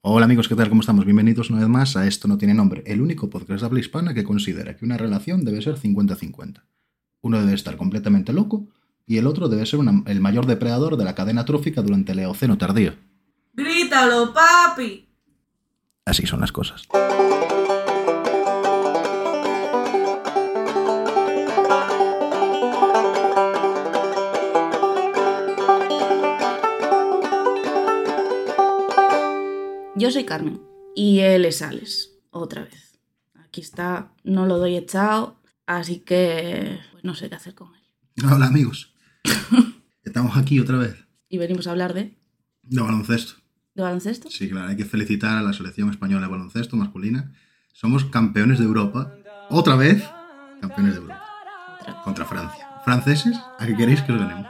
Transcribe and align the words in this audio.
Hola 0.00 0.26
amigos, 0.26 0.48
¿qué 0.48 0.54
tal? 0.54 0.68
¿Cómo 0.68 0.80
estamos? 0.80 1.04
Bienvenidos 1.04 1.50
una 1.50 1.60
vez 1.60 1.68
más 1.68 1.96
a 1.96 2.06
Esto 2.06 2.28
no 2.28 2.38
tiene 2.38 2.54
nombre, 2.54 2.82
el 2.86 3.00
único 3.00 3.28
podcast 3.28 3.60
de 3.60 3.66
habla 3.66 3.80
hispana 3.80 4.14
que 4.14 4.24
considera 4.24 4.76
que 4.76 4.84
una 4.84 4.96
relación 4.96 5.44
debe 5.44 5.60
ser 5.60 5.76
50-50. 5.76 6.62
Uno 7.20 7.40
debe 7.40 7.54
estar 7.54 7.76
completamente 7.76 8.32
loco 8.32 8.68
y 9.06 9.18
el 9.18 9.26
otro 9.26 9.48
debe 9.48 9.66
ser 9.66 9.80
una- 9.80 10.02
el 10.06 10.20
mayor 10.20 10.46
depredador 10.46 10.96
de 10.96 11.04
la 11.04 11.14
cadena 11.14 11.44
trófica 11.44 11.82
durante 11.82 12.12
el 12.12 12.20
Eoceno 12.20 12.56
tardío. 12.58 12.94
Grítalo, 13.54 14.32
papi. 14.32 15.08
Así 16.04 16.26
son 16.26 16.40
las 16.40 16.52
cosas. 16.52 16.86
Yo 29.98 30.10
soy 30.12 30.24
Carmen 30.24 30.60
y 30.94 31.20
él 31.20 31.44
es 31.44 31.60
Alex, 31.60 32.10
otra 32.30 32.62
vez. 32.62 33.00
Aquí 33.34 33.60
está, 33.60 34.12
no 34.22 34.46
lo 34.46 34.58
doy 34.58 34.76
echado, 34.76 35.40
así 35.66 35.98
que 36.00 36.78
pues 36.92 37.02
no 37.04 37.14
sé 37.14 37.28
qué 37.28 37.34
hacer 37.34 37.54
con 37.54 37.68
él. 37.74 38.24
Hola 38.32 38.46
amigos. 38.46 38.94
Estamos 40.04 40.36
aquí 40.36 40.60
otra 40.60 40.76
vez. 40.78 40.94
Y 41.28 41.38
venimos 41.38 41.66
a 41.66 41.72
hablar 41.72 41.94
de, 41.94 42.16
De 42.62 42.80
baloncesto. 42.80 43.34
de 43.74 43.82
baloncesto. 43.82 44.30
Sí, 44.30 44.48
claro, 44.48 44.68
hay 44.68 44.76
que 44.76 44.84
felicitar 44.84 45.36
a 45.36 45.42
la 45.42 45.52
selección 45.52 45.90
española 45.90 46.26
de 46.26 46.30
baloncesto 46.32 46.76
masculina. 46.76 47.32
Somos 47.72 48.04
campeones 48.04 48.58
de 48.60 48.64
Europa. 48.66 49.12
Otra 49.50 49.74
vez, 49.76 50.02
campeones 50.60 50.94
de 50.94 51.00
Europa. 51.00 51.24
Otra. 51.80 52.02
Contra 52.02 52.24
Francia. 52.24 52.68
Franceses, 52.84 53.36
¿a 53.58 53.66
qué 53.66 53.76
queréis 53.76 54.02
que 54.02 54.12
os 54.12 54.18
ganemos? 54.20 54.46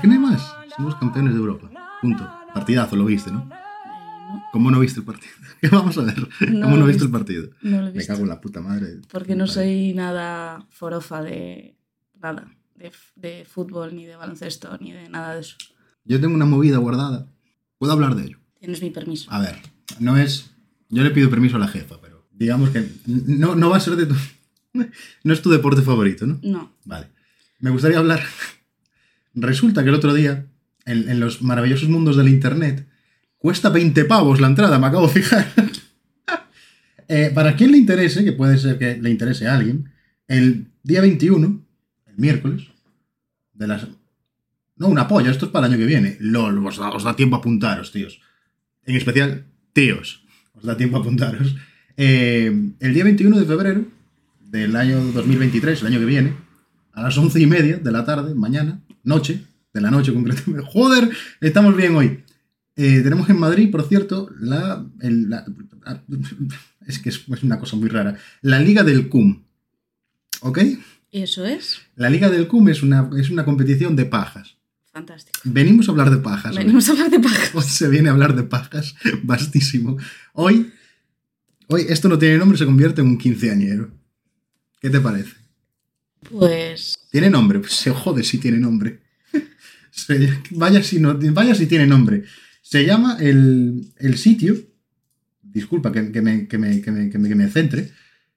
Que 0.00 0.06
no 0.06 0.12
hay 0.12 0.18
más. 0.18 0.54
Somos 0.76 0.94
campeones 0.96 1.32
de 1.34 1.40
Europa. 1.40 1.70
Punto. 2.02 2.30
Partidazo, 2.54 2.96
lo 2.96 3.04
viste, 3.06 3.30
¿no? 3.30 3.48
No, 4.46 4.52
¿Cómo 4.52 4.70
no 4.70 4.80
viste 4.80 5.00
el 5.00 5.06
partido? 5.06 5.32
¿Qué 5.60 5.68
vamos 5.68 5.98
a 5.98 6.02
ver? 6.02 6.18
No 6.50 6.62
¿Cómo 6.66 6.76
no 6.76 6.86
viste 6.86 7.04
el 7.04 7.10
partido? 7.10 7.50
no 7.62 7.80
lo 7.80 7.86
he 7.88 7.90
Me 7.92 7.98
visto. 7.98 8.12
cago 8.12 8.22
en 8.24 8.28
la 8.30 8.40
puta 8.40 8.60
madre. 8.60 9.00
Porque 9.10 9.34
no 9.34 9.46
soy 9.46 9.92
nada 9.94 10.66
forofa 10.70 11.22
de 11.22 11.76
nada, 12.20 12.50
de, 12.74 12.90
de 13.16 13.44
fútbol, 13.44 13.94
ni 13.94 14.06
de 14.06 14.16
baloncesto, 14.16 14.76
ni 14.80 14.92
de 14.92 15.08
nada 15.08 15.34
de 15.34 15.40
eso. 15.40 15.56
Yo 16.04 16.20
tengo 16.20 16.34
una 16.34 16.46
movida 16.46 16.78
guardada. 16.78 17.26
Puedo 17.78 17.92
hablar 17.92 18.14
de 18.14 18.24
ello. 18.24 18.38
Tienes 18.58 18.80
mi 18.82 18.90
permiso. 18.90 19.30
A 19.30 19.40
ver, 19.40 19.56
no 20.00 20.16
es. 20.16 20.50
Yo 20.88 21.02
le 21.02 21.10
pido 21.10 21.28
permiso 21.28 21.56
a 21.56 21.58
la 21.58 21.68
jefa, 21.68 22.00
pero 22.00 22.26
digamos 22.32 22.70
que 22.70 22.88
no, 23.06 23.54
no 23.56 23.70
va 23.70 23.76
a 23.76 23.80
ser 23.80 23.96
de 23.96 24.06
tu. 24.06 24.14
No 25.24 25.32
es 25.32 25.40
tu 25.40 25.50
deporte 25.50 25.80
favorito, 25.82 26.26
¿no? 26.26 26.38
No, 26.42 26.70
Vale. 26.84 27.08
Me 27.60 27.70
gustaría 27.70 27.98
hablar. 27.98 28.22
Resulta 29.34 29.82
que 29.82 29.88
el 29.88 29.94
otro 29.94 30.12
día, 30.14 30.46
en, 30.84 31.08
en 31.08 31.18
los 31.20 31.40
maravillosos 31.42 31.88
mundos 31.88 32.16
del 32.16 32.28
internet, 32.28 32.86
cuesta 33.38 33.68
20 33.68 34.04
pavos 34.04 34.40
la 34.40 34.48
entrada, 34.48 34.78
me 34.78 34.86
acabo 34.86 35.06
de 35.06 35.12
fijar. 35.12 35.46
Eh, 37.08 37.30
para 37.32 37.54
quien 37.54 37.70
le 37.70 37.78
interese, 37.78 38.24
que 38.24 38.32
puede 38.32 38.58
ser 38.58 38.78
que 38.78 38.96
le 38.96 39.10
interese 39.10 39.46
a 39.46 39.54
alguien, 39.54 39.92
el 40.26 40.66
día 40.82 41.00
21, 41.00 41.64
el 42.06 42.16
miércoles, 42.16 42.64
de 43.52 43.66
las. 43.68 43.86
No, 44.76 44.88
una 44.88 45.06
polla, 45.06 45.30
esto 45.30 45.46
es 45.46 45.52
para 45.52 45.66
el 45.66 45.72
año 45.72 45.78
que 45.78 45.86
viene. 45.86 46.16
LOL, 46.20 46.66
os 46.66 47.04
da, 47.04 47.14
tiempo 47.14 47.36
a 47.36 47.38
apuntaros, 47.38 47.92
tíos. 47.92 48.20
En 48.84 48.96
especial, 48.96 49.44
tíos. 49.72 50.24
Os 50.54 50.64
da 50.64 50.76
tiempo 50.76 50.96
a 50.96 51.00
apuntaros. 51.00 51.54
Eh, 51.96 52.72
el 52.80 52.92
día 52.92 53.04
21 53.04 53.38
de 53.38 53.46
febrero 53.46 53.84
del 54.40 54.76
año 54.76 55.00
2023, 55.00 55.80
el 55.80 55.86
año 55.86 56.00
que 56.00 56.06
viene, 56.06 56.34
a 56.92 57.02
las 57.02 57.16
once 57.16 57.40
y 57.40 57.46
media 57.46 57.78
de 57.78 57.92
la 57.92 58.04
tarde, 58.04 58.34
mañana, 58.34 58.80
noche, 59.04 59.44
de 59.72 59.80
la 59.80 59.90
noche 59.90 60.12
concretamente. 60.12 60.66
Joder, 60.72 61.08
estamos 61.40 61.76
bien 61.76 61.94
hoy. 61.94 62.24
Eh, 62.76 63.00
tenemos 63.02 63.28
en 63.30 63.38
Madrid, 63.38 63.70
por 63.70 63.88
cierto, 63.88 64.30
la, 64.38 64.84
el- 65.00 65.30
la- 65.30 65.44
es 66.86 66.98
que 66.98 67.08
es, 67.08 67.22
es 67.32 67.42
una 67.42 67.58
cosa 67.58 67.76
muy 67.76 67.88
rara. 67.88 68.16
La 68.42 68.60
Liga 68.60 68.82
del 68.84 69.08
CUM. 69.08 69.42
¿Ok? 70.40 70.58
¿y 71.10 71.22
eso 71.22 71.46
es? 71.46 71.78
La 71.94 72.10
Liga 72.10 72.28
del 72.28 72.46
CUM 72.46 72.68
es 72.68 72.82
una, 72.82 73.08
es 73.18 73.30
una 73.30 73.44
competición 73.44 73.96
de 73.96 74.04
pajas. 74.04 74.56
Fantástico. 74.92 75.38
Venimos 75.44 75.88
a 75.88 75.92
hablar 75.92 76.10
de 76.10 76.18
pajas. 76.18 76.54
Venimos 76.56 76.88
a 76.88 76.92
hablar 76.92 77.10
de 77.10 77.20
pajas. 77.20 77.50
Hoy 77.54 77.62
se 77.62 77.88
viene 77.88 78.08
a 78.08 78.12
hablar 78.12 78.34
de 78.36 78.42
pajas, 78.42 78.94
vastísimo. 79.22 79.96
Hoy, 80.34 80.70
hoy 81.68 81.86
esto 81.88 82.08
no 82.08 82.18
tiene 82.18 82.36
nombre, 82.38 82.58
se 82.58 82.66
convierte 82.66 83.00
en 83.00 83.08
un 83.08 83.18
quinceañero. 83.18 83.90
¿Qué 84.80 84.90
te 84.90 85.00
parece? 85.00 85.34
Pues 86.30 86.98
¿Tiene 87.10 87.30
nombre? 87.30 87.60
Pues 87.60 87.72
se 87.72 87.90
jode 87.90 88.22
si 88.22 88.38
tiene 88.38 88.58
nombre. 88.58 89.00
Vaya, 90.50 90.82
si 90.82 91.00
no, 91.00 91.16
vaya 91.32 91.54
si 91.54 91.66
tiene 91.66 91.86
nombre. 91.86 92.24
Se 92.68 92.84
llama 92.84 93.16
el, 93.20 93.92
el 93.98 94.18
sitio, 94.18 94.56
disculpa 95.40 95.92
que, 95.92 96.10
que 96.10 96.20
me, 96.20 96.48
que, 96.48 96.58
me, 96.58 96.80
que, 96.82 96.90
me, 96.90 97.08
que 97.10 97.16
me- 97.16 97.28
que 97.28 97.34
me 97.36 97.48
centre, 97.48 97.92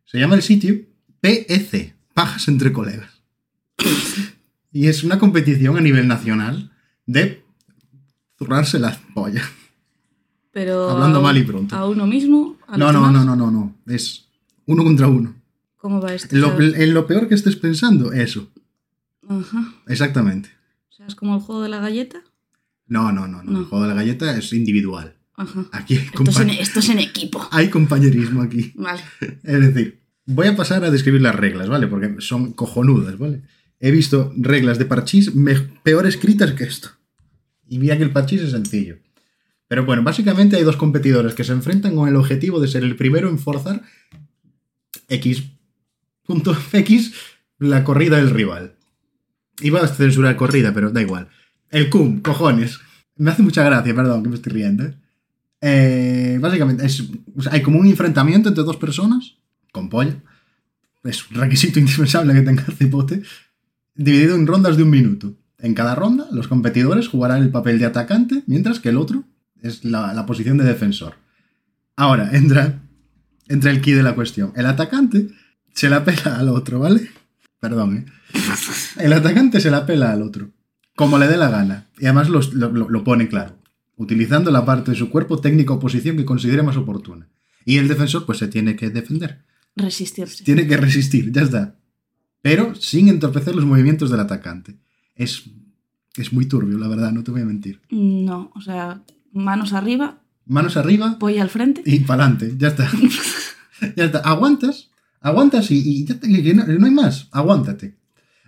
se 0.06 0.19
llama 0.19 0.35
el 0.35 0.44
sitio 0.44 0.79
PEC, 1.19 1.95
Pajas 2.13 2.47
entre 2.47 2.72
Colegas. 2.72 3.09
Y 4.72 4.85
es 4.88 5.03
una 5.03 5.17
competición 5.17 5.78
a 5.78 5.81
nivel 5.81 6.07
nacional 6.07 6.72
de 7.07 7.44
zurrarse 8.38 8.78
las 8.78 8.97
pollas. 9.16 9.47
Pero 10.51 10.91
Hablando 10.91 11.17
a, 11.19 11.22
mal 11.23 11.38
y 11.38 11.44
pronto. 11.44 11.75
a 11.75 11.88
uno 11.90 12.06
mismo, 12.06 12.56
a 12.67 12.78
No, 12.78 12.91
no, 12.94 13.09
no, 13.11 13.25
no, 13.25 13.35
no, 13.35 13.50
no. 13.50 13.75
Es 13.88 14.28
uno 14.67 14.84
contra 14.84 15.07
uno. 15.07 15.34
¿Cómo 15.78 16.00
va 16.01 16.13
esto? 16.13 16.35
Lo, 16.35 16.59
en 16.61 16.94
lo 16.94 17.07
peor 17.07 17.28
que 17.28 17.34
estés 17.34 17.56
pensando, 17.56 18.13
eso. 18.13 18.47
ajá. 19.28 19.73
Exactamente. 19.88 20.50
O 20.90 20.94
sea, 20.94 21.07
es 21.07 21.16
como 21.16 21.34
el 21.35 21.41
juego 21.41 21.63
de 21.63 21.69
la 21.69 21.79
galleta. 21.79 22.22
No, 22.89 23.11
no, 23.11 23.27
no, 23.27 23.41
no. 23.44 23.51
No. 23.51 23.59
El 23.59 23.66
juego 23.66 23.83
de 23.83 23.89
la 23.89 23.95
galleta 23.95 24.38
es 24.38 24.51
individual. 24.51 25.16
Ajá. 25.35 25.66
Aquí 25.72 25.95
Esto 25.95 26.23
es, 26.29 26.39
en, 26.41 26.50
esto 26.50 26.79
es 26.79 26.89
en 26.89 27.00
equipo. 27.00 27.47
hay 27.51 27.69
compañerismo 27.69 28.41
aquí. 28.41 28.73
Vale. 28.75 29.01
Es 29.44 29.61
decir, 29.61 30.01
voy 30.25 30.47
a 30.47 30.55
pasar 30.55 30.83
a 30.83 30.91
describir 30.91 31.22
las 31.22 31.35
reglas, 31.35 31.69
¿vale? 31.69 31.88
Porque 31.88 32.16
son 32.19 32.51
cojonudas, 32.51 33.17
¿vale? 33.17 33.44
He 33.79 33.91
visto 33.91 34.33
reglas 34.35 34.78
de 34.78 34.85
parchís 34.85 35.31
peor 35.83 36.05
escritas 36.05 36.51
que 36.51 36.66
esto. 36.66 36.89
Y 37.67 37.79
mira 37.79 37.95
que 37.97 38.03
el 38.03 38.11
parchís 38.11 38.41
es 38.41 38.51
sencillo. 38.51 38.97
Pero 39.69 39.85
bueno, 39.85 40.03
básicamente 40.03 40.57
hay 40.57 40.63
dos 40.63 40.75
competidores 40.75 41.35
que 41.35 41.44
se 41.44 41.53
enfrentan 41.53 41.95
con 41.95 42.09
el 42.09 42.16
objetivo 42.16 42.59
de 42.59 42.67
ser 42.67 42.83
el 42.83 42.95
primero 42.95 43.29
en 43.29 43.39
forzar 43.39 43.83
X. 45.07 45.44
Punto 46.25 46.57
X 46.73 47.13
la 47.59 47.83
corrida 47.83 48.17
del 48.17 48.31
rival. 48.31 48.75
Iba 49.61 49.81
a 49.81 49.88
censurar 49.88 50.35
corrida, 50.35 50.73
pero 50.73 50.89
da 50.89 51.01
igual. 51.01 51.29
El 51.72 51.90
cum, 51.90 52.22
cojones. 52.22 52.80
Me 53.16 53.31
hace 53.31 53.44
mucha 53.44 53.63
gracia, 53.63 53.94
perdón, 53.94 54.24
que 54.24 54.30
me 54.30 54.35
estoy 54.35 54.53
riendo. 54.53 54.85
¿eh? 54.85 54.96
Eh, 55.62 56.38
básicamente, 56.41 56.85
es, 56.85 57.03
hay 57.52 57.62
como 57.62 57.80
un 57.80 57.88
enfrentamiento 57.88 58.50
entre 58.50 58.63
dos 58.63 58.78
personas 58.78 59.35
con 59.72 59.90
polla. 59.90 60.16
Es 61.03 61.29
un 61.29 61.38
requisito 61.38 61.79
indispensable 61.79 62.34
que 62.34 62.41
tenga 62.41 62.63
cipote. 62.63 63.22
Dividido 63.96 64.35
en 64.35 64.47
rondas 64.47 64.78
de 64.78 64.84
un 64.84 64.90
minuto. 64.90 65.35
En 65.58 65.74
cada 65.74 65.94
ronda, 65.94 66.28
los 66.31 66.47
competidores 66.47 67.09
jugarán 67.09 67.44
el 67.44 67.50
papel 67.50 67.79
de 67.79 67.85
atacante, 67.85 68.44
mientras 68.47 68.79
que 68.79 68.90
el 68.90 68.97
otro 68.97 69.25
es 69.62 69.84
la, 69.84 70.13
la 70.13 70.25
posición 70.25 70.58
de 70.58 70.63
defensor. 70.63 71.16
Ahora, 71.97 72.29
entra, 72.31 72.81
entra 73.50 73.72
el 73.72 73.81
key 73.81 73.94
de 73.94 74.03
la 74.03 74.16
cuestión. 74.16 74.53
El 74.56 74.66
atacante 74.68 75.28
se 75.74 75.90
la 75.90 76.06
pela 76.06 76.38
al 76.38 76.47
otro, 76.47 76.79
¿vale? 76.79 77.09
Perdón, 77.59 77.97
¿eh? 77.97 78.06
El 78.97 79.12
atacante 79.12 79.59
se 79.59 79.69
la 79.69 79.85
pela 79.85 80.13
al 80.13 80.22
otro, 80.22 80.52
como 80.99 81.17
le 81.17 81.27
dé 81.29 81.37
la 81.37 81.49
gana. 81.49 81.87
Y 81.97 82.05
además 82.07 82.27
los- 82.29 82.53
lo, 82.53 82.69
lo- 82.71 83.03
pone 83.05 83.29
claro, 83.29 83.55
utilizando 83.95 84.51
la 84.51 84.65
parte 84.65 84.91
de 84.91 84.97
su 84.97 85.09
cuerpo 85.09 85.39
técnica 85.39 85.71
o 85.73 85.79
posición 85.79 86.17
que 86.17 86.25
considere 86.25 86.61
más 86.61 86.75
oportuna. 86.75 87.29
Y 87.63 87.77
el 87.77 87.87
defensor 87.87 88.25
pues 88.25 88.37
se 88.37 88.49
tiene 88.49 88.75
que 88.75 88.89
defender, 88.89 89.45
Resistirse. 89.77 90.43
tiene 90.43 90.67
que 90.67 90.75
resistir, 90.75 91.31
ya 91.31 91.43
está. 91.43 91.75
Pero 92.41 92.75
sin 92.75 93.07
entorpecer 93.07 93.55
los 93.55 93.63
movimientos 93.65 94.09
del 94.11 94.19
atacante. 94.19 94.75
Es, 95.15 95.43
es 96.17 96.33
muy 96.33 96.45
turbio, 96.47 96.77
la 96.77 96.89
verdad, 96.89 97.11
no 97.13 97.23
te 97.23 97.31
voy 97.31 97.41
a 97.43 97.45
mentir. 97.45 97.79
No, 97.89 98.51
o 98.55 98.59
sea, 98.61 99.01
manos 99.31 99.71
arriba, 99.73 100.21
Manos 100.45 100.75
arriba 100.77 101.17
polla 101.19 101.43
al 101.43 101.49
frente. 101.49 101.81
y 101.85 101.99
para 102.01 102.25
adelante, 102.25 102.55
ya 102.57 102.67
está. 102.69 102.90
ya 103.95 104.03
está, 104.05 104.19
aguantas, 104.19 104.90
aguantas 105.22 105.72
y, 105.72 105.78
y 105.78 106.05
ya 106.05 106.16
está, 106.16 106.28
que- 106.28 106.43
que 106.43 106.53
no, 106.53 106.66
no 106.66 106.85
hay 106.85 106.91
más, 106.91 107.28
aguántate. 107.31 107.95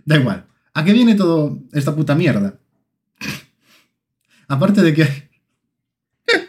Da 0.04 0.18
igual. 0.18 0.48
¿A 0.74 0.86
qué 0.86 0.94
viene 0.94 1.16
todo 1.16 1.60
esta 1.74 1.96
puta 1.96 2.16
mierda? 2.16 2.60
Aparte 4.48 4.82
de 4.82 4.94
que 4.94 5.04
hay... 5.04 5.10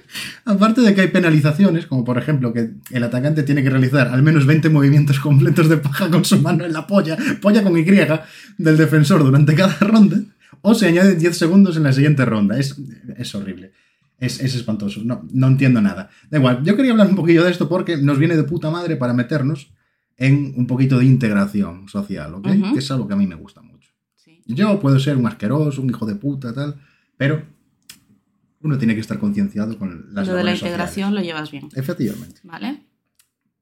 Aparte 0.45 0.81
de 0.81 0.95
que 0.95 1.03
hay 1.03 1.09
penalizaciones, 1.09 1.87
como 1.87 2.05
por 2.05 2.19
ejemplo 2.19 2.53
que 2.53 2.75
el 2.91 3.05
atacante 3.05 3.45
tiene 3.45 3.63
que 3.63 3.71
realizar 3.71 4.09
al 4.09 4.23
menos 4.23 4.45
20 4.45 4.69
movimientos 4.71 5.21
completos 5.21 5.69
de 5.69 5.77
paja 5.77 6.11
con 6.11 6.25
su 6.25 6.41
mano 6.41 6.65
en 6.65 6.73
la 6.73 6.87
polla, 6.87 7.17
polla 7.41 7.63
con 7.63 7.77
Y, 7.79 7.85
del 7.85 8.77
defensor 8.77 9.23
durante 9.23 9.55
cada 9.55 9.77
ronda, 9.81 10.17
o 10.63 10.75
se 10.75 10.89
añaden 10.89 11.19
10 11.19 11.37
segundos 11.37 11.77
en 11.77 11.85
la 11.85 11.93
siguiente 11.93 12.25
ronda. 12.25 12.59
Es, 12.59 12.77
es 13.17 13.35
horrible. 13.35 13.73
Es, 14.19 14.41
es 14.41 14.55
espantoso. 14.55 15.01
No, 15.05 15.27
no 15.33 15.47
entiendo 15.49 15.81
nada. 15.81 16.11
Da 16.31 16.39
igual, 16.39 16.63
yo 16.65 16.77
quería 16.77 16.93
hablar 16.93 17.09
un 17.09 17.17
poquillo 17.17 17.45
de 17.45 17.51
esto 17.51 17.69
porque 17.69 17.97
nos 17.97 18.19
viene 18.19 18.37
de 18.37 18.45
puta 18.45 18.71
madre 18.71 18.97
para 18.97 19.15
meternos 19.15 19.73
en 20.17 20.55
un 20.57 20.67
poquito 20.67 20.99
de 20.99 21.05
integración 21.05 21.89
social, 21.89 22.35
¿ok? 22.35 22.49
Que 22.73 22.79
es 22.79 22.91
algo 22.91 23.09
que 23.09 23.15
a 23.15 23.17
mí 23.17 23.27
me 23.27 23.35
gusta 23.35 23.61
mucho. 23.63 23.72
Yo 24.55 24.79
puedo 24.81 24.99
ser 24.99 25.17
un 25.17 25.27
asqueroso, 25.27 25.83
un 25.83 25.91
hijo 25.91 26.07
de 26.07 26.15
puta, 26.15 26.53
tal, 26.53 26.81
pero 27.17 27.43
Uno 28.61 28.79
tiene 28.79 28.95
que 28.95 29.01
estar 29.01 29.19
concienciado 29.19 29.77
con 29.77 30.15
las 30.15 30.29
lo 30.29 30.35
de 30.35 30.45
la 30.45 30.53
integración 30.55 31.11
sociales. 31.11 31.15
lo 31.15 31.21
llevas 31.27 31.51
bien. 31.51 31.69
Efectivamente. 31.75 32.41
¿Vale? 32.45 32.83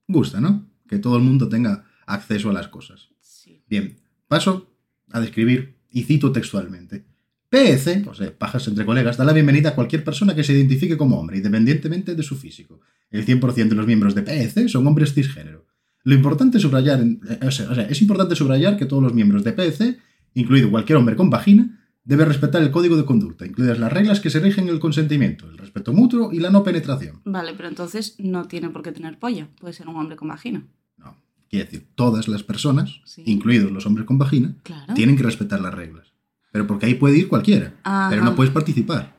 Gusta, 0.06 0.40
¿no? 0.40 0.66
Que 0.86 0.98
todo 0.98 1.16
el 1.16 1.22
mundo 1.22 1.48
tenga 1.48 1.84
acceso 2.06 2.50
a 2.50 2.52
las 2.52 2.68
cosas. 2.68 3.08
Sí. 3.20 3.62
Bien, 3.68 3.96
paso 4.28 4.70
a 5.10 5.20
describir 5.20 5.76
y 5.90 6.02
cito 6.02 6.32
textualmente. 6.32 7.06
PEC, 7.48 8.06
o 8.08 8.14
sea, 8.14 8.36
pajas 8.36 8.68
entre 8.68 8.84
colegas, 8.84 9.16
da 9.16 9.24
la 9.24 9.32
bienvenida 9.32 9.70
a 9.70 9.74
cualquier 9.74 10.04
persona 10.04 10.34
que 10.34 10.44
se 10.44 10.52
identifique 10.52 10.96
como 10.96 11.18
hombre, 11.18 11.38
independientemente 11.38 12.14
de 12.14 12.22
su 12.22 12.36
físico. 12.36 12.80
El 13.10 13.26
100% 13.26 13.68
de 13.68 13.74
los 13.74 13.86
miembros 13.86 14.14
de 14.14 14.22
PEC 14.22 14.68
son 14.68 14.86
hombres 14.86 15.14
cisgénero. 15.14 15.66
Lo 16.04 16.14
importante 16.14 16.58
es 16.58 16.62
subrayar, 16.62 17.00
eh, 17.02 17.38
o 17.46 17.50
sea, 17.50 17.82
es 17.82 18.00
importante 18.02 18.36
subrayar 18.36 18.76
que 18.76 18.86
todos 18.86 19.02
los 19.02 19.14
miembros 19.14 19.42
de 19.44 19.52
PEC, 19.52 19.98
incluido 20.34 20.70
cualquier 20.70 20.98
hombre 20.98 21.16
con 21.16 21.30
vagina, 21.30 21.76
debe 22.04 22.24
respetar 22.24 22.62
el 22.62 22.70
código 22.70 22.96
de 22.96 23.04
conducta, 23.04 23.46
incluidas 23.46 23.78
las 23.78 23.92
reglas 23.92 24.20
que 24.20 24.30
se 24.30 24.40
rigen 24.40 24.68
el 24.68 24.80
consentimiento, 24.80 25.48
el 25.48 25.58
respeto 25.58 25.92
mutuo 25.92 26.32
y 26.32 26.40
la 26.40 26.50
no 26.50 26.64
penetración. 26.64 27.20
Vale, 27.24 27.52
pero 27.56 27.68
entonces 27.68 28.16
no 28.18 28.46
tiene 28.46 28.70
por 28.70 28.82
qué 28.82 28.92
tener 28.92 29.18
polla. 29.18 29.48
Puede 29.60 29.74
ser 29.74 29.86
un 29.88 29.96
hombre 29.96 30.16
con 30.16 30.28
vagina. 30.28 30.64
No, 30.96 31.16
quiere 31.48 31.66
decir, 31.66 31.86
todas 31.94 32.26
las 32.28 32.42
personas, 32.42 33.00
Sí. 33.04 33.22
incluidos 33.26 33.70
los 33.70 33.86
hombres 33.86 34.06
con 34.06 34.18
vagina, 34.18 34.54
Claro. 34.62 34.94
tienen 34.94 35.16
que 35.16 35.22
respetar 35.22 35.60
las 35.60 35.74
reglas. 35.74 36.08
Pero 36.52 36.66
porque 36.66 36.86
ahí 36.86 36.94
puede 36.94 37.16
ir 37.18 37.28
cualquiera. 37.28 37.74
Ajá. 37.84 38.08
Pero 38.10 38.24
no 38.24 38.34
puedes 38.34 38.52
participar. 38.52 39.14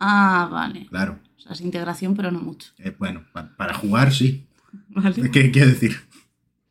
Ah, 0.00 0.48
vale. 0.50 0.86
Claro. 0.86 1.18
O 1.36 1.40
sea, 1.40 1.52
es 1.52 1.60
integración, 1.60 2.14
pero 2.16 2.30
no 2.30 2.40
mucho. 2.40 2.70
Eh, 2.78 2.94
bueno, 2.98 3.22
pa- 3.32 3.54
para 3.56 3.74
jugar 3.74 4.12
sí. 4.12 4.44
Vale. 4.90 5.30
¿Qué 5.30 5.50
quiere 5.50 5.68
decir? 5.68 5.96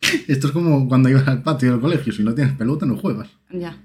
Esto 0.28 0.48
es 0.48 0.54
como 0.54 0.88
cuando 0.88 1.10
ibas 1.10 1.28
al 1.28 1.44
patio 1.44 1.72
del 1.72 1.82
colegio. 1.82 2.14
Si 2.14 2.24
no 2.24 2.34
tienes 2.34 2.54
pelota, 2.56 2.86
no 2.86 2.98
juegas. 2.98 3.30
Ya, 3.52 3.78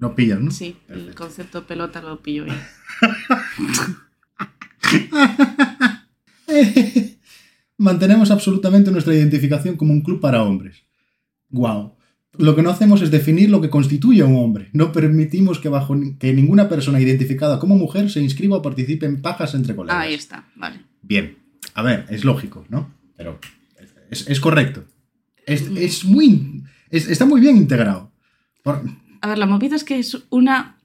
No 0.00 0.14
pillas, 0.14 0.40
¿no? 0.40 0.50
sí. 0.50 0.76
El 0.88 1.14
concepto 1.14 1.66
pelota 1.66 2.00
lo 2.02 2.22
pillo 2.22 2.44
bien. 2.44 2.56
Mantenemos 7.76 8.30
absolutamente 8.30 8.90
nuestra 8.90 9.14
identificación 9.14 9.76
como 9.76 9.92
un 9.92 10.02
club 10.02 10.20
para 10.20 10.42
hombres. 10.42 10.82
Guau. 11.50 11.96
Lo 12.36 12.54
que 12.54 12.62
no 12.62 12.70
hacemos 12.70 13.02
es 13.02 13.10
definir 13.10 13.50
lo 13.50 13.60
que 13.60 13.70
constituye 13.70 14.22
a 14.22 14.26
un 14.26 14.36
hombre. 14.36 14.68
No 14.72 14.92
permitimos 14.92 15.58
que, 15.58 15.68
bajo 15.68 15.96
que 16.18 16.32
ninguna 16.32 16.68
persona 16.68 17.00
identificada 17.00 17.58
como 17.58 17.76
mujer 17.76 18.10
se 18.10 18.20
inscriba 18.20 18.56
o 18.56 18.62
participe 18.62 19.06
en 19.06 19.22
pajas 19.22 19.54
entre 19.54 19.74
colegas. 19.74 20.00
Ahí 20.00 20.14
está, 20.14 20.48
vale. 20.56 20.80
Bien. 21.02 21.38
A 21.74 21.82
ver, 21.82 22.06
es 22.10 22.24
lógico, 22.24 22.64
¿no? 22.68 22.92
Pero 23.16 23.38
es, 24.10 24.28
es 24.28 24.40
correcto. 24.40 24.84
Es, 25.48 25.62
es 25.76 26.04
muy. 26.04 26.62
es- 26.90 27.08
está 27.08 27.24
muy 27.24 27.40
bien 27.40 27.56
integrado. 27.56 28.12
Por- 28.62 28.82
A 29.20 29.28
ver, 29.28 29.38
la 29.38 29.46
movida 29.46 29.76
es 29.76 29.84
que 29.84 29.98
es 29.98 30.16
una. 30.30 30.76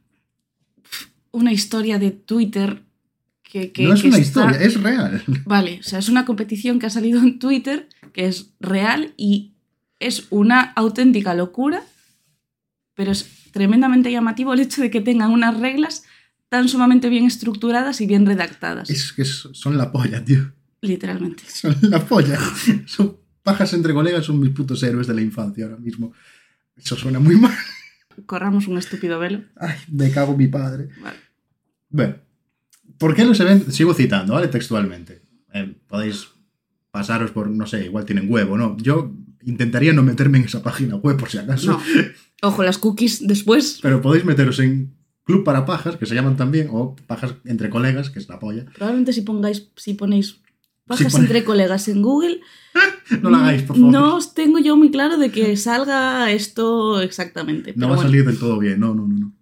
Una 1.32 1.52
historia 1.52 1.98
de 2.00 2.12
Twitter 2.12 2.84
que. 3.44 3.72
que- 3.72 3.84
no 3.88 3.94
es 3.94 4.02
que 4.02 4.08
una 4.08 4.18
está- 4.18 4.42
historia, 4.52 4.66
es 4.68 4.82
real. 4.82 5.24
Vale, 5.46 5.80
o 5.80 5.84
sea, 5.84 6.00
es 6.00 6.10
una 6.10 6.26
competición 6.26 6.80
que 6.80 6.86
ha 6.86 6.90
salido 6.92 7.20
en 7.22 7.40
Twitter, 7.40 7.90
que 8.14 8.28
es 8.28 8.52
real 8.60 9.14
y 9.18 9.54
es 10.00 10.28
una 10.30 10.62
auténtica 10.76 11.34
locura, 11.34 11.82
pero 12.94 13.12
es 13.12 13.28
tremendamente 13.52 14.12
llamativo 14.12 14.54
el 14.54 14.60
hecho 14.60 14.82
de 14.82 14.92
que 14.92 15.02
tengan 15.02 15.32
unas 15.32 15.60
reglas 15.60 16.04
tan 16.50 16.68
sumamente 16.70 17.10
bien 17.10 17.26
estructuradas 17.26 18.00
y 18.02 18.06
bien 18.06 18.26
redactadas. 18.28 18.90
Es 18.90 19.12
que 19.14 19.26
son 19.26 19.78
la 19.78 19.92
polla, 19.92 20.24
tío. 20.24 20.52
Literalmente. 20.82 21.44
Son 21.48 21.76
la 21.82 22.06
polla. 22.06 22.38
Son 22.86 23.18
pajas 23.44 23.74
entre 23.74 23.94
colegas, 23.94 24.26
son 24.26 24.40
mis 24.40 24.52
putos 24.52 24.82
héroes 24.84 25.08
de 25.08 25.14
la 25.14 25.22
infancia 25.22 25.66
ahora 25.66 25.78
mismo. 25.78 26.14
Eso 26.76 26.96
suena 26.96 27.20
muy 27.20 27.36
mal. 27.36 27.54
Corramos 28.26 28.68
un 28.68 28.78
estúpido 28.78 29.20
velo. 29.20 29.44
Ay, 29.58 29.76
me 29.92 30.12
cago 30.12 30.34
en 30.34 30.38
mi 30.38 30.48
padre. 30.48 30.90
Vale. 31.02 31.18
Bueno, 31.90 32.16
¿por 32.98 33.16
qué 33.16 33.26
los 33.26 33.40
eventos? 33.40 33.76
Sigo 33.76 33.94
citando, 33.94 34.34
¿vale? 34.34 34.48
Textualmente. 34.48 35.22
Eh, 35.54 35.76
podéis 35.88 36.28
pasaros 36.92 37.32
por, 37.32 37.50
no 37.50 37.66
sé, 37.68 37.86
igual 37.86 38.06
tienen 38.06 38.32
huevo, 38.32 38.58
¿no? 38.58 38.78
Yo 38.78 39.12
intentaría 39.44 39.94
no 39.94 40.04
meterme 40.04 40.38
en 40.38 40.46
esa 40.46 40.64
página 40.64 40.96
web 40.96 41.18
por 41.18 41.30
si 41.30 41.38
acaso. 41.38 41.72
No. 41.72 41.82
Ojo, 42.42 42.64
las 42.64 42.78
cookies 42.78 43.28
después. 43.28 43.80
Pero 43.82 44.02
podéis 44.02 44.26
meteros 44.26 44.60
en 44.60 44.96
Club 45.24 45.44
para 45.44 45.66
Pajas, 45.66 45.96
que 45.96 46.06
se 46.06 46.16
llaman 46.16 46.36
también, 46.36 46.68
o 46.72 46.96
Pajas 47.08 47.36
entre 47.46 47.70
colegas, 47.70 48.10
que 48.10 48.20
es 48.20 48.28
la 48.28 48.40
polla. 48.40 48.66
Probablemente 48.66 49.14
si 49.14 49.22
pongáis, 49.22 49.70
si 49.76 49.94
ponéis 49.94 50.43
pajas 50.86 51.16
entre 51.16 51.44
colegas 51.44 51.88
en 51.88 52.02
Google, 52.02 52.42
No 53.22 53.30
lo 53.30 53.38
hagáis, 53.38 53.62
por 53.64 53.76
favor. 53.76 53.92
no 53.92 54.16
os 54.16 54.34
tengo 54.34 54.60
yo 54.60 54.76
muy 54.76 54.90
claro 54.90 55.18
de 55.18 55.32
que 55.32 55.56
salga 55.58 56.32
esto 56.32 57.02
exactamente. 57.02 57.74
No 57.76 57.90
va 57.90 57.96
a 57.96 58.00
salir 58.00 58.26
del 58.26 58.40
todo 58.40 58.58
bien, 58.58 58.80
no, 58.80 58.96
no, 58.96 59.08
no. 59.08 59.16
no. 59.18 59.34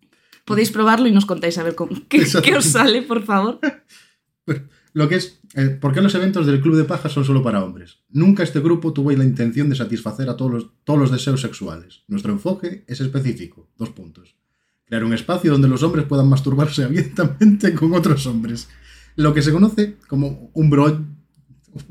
Podéis 0.46 0.72
probarlo 0.72 1.08
y 1.08 1.12
nos 1.12 1.26
contáis 1.26 1.58
a 1.58 1.64
ver 1.64 1.76
cómo, 1.76 1.92
qué, 2.10 2.18
Exacto. 2.18 2.50
qué 2.50 2.58
os 2.58 2.66
sale, 2.66 3.04
por 3.04 3.24
favor. 3.24 3.60
Lo 4.94 5.08
que 5.08 5.16
es, 5.16 5.40
eh, 5.54 5.70
¿por 5.70 5.94
qué 5.94 6.02
los 6.02 6.14
eventos 6.16 6.46
del 6.46 6.60
Club 6.60 6.76
de 6.76 6.84
Pajas 6.84 7.14
son 7.14 7.24
solo 7.24 7.42
para 7.42 7.64
hombres? 7.64 8.00
Nunca 8.10 8.44
este 8.44 8.60
grupo 8.60 8.92
tuvo 8.92 9.12
la 9.14 9.24
intención 9.24 9.70
de 9.70 9.76
satisfacer 9.78 10.30
a 10.30 10.36
todos 10.36 10.52
los, 10.52 10.68
todos 10.84 11.00
los 11.00 11.12
deseos 11.12 11.40
sexuales. 11.40 12.04
Nuestro 12.10 12.34
enfoque 12.34 12.84
es 12.88 13.00
específico. 13.00 13.70
Dos 13.78 13.92
puntos. 13.92 14.36
Crear 14.84 15.06
un 15.06 15.14
espacio 15.14 15.54
donde 15.54 15.70
los 15.70 15.82
hombres 15.84 16.06
puedan 16.08 16.28
masturbarse 16.28 16.84
abiertamente 16.86 17.74
con 17.74 17.94
otros 17.94 18.28
hombres. 18.28 18.68
Lo 19.16 19.34
que 19.34 19.42
se 19.42 19.54
conoce 19.54 19.96
como 20.10 20.52
un 20.54 20.70
bro, 20.70 21.06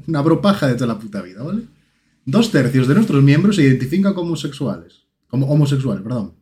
una 0.07 0.21
bropaja 0.23 0.67
de 0.69 0.75
toda 0.75 0.87
la 0.89 0.99
puta 0.99 1.23
vida, 1.23 1.43
¿vale? 1.43 1.63
Dos 2.25 2.51
tercios 2.51 2.87
de 2.89 2.95
nuestros 2.95 3.23
miembros 3.23 3.57
se 3.57 3.63
identifican 3.63 4.15
como 4.15 4.29
homosexuales. 4.29 5.05
Como 5.29 5.47
homosexuales, 5.51 6.03
perdón. 6.03 6.35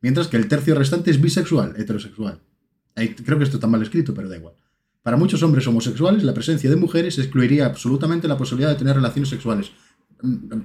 Mientras 0.00 0.28
que 0.28 0.36
el 0.36 0.48
tercio 0.48 0.74
restante 0.74 1.10
es 1.10 1.20
bisexual, 1.20 1.74
heterosexual. 1.76 2.40
Creo 2.94 3.38
que 3.38 3.44
esto 3.44 3.56
está 3.56 3.66
mal 3.66 3.82
escrito, 3.82 4.12
pero 4.14 4.28
da 4.28 4.36
igual. 4.36 4.54
Para 5.02 5.16
muchos 5.16 5.42
hombres 5.42 5.66
homosexuales, 5.66 6.24
la 6.24 6.34
presencia 6.34 6.68
de 6.68 6.76
mujeres 6.76 7.18
excluiría 7.18 7.66
absolutamente 7.66 8.28
la 8.28 8.36
posibilidad 8.36 8.70
de 8.70 8.76
tener 8.76 8.96
relaciones 8.96 9.28
sexuales. 9.28 9.70
Mm, 10.22 10.60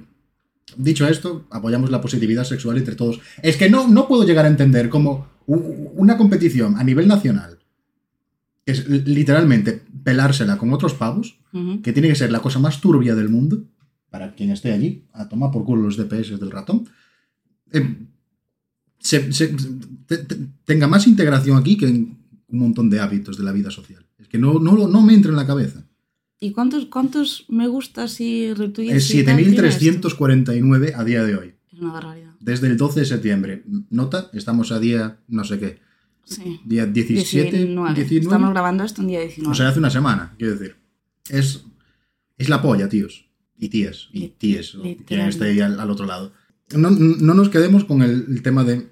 Dicho 0.76 1.06
esto, 1.06 1.46
apoyamos 1.50 1.90
la 1.90 2.00
positividad 2.00 2.42
sexual 2.44 2.76
entre 2.76 2.96
todos. 2.96 3.20
Es 3.40 3.56
que 3.56 3.70
no, 3.70 3.86
no 3.88 4.08
puedo 4.08 4.24
llegar 4.26 4.44
a 4.44 4.48
entender 4.48 4.88
cómo 4.88 5.28
una 5.46 6.16
competición 6.18 6.76
a 6.76 6.82
nivel 6.82 7.06
nacional, 7.06 7.60
que 8.64 8.72
es 8.72 8.88
li- 8.88 9.02
literalmente 9.06 9.82
pelársela 10.06 10.56
con 10.56 10.72
otros 10.72 10.94
pavos, 10.94 11.40
Ujú. 11.52 11.82
que 11.82 11.92
tiene 11.92 12.06
que 12.08 12.14
ser 12.14 12.30
la 12.30 12.38
cosa 12.40 12.60
más 12.60 12.80
turbia 12.80 13.16
del 13.16 13.28
mundo, 13.28 13.64
para 14.08 14.34
quien 14.36 14.50
esté 14.50 14.72
allí, 14.72 15.02
a 15.12 15.28
tomar 15.28 15.50
por 15.50 15.64
culo 15.64 15.82
los 15.82 15.96
DPS 15.96 16.38
del 16.38 16.52
ratón, 16.52 16.88
eh, 17.72 18.06
se- 19.00 19.32
se- 19.32 19.54
te- 20.06 20.18
te- 20.18 20.38
tenga 20.64 20.86
más 20.86 21.08
integración 21.08 21.58
aquí 21.58 21.76
que 21.76 21.88
en 21.88 22.16
un 22.48 22.58
montón 22.60 22.88
de 22.88 23.00
hábitos 23.00 23.36
de 23.36 23.42
la 23.42 23.50
vida 23.52 23.70
social. 23.72 24.06
Es 24.18 24.28
que 24.28 24.38
no, 24.38 24.60
no, 24.60 24.86
no 24.86 25.02
me 25.02 25.12
entra 25.12 25.32
en 25.32 25.36
la 25.36 25.46
cabeza. 25.46 25.84
¿Y 26.38 26.52
cuántos, 26.52 26.86
cuántos 26.86 27.44
me 27.48 27.66
gustas 27.66 28.20
y 28.20 28.54
retweets? 28.54 28.94
Es 28.94 29.12
y 29.14 29.24
tal 29.24 29.36
tiene 29.38 29.50
esto? 29.68 30.08
7.349 30.08 30.92
a 30.94 31.02
día 31.02 31.24
de 31.24 31.34
hoy, 31.34 31.54
Es 31.72 31.80
una 31.80 31.92
barbaridad. 31.92 32.34
desde 32.38 32.68
el 32.68 32.76
12 32.76 33.00
de 33.00 33.06
septiembre. 33.06 33.64
Nota, 33.90 34.30
estamos 34.34 34.70
a 34.70 34.78
día, 34.78 35.18
no 35.26 35.42
sé 35.42 35.58
qué, 35.58 35.80
Sí. 36.26 36.60
día 36.64 36.84
17, 36.86 37.56
19. 37.56 37.94
19. 37.94 38.20
Estamos 38.24 38.50
grabando 38.50 38.84
esto 38.84 39.00
en 39.00 39.08
día 39.08 39.20
19. 39.20 39.50
O 39.50 39.54
sea, 39.54 39.68
hace 39.68 39.78
una 39.78 39.90
semana, 39.90 40.34
quiero 40.38 40.54
decir. 40.56 40.76
Es, 41.30 41.64
es 42.36 42.48
la 42.48 42.60
polla, 42.60 42.88
tíos. 42.88 43.28
Y 43.58 43.68
tías. 43.70 44.08
Y 44.12 44.28
tíes. 44.28 44.76
quien 45.06 45.20
esté 45.20 45.44
ahí 45.46 45.60
al, 45.60 45.80
al 45.80 45.90
otro 45.90 46.04
lado. 46.04 46.32
No, 46.76 46.90
no 46.90 47.32
nos 47.34 47.48
quedemos 47.48 47.84
con 47.84 48.02
el, 48.02 48.26
el 48.28 48.42
tema 48.42 48.64
de. 48.64 48.90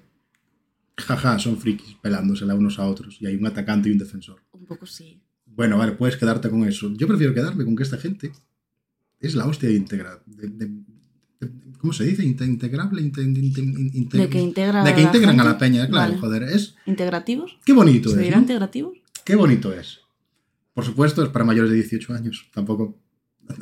Jaja, 0.97 1.37
son 1.39 1.57
frikis 1.57 1.95
pelándosela 2.01 2.55
unos 2.55 2.79
a 2.79 2.87
otros. 2.87 3.17
Y 3.19 3.25
hay 3.27 3.35
un 3.35 3.45
atacante 3.45 3.89
y 3.89 3.91
un 3.91 3.97
defensor. 3.97 4.41
Un 4.53 4.65
poco 4.65 4.85
sí. 4.85 5.21
Bueno, 5.45 5.77
vale, 5.77 5.91
puedes 5.91 6.15
quedarte 6.17 6.49
con 6.49 6.65
eso. 6.67 6.91
Yo 6.95 7.05
prefiero 7.07 7.33
quedarme 7.33 7.65
con 7.65 7.75
que 7.75 7.83
esta 7.83 7.97
gente 7.97 8.31
es 9.19 9.35
la 9.35 9.45
hostia 9.45 9.69
de- 9.69 10.83
¿Cómo 11.79 11.93
se 11.93 12.03
dice? 12.05 12.23
Inte- 12.23 12.45
integrable. 12.45 13.01
inte- 13.01 13.21
inte- 13.21 13.61
inte- 13.61 14.17
De 14.17 14.29
que 14.29 14.39
integra 14.39 14.83
de 14.83 14.93
que 14.93 15.01
la 15.01 15.07
integran 15.07 15.39
a 15.39 15.43
la 15.43 15.57
peña, 15.57 15.87
claro, 15.87 16.09
Vale. 16.13 16.19
joder. 16.21 16.43
Es, 16.43 16.75
¿Integrativos? 16.85 17.57
qué 17.65 17.73
bonito 17.73 18.09
¿Se 18.09 18.15
es. 18.17 18.21
dirá 18.23 18.37
¿no? 18.37 18.41
integrativos? 18.43 18.97
Qué 19.23 19.35
bonito 19.35 19.73
es. 19.73 19.99
Por 20.73 20.83
supuesto, 20.85 21.23
es 21.23 21.29
para 21.29 21.45
mayores 21.45 21.71
de 21.71 21.77
18 21.77 22.13
años. 22.13 22.47
Tampoco. 22.53 22.99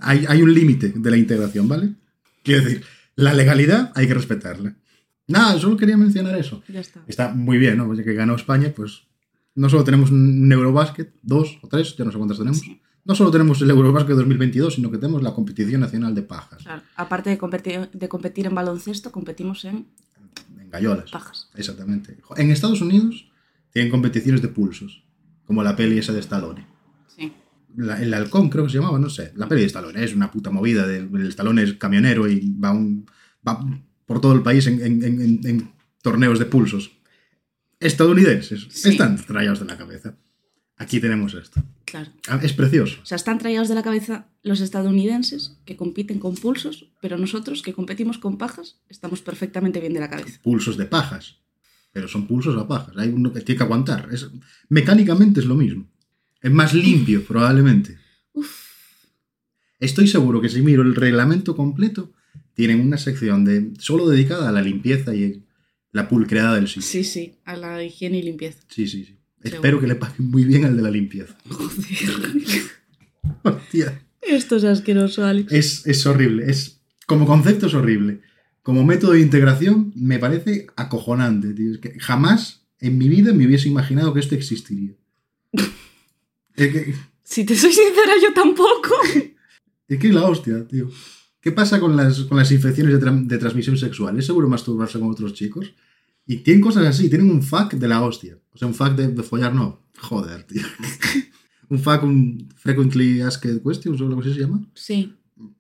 Hay, 0.02 0.26
hay 0.28 0.42
un 0.42 0.54
límite 0.54 0.94
de 0.96 1.12
la 1.12 1.18
integración, 1.18 1.68
¿vale? 1.68 1.94
Quiero 2.44 2.64
decir, 2.64 2.84
la 3.16 3.34
legalidad 3.34 3.92
hay 3.96 4.08
que 4.08 4.14
respetarla. 4.14 4.76
Nada, 5.28 5.60
solo 5.60 5.78
quería 5.78 5.96
mencionar 5.98 6.38
eso. 6.38 6.64
Ya 6.68 6.80
está. 6.82 7.04
Está 7.08 7.34
muy 7.34 7.58
bien, 7.58 7.78
¿no? 7.78 7.86
Pues 7.86 8.00
ya 8.00 8.04
que 8.04 8.14
ganó 8.14 8.36
España, 8.36 8.74
pues 8.76 9.04
no 9.56 9.70
solo 9.70 9.84
tenemos 9.84 10.12
un 10.12 10.52
Eurobasket, 10.52 11.14
dos 11.22 11.60
o 11.62 11.68
tres, 11.68 11.96
ya 11.96 12.04
no 12.06 12.12
sé 12.12 12.18
cuántas 12.18 12.38
tenemos. 12.40 12.60
Sí, 12.60 12.82
No 13.06 13.16
solo 13.16 13.32
tenemos 13.32 13.62
el 13.62 13.70
Eurobasket 13.70 14.16
2022, 14.16 14.76
sino 14.76 14.90
que 14.90 14.98
tenemos 14.98 15.22
la 15.22 15.34
competición 15.34 15.82
nacional 15.82 16.16
de 16.16 16.22
pajas. 16.24 16.64
claro. 16.64 16.82
Aparte 16.96 17.30
de 17.30 17.38
competir, 17.38 17.90
de 17.92 18.08
competir 18.10 18.46
en 18.46 18.56
baloncesto, 18.56 19.12
competimos 19.12 19.66
en 19.66 19.88
En 20.60 20.70
gallolas. 20.70 21.12
pajas. 21.12 21.50
Exactamente. 21.56 22.18
En 22.38 22.50
Estados 22.52 22.82
Unidos 22.82 23.30
tienen 23.72 23.92
competiciones 23.92 24.42
de 24.42 24.48
pulsos, 24.48 25.04
como 25.46 25.64
la 25.64 25.76
peli 25.76 25.98
esa 25.98 26.14
de 26.14 26.20
Stallone. 26.22 26.66
Sí. 27.08 27.34
La- 27.76 28.02
el 28.02 28.14
halcón 28.14 28.50
creo 28.50 28.64
que 28.66 28.70
se 28.72 28.78
llamaba, 28.78 28.98
no 29.00 29.10
sé. 29.10 29.34
La 29.36 29.48
peli 29.50 29.62
de 29.62 29.68
Stallone 29.68 30.02
es 30.04 30.16
una 30.16 30.32
puta 30.32 30.50
movida. 30.50 30.88
De, 30.88 31.00
el 31.00 31.28
Stallone 31.28 31.64
es 31.64 31.74
camionero 31.74 32.30
y 32.30 32.56
va, 32.58 32.72
un- 32.72 33.06
va 33.46 33.60
por 34.06 34.22
todo 34.22 34.32
el 34.34 34.44
país 34.44 34.66
en, 34.68 34.82
en- 34.82 35.04
en- 35.04 35.22
en- 35.22 35.40
en 35.48 35.72
torneos 36.02 36.40
de 36.40 36.46
pulsos. 36.46 36.92
Estadounidenses. 37.80 38.68
Sí. 38.70 38.90
Están 38.90 39.18
rayados 39.28 39.60
de 39.60 39.66
la 39.66 39.78
cabeza. 39.78 40.16
Aquí 40.78 41.00
tenemos 41.00 41.34
esto. 41.34 41.62
Claro. 41.94 42.12
Ah, 42.28 42.40
Es 42.42 42.54
precioso. 42.54 43.00
O 43.04 43.06
sea, 43.06 43.18
están 43.18 43.38
traídos 43.38 43.70
de 43.70 43.76
la 43.76 43.84
cabeza 43.84 44.26
los 44.42 44.62
estadounidenses 44.62 45.60
que 45.64 45.78
compiten 45.78 46.18
con 46.18 46.34
pulsos, 46.34 46.90
pero 47.00 47.20
nosotros 47.20 47.62
que 47.62 47.74
competimos 47.74 48.18
con 48.18 48.40
pajas 48.40 48.80
estamos 48.90 49.22
perfectamente 49.22 49.80
bien 49.80 49.94
de 49.94 50.00
la 50.00 50.10
cabeza. 50.10 50.40
Pulsos 50.42 50.76
de 50.76 50.86
pajas. 50.88 51.38
Pero 51.92 52.08
son 52.08 52.26
pulsos 52.26 52.58
a 52.60 52.68
pajas. 52.68 52.98
Hay 52.98 53.10
uno 53.10 53.32
que 53.32 53.42
tiene 53.42 53.58
que 53.60 53.64
aguantar. 53.66 54.10
Es, 54.12 54.28
mecánicamente 54.70 55.40
es 55.42 55.46
lo 55.46 55.54
mismo. 55.54 55.88
Es 56.42 56.52
más 56.52 56.74
limpio, 56.74 57.24
probablemente. 57.24 58.00
Uf, 58.34 58.50
Estoy 59.80 60.08
seguro 60.08 60.42
que 60.42 60.50
si 60.50 60.64
miro 60.64 60.82
el 60.82 60.96
reglamento 60.96 61.56
completo, 61.56 62.12
tienen 62.56 62.80
una 62.80 62.98
sección 62.98 63.46
de 63.46 63.72
solo 63.78 64.10
dedicada 64.10 64.50
a 64.50 64.52
la 64.52 64.64
limpieza 64.64 65.14
y 65.14 65.44
la 65.92 66.10
pulcredad 66.10 66.56
del 66.56 66.68
sitio. 66.68 66.82
sí, 66.82 67.04
sí, 67.04 67.36
a 67.46 67.56
la 67.56 67.84
higiene 67.84 68.18
y 68.18 68.24
limpieza. 68.24 68.64
Sí, 68.68 68.88
sí, 68.88 69.06
sí. 69.06 69.20
Seguro. 69.44 69.56
Espero 69.58 69.80
que 69.82 69.88
le 69.88 69.96
paguen 69.96 70.30
muy 70.32 70.44
bien 70.46 70.66
al 70.66 70.76
de 70.78 70.82
la 70.84 70.90
limpieza. 70.92 71.36
Joder. 71.50 71.82
Hostia. 73.44 74.02
Esto 74.22 74.56
es 74.56 74.64
asqueroso, 74.64 75.26
Alex. 75.26 75.52
Es, 75.52 75.86
es 75.88 76.06
horrible. 76.06 76.50
Es, 76.50 76.80
como 77.06 77.26
concepto 77.26 77.68
es 77.68 77.74
horrible. 77.74 78.22
Como 78.62 78.86
método 78.86 79.12
de 79.14 79.20
integración 79.22 79.92
me 79.96 80.20
parece 80.20 80.68
acojonante, 80.78 81.54
tío. 81.54 81.74
Es 81.74 81.78
que 81.80 82.00
jamás 82.00 82.62
en 82.80 82.98
mi 82.98 83.10
vida 83.10 83.34
me 83.34 83.46
hubiese 83.46 83.68
imaginado 83.68 84.14
que 84.14 84.20
esto 84.22 84.36
existiría. 84.36 84.92
Es 86.56 86.72
que, 86.72 86.94
Si 87.24 87.44
te 87.46 87.56
soy 87.56 87.74
sincera, 87.74 88.14
yo 88.22 88.32
tampoco. 88.34 88.94
es 89.88 89.98
que 90.00 90.08
es 90.08 90.14
la 90.14 90.24
hostia, 90.26 90.68
tío. 90.68 90.88
¿Qué 91.42 91.52
pasa 91.52 91.80
con 91.80 91.98
las, 91.98 92.20
con 92.22 92.38
las 92.38 92.52
infecciones 92.52 92.94
de, 92.94 93.00
tra- 93.06 93.26
de 93.28 93.38
transmisión 93.40 93.76
sexual? 93.76 94.18
¿Es 94.20 94.28
seguro 94.28 94.48
masturbarse 94.48 95.00
con 95.00 95.10
otros 95.10 95.34
chicos? 95.34 95.74
Y 96.26 96.38
tienen 96.38 96.62
cosas 96.62 96.86
así, 96.86 97.10
tienen 97.10 97.30
un 97.30 97.42
fuck 97.44 97.74
de 97.74 97.88
la 97.88 98.02
hostia. 98.02 98.38
O 98.54 98.58
sea, 98.58 98.68
un 98.68 98.74
fuck 98.74 98.92
de, 98.96 99.10
de 99.10 99.24
follar, 99.24 99.54
no. 99.54 99.82
Joder, 100.00 100.44
tío. 100.44 100.62
un 101.70 101.80
fuck, 101.80 102.04
un 102.04 102.50
frequently 102.56 103.22
asked 103.22 103.62
questions 103.64 104.00
o 104.02 104.06
algo 104.06 104.22
así 104.22 104.34
se 104.34 104.40
llama. 104.42 104.66
Sí, 104.74 105.14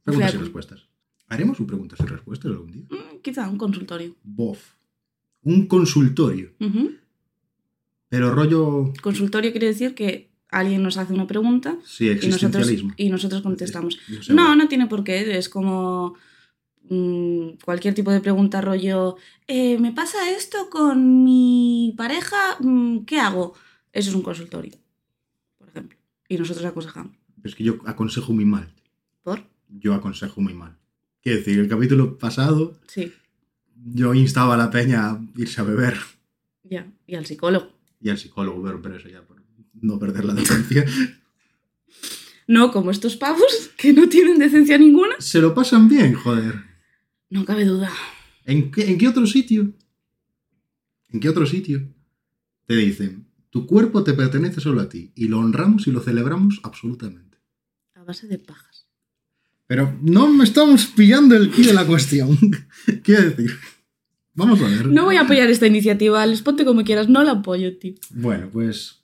Preguntas 0.03 0.33
y 0.35 0.37
respuestas. 0.37 0.87
¿Haremos 1.27 1.59
un 1.59 1.67
preguntas 1.67 1.99
y 1.99 2.05
respuestas 2.05 2.51
algún 2.51 2.71
día? 2.71 2.83
mm, 2.89 3.21
quizá 3.21 3.49
un 3.49 3.57
consultorio. 3.57 4.15
Bof. 4.23 4.59
Un 5.41 5.67
consultorio. 5.67 6.51
Pero 8.09 8.33
rollo. 8.33 8.93
Consultorio 9.01 9.51
quiere 9.51 9.67
decir 9.67 9.95
que 9.95 10.29
alguien 10.49 10.83
nos 10.83 10.97
hace 10.97 11.13
una 11.13 11.25
pregunta 11.25 11.77
Sí, 11.83 12.07
y 12.21 12.27
nosotros, 12.27 12.71
y 12.95 13.09
nosotros 13.09 13.41
contestamos. 13.41 13.97
No, 14.29 14.55
no 14.55 14.67
tiene 14.67 14.87
por 14.87 15.03
qué. 15.03 15.37
Es 15.37 15.49
como 15.49 16.15
mm, 16.89 17.59
cualquier 17.63 17.93
tipo 17.93 18.11
de 18.11 18.21
pregunta 18.21 18.61
rollo, 18.61 19.17
eh, 19.47 19.77
¿me 19.79 19.91
pasa 19.91 20.29
esto 20.31 20.69
con 20.69 21.23
mi 21.23 21.93
pareja? 21.97 22.37
Mm, 22.59 22.99
¿Qué 23.05 23.19
hago? 23.19 23.53
Eso 23.91 24.09
es 24.09 24.15
un 24.15 24.21
consultorio, 24.23 24.73
por 25.57 25.69
ejemplo. 25.69 25.97
Y 26.29 26.37
nosotros 26.37 26.65
aconsejamos. 26.65 27.13
Es 27.43 27.55
que 27.55 27.63
yo 27.63 27.77
aconsejo 27.85 28.33
muy 28.33 28.45
mal. 28.45 28.73
¿Por? 29.23 29.43
Yo 29.69 29.93
aconsejo 29.93 30.41
muy 30.41 30.53
mal. 30.53 30.77
Quiero 31.21 31.39
decir, 31.39 31.59
el 31.59 31.67
capítulo 31.69 32.17
pasado 32.17 32.77
Sí, 32.87 33.11
yo 33.85 34.13
instaba 34.13 34.55
a 34.55 34.57
la 34.57 34.69
peña 34.71 35.09
a 35.09 35.21
irse 35.35 35.61
a 35.61 35.63
beber 35.63 35.97
ya. 36.63 36.87
Y 37.05 37.15
al 37.15 37.25
psicólogo. 37.25 37.67
y 38.01 38.09
al 38.09 38.17
psicólogo, 38.17 38.63
pero, 38.63 38.81
pero 38.81 38.95
eso 38.95 39.09
ya 39.09 39.21
por 39.21 39.41
no 39.81 39.99
perder 39.99 40.25
la 40.25 40.33
decencia. 40.33 40.85
No 42.45 42.71
como 42.73 42.91
estos 42.91 43.15
pavos 43.15 43.71
que 43.77 43.93
no 43.93 44.09
tienen 44.09 44.37
decencia 44.37 44.77
ninguna. 44.77 45.15
Se 45.19 45.39
lo 45.39 45.53
pasan 45.55 45.87
bien, 45.87 46.13
joder. 46.13 46.55
No 47.33 47.45
cabe 47.45 47.65
duda. 47.65 47.91
¿En 48.45 48.69
qué, 48.71 48.91
¿En 48.91 48.99
qué 48.99 49.07
otro 49.07 49.25
sitio? 49.25 49.73
¿En 51.09 51.19
qué 51.19 51.29
otro 51.29 51.47
sitio? 51.47 51.81
Te 52.67 52.75
dicen, 52.75 53.25
tu 53.49 53.65
cuerpo 53.65 54.03
te 54.03 54.13
pertenece 54.13 54.61
solo 54.61 54.81
a 54.81 54.87
ti 54.87 55.11
y 55.15 55.27
lo 55.29 55.39
honramos 55.39 55.87
y 55.87 55.91
lo 55.91 55.99
celebramos 56.01 56.59
absolutamente. 56.61 57.39
A 57.95 58.03
base 58.03 58.27
de 58.27 58.37
pajas. 58.37 58.85
Pero 59.65 59.97
no 60.03 60.27
me 60.31 60.43
estamos 60.43 60.85
pillando 60.85 61.35
el 61.35 61.49
quid 61.49 61.65
de 61.67 61.73
la 61.73 61.87
cuestión. 61.87 62.37
Quiero 63.03 63.23
decir, 63.31 63.51
vamos 64.35 64.61
a 64.61 64.67
ver. 64.67 64.87
No 64.89 65.05
voy 65.05 65.15
a 65.15 65.21
apoyar 65.21 65.49
esta 65.49 65.65
iniciativa, 65.65 66.21
Alex. 66.21 66.43
Ponte 66.43 66.65
como 66.65 66.83
quieras. 66.83 67.09
No 67.09 67.23
la 67.23 67.31
apoyo, 67.31 67.75
tío. 67.79 67.95
Bueno, 68.11 68.47
pues 68.53 69.01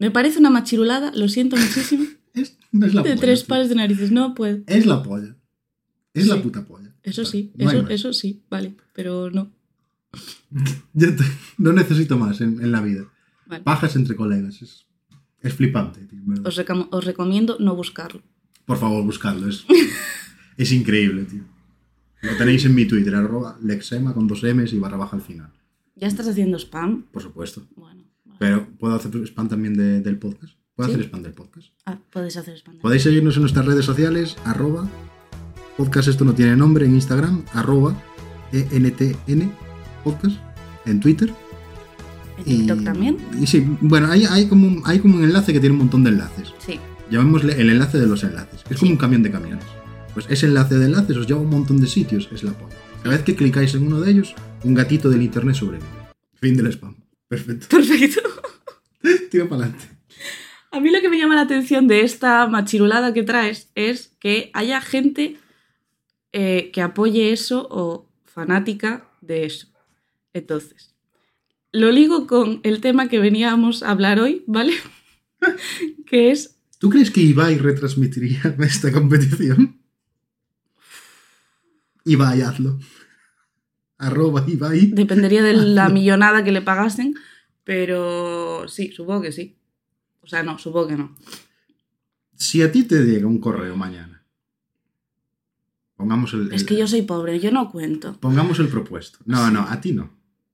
Me 0.00 0.10
parece 0.10 0.40
una 0.40 0.50
machirulada. 0.50 1.12
Lo 1.14 1.28
siento 1.28 1.56
muchísimo. 1.56 2.06
es, 2.34 2.56
es 2.72 2.94
la 2.94 3.02
De 3.02 3.10
polla. 3.10 3.16
tres 3.20 3.40
tío. 3.40 3.48
pares 3.48 3.68
de 3.68 3.76
narices. 3.76 4.10
No 4.10 4.34
puedo. 4.34 4.64
Es 4.66 4.84
la 4.84 5.00
polla. 5.04 5.36
Es 6.12 6.26
la 6.26 6.42
puta 6.42 6.64
polla. 6.66 6.91
Eso 7.02 7.24
sí. 7.24 7.52
No 7.56 7.70
Eso, 7.70 7.88
eso 7.88 8.12
sí. 8.12 8.42
Vale. 8.50 8.74
Pero 8.94 9.30
no. 9.30 9.50
Te- 10.98 11.16
no 11.58 11.72
necesito 11.72 12.16
más 12.18 12.40
en, 12.40 12.60
en 12.62 12.72
la 12.72 12.80
vida. 12.80 13.04
Vale. 13.46 13.62
Pajas 13.64 13.96
entre 13.96 14.14
colegas. 14.16 14.60
Es, 14.62 14.86
es 15.40 15.54
flipante, 15.54 16.00
tío. 16.06 16.20
Os, 16.44 16.58
recom- 16.58 16.88
os 16.90 17.04
recomiendo 17.04 17.56
no 17.60 17.74
buscarlo. 17.74 18.22
Por 18.64 18.78
favor, 18.78 19.02
buscadlo. 19.04 19.48
Es, 19.48 19.64
es 20.56 20.72
increíble, 20.72 21.24
tío. 21.24 21.42
Lo 22.22 22.36
tenéis 22.36 22.64
en 22.64 22.74
mi 22.74 22.84
Twitter, 22.86 23.14
arroba 23.16 23.58
lexema 23.62 24.14
con 24.14 24.28
dos 24.28 24.42
M's 24.44 24.72
y 24.72 24.78
barra 24.78 24.96
baja 24.96 25.16
al 25.16 25.22
final. 25.22 25.50
¿Ya 25.96 26.06
estás 26.06 26.28
haciendo 26.28 26.56
spam? 26.58 27.02
Por 27.10 27.20
supuesto. 27.22 27.66
Bueno. 27.74 28.04
vale. 28.24 28.38
Pero 28.38 28.68
puedo 28.78 28.94
hacer 28.94 29.10
spam 29.26 29.48
también 29.48 29.74
de- 29.74 30.00
del 30.00 30.18
podcast. 30.18 30.54
Puedo 30.76 30.88
¿Sí? 30.88 30.94
hacer 30.94 31.06
spam 31.06 31.22
del 31.22 31.32
podcast. 31.34 31.68
Ah, 31.84 31.98
puedes 32.10 32.36
hacer 32.36 32.54
spam. 32.56 32.78
Podéis 32.78 33.02
seguirnos 33.02 33.34
en 33.36 33.42
nuestras 33.42 33.66
redes 33.66 33.84
sociales, 33.84 34.36
arroba 34.44 34.88
podcast 35.82 36.06
esto 36.06 36.24
no 36.24 36.32
tiene 36.32 36.54
nombre 36.54 36.86
en 36.86 36.94
Instagram, 36.94 37.42
arroba 37.54 38.00
ENTN 38.52 39.52
podcast 40.04 40.36
en 40.86 41.00
Twitter. 41.00 41.34
¿En 42.38 42.44
TikTok 42.44 42.84
también? 42.84 43.16
Y 43.40 43.48
sí, 43.48 43.66
bueno, 43.80 44.06
hay, 44.08 44.24
hay, 44.24 44.46
como 44.46 44.68
un, 44.68 44.82
hay 44.84 45.00
como 45.00 45.16
un 45.16 45.24
enlace 45.24 45.52
que 45.52 45.58
tiene 45.58 45.72
un 45.72 45.80
montón 45.80 46.04
de 46.04 46.10
enlaces. 46.10 46.54
Sí. 46.64 46.78
Llamémosle 47.10 47.60
el 47.60 47.68
enlace 47.68 47.98
de 47.98 48.06
los 48.06 48.22
enlaces. 48.22 48.60
Es 48.70 48.78
como 48.78 48.92
un 48.92 48.96
camión 48.96 49.24
de 49.24 49.32
camiones. 49.32 49.64
Pues 50.14 50.26
ese 50.28 50.46
enlace 50.46 50.78
de 50.78 50.84
enlaces 50.84 51.16
os 51.16 51.26
lleva 51.26 51.40
a 51.40 51.42
un 51.42 51.50
montón 51.50 51.80
de 51.80 51.88
sitios, 51.88 52.28
es 52.32 52.44
la 52.44 52.52
polla. 52.52 52.76
Cada 53.02 53.16
vez 53.16 53.24
que 53.24 53.34
clicáis 53.34 53.74
en 53.74 53.84
uno 53.84 54.00
de 54.00 54.12
ellos, 54.12 54.36
un 54.62 54.74
gatito 54.74 55.10
del 55.10 55.22
internet 55.22 55.56
sobrevive. 55.56 55.88
Fin 56.34 56.56
del 56.56 56.68
spam. 56.68 56.94
Perfecto. 57.26 57.66
Perfecto. 57.68 58.20
Tira 59.32 59.48
para 59.48 59.64
adelante. 59.64 59.84
A 60.70 60.78
mí 60.78 60.90
lo 60.92 61.00
que 61.00 61.08
me 61.08 61.18
llama 61.18 61.34
la 61.34 61.40
atención 61.40 61.88
de 61.88 62.02
esta 62.02 62.46
machirulada 62.46 63.12
que 63.12 63.24
traes 63.24 63.68
es 63.74 64.12
que 64.20 64.50
haya 64.54 64.80
gente 64.80 65.38
eh, 66.32 66.70
que 66.72 66.82
apoye 66.82 67.32
eso 67.32 67.66
o 67.70 68.08
fanática 68.24 69.08
de 69.20 69.44
eso. 69.44 69.68
Entonces, 70.32 70.94
lo 71.72 71.90
ligo 71.90 72.26
con 72.26 72.60
el 72.62 72.80
tema 72.80 73.08
que 73.08 73.18
veníamos 73.18 73.82
a 73.82 73.90
hablar 73.90 74.20
hoy, 74.20 74.44
¿vale? 74.46 74.74
que 76.06 76.30
es, 76.30 76.58
¿Tú 76.82 76.90
crees 76.90 77.12
que 77.12 77.20
Ibai 77.20 77.58
retransmitiría 77.58 78.56
esta 78.58 78.90
competición? 78.90 79.80
Ibai, 82.04 82.42
hazlo. 82.42 82.80
Arroba 83.98 84.44
Ibai. 84.48 84.86
dependería 84.86 85.44
de 85.44 85.52
la 85.52 85.88
millonada 85.88 86.42
que 86.42 86.50
le 86.50 86.60
pagasen, 86.60 87.14
pero 87.62 88.66
sí, 88.66 88.90
supongo 88.90 89.22
que 89.22 89.30
sí. 89.30 89.56
O 90.22 90.26
sea, 90.26 90.42
no, 90.42 90.58
supongo 90.58 90.88
que 90.88 90.96
no. 90.96 91.14
Si 92.34 92.62
a 92.62 92.72
ti 92.72 92.82
te 92.82 93.04
llega 93.04 93.28
un 93.28 93.38
correo 93.38 93.76
mañana, 93.76 94.11
pongamos 96.02 96.34
el, 96.34 96.52
Es 96.52 96.64
que 96.64 96.76
yo 96.76 96.86
soy 96.86 97.02
pobre, 97.02 97.38
yo 97.40 97.50
no 97.50 97.70
cuento. 97.70 98.18
pongamos 98.20 98.58
el 98.58 98.68
propuesto. 98.68 99.18
No, 99.24 99.50
no, 99.50 99.60
a 99.62 99.80
ti 99.80 99.92
no. 99.92 100.10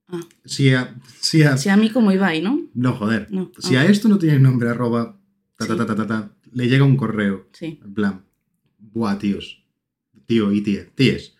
Ah, 0.08 0.20
Si 0.44 0.70
a, 0.72 0.94
si 1.20 1.42
a- 1.42 1.56
si 1.56 1.68
a 1.68 1.76
mí 1.76 1.90
como 1.90 2.12
Ibai, 2.12 2.40
¿no? 2.42 2.60
no, 2.74 2.92
joder. 2.94 3.28
No. 3.30 3.50
Si 3.58 3.76
a 3.76 3.84
esto 3.86 4.08
no 4.08 4.18
tiene 4.18 4.38
nombre, 4.38 4.68
arroba, 4.70 5.18
ta, 5.56 5.66
ta, 5.66 5.76
ta, 5.76 5.86
ta, 5.86 5.94
ta, 5.96 6.06
ta, 6.06 6.32
le 6.52 6.68
llega 6.68 6.84
un 6.84 6.96
correo, 6.96 7.48
Sí. 7.52 7.78
en 7.84 7.94
plan, 7.94 8.24
buah, 8.78 9.18
tíos, 9.18 9.64
tío 10.26 10.52
y 10.52 10.60
tía, 10.62 10.86
tíes, 10.94 11.34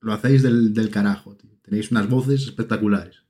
lo 0.00 0.12
hacéis 0.12 0.42
del, 0.42 0.72
del 0.74 0.90
carajo, 0.90 1.34
tío. 1.36 1.50
Tenéis 1.62 1.90
unas 1.90 2.08
voces 2.08 2.42
espectaculares. 2.44 3.22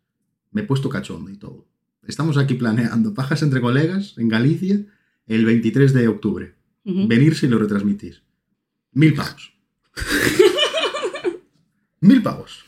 Me 0.53 0.61
he 0.63 0.65
puesto 0.65 0.89
cachondo 0.89 1.31
y 1.31 1.37
todo. 1.37 1.67
Estamos 2.07 2.37
aquí 2.37 2.55
planeando 2.55 3.15
pajas 3.15 3.43
entre 3.43 3.61
colegas 3.61 4.15
en 4.19 4.29
Galicia 4.29 4.85
el 5.27 5.45
23 5.45 5.93
de 5.95 6.07
octubre. 6.09 6.55
Ujú. 6.85 7.09
Venirse 7.09 7.47
y 7.47 7.49
lo 7.49 7.59
retransmitís. 7.59 8.23
Mil 8.93 9.15
pavos. 9.15 9.54
Mil 12.01 12.23
pavos. 12.23 12.65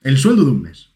El 0.00 0.16
sueldo 0.16 0.44
de 0.44 0.50
un 0.52 0.62
mes. 0.62 0.88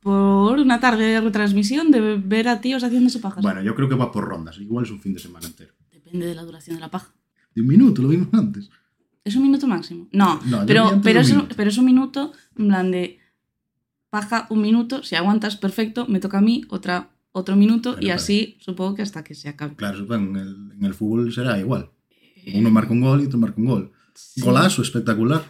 por 0.00 0.58
una 0.58 0.80
tarde 0.80 1.04
de 1.04 1.20
retransmisión 1.20 1.90
de 1.90 2.16
ver 2.16 2.48
a 2.48 2.60
tíos 2.60 2.82
haciéndose 2.84 3.18
pajas. 3.18 3.42
Bueno, 3.42 3.62
yo 3.62 3.74
creo 3.74 3.88
que 3.88 3.94
va 3.96 4.10
por 4.12 4.24
rondas. 4.24 4.58
Igual 4.58 4.84
es 4.84 4.90
un 4.90 5.00
fin 5.00 5.12
de 5.12 5.18
semana 5.18 5.46
entero. 5.46 5.74
Depende 5.92 6.26
de 6.26 6.34
la 6.34 6.44
duración 6.44 6.76
de 6.76 6.80
la 6.80 6.90
paja. 6.90 7.12
De 7.54 7.60
un 7.60 7.66
minuto, 7.68 8.00
lo 8.02 8.08
vimos 8.08 8.28
antes. 8.32 8.70
¿Es 9.24 9.36
un 9.36 9.42
minuto 9.42 9.66
máximo? 9.66 10.08
No, 10.12 10.40
No, 10.46 10.64
pero, 10.64 11.00
pero, 11.02 11.20
es, 11.20 11.28
un- 11.30 11.36
minuto. 11.38 11.54
pero 11.56 11.68
es 11.70 11.76
un 11.78 11.84
minuto, 11.84 12.32
en 12.56 12.68
plan 12.68 12.90
de 12.90 13.18
paja 14.08 14.46
un 14.48 14.62
minuto, 14.62 15.02
si 15.02 15.16
aguantas, 15.16 15.56
perfecto, 15.56 16.06
me 16.08 16.20
toca 16.20 16.38
a 16.38 16.40
mí 16.40 16.64
otra, 16.70 17.10
otro 17.32 17.54
minuto 17.56 17.96
y 17.98 18.06
claro. 18.06 18.16
así 18.16 18.56
supongo 18.60 18.94
que 18.94 19.02
hasta 19.02 19.22
que 19.24 19.34
se 19.34 19.50
acabe. 19.50 19.74
Claro, 19.76 19.98
supongo, 19.98 20.30
en 20.30 20.36
el, 20.36 20.70
en 20.78 20.84
el 20.84 20.94
fútbol 20.94 21.30
será 21.32 21.58
igual. 21.58 21.90
Uno 22.54 22.70
marca 22.70 22.92
un 22.94 23.02
gol 23.02 23.20
y 23.22 23.26
otro 23.26 23.38
marca 23.38 23.60
un 23.60 23.66
gol. 23.66 23.92
Sí. 24.34 24.40
Golazo, 24.40 24.82
espectacular. 24.82 25.44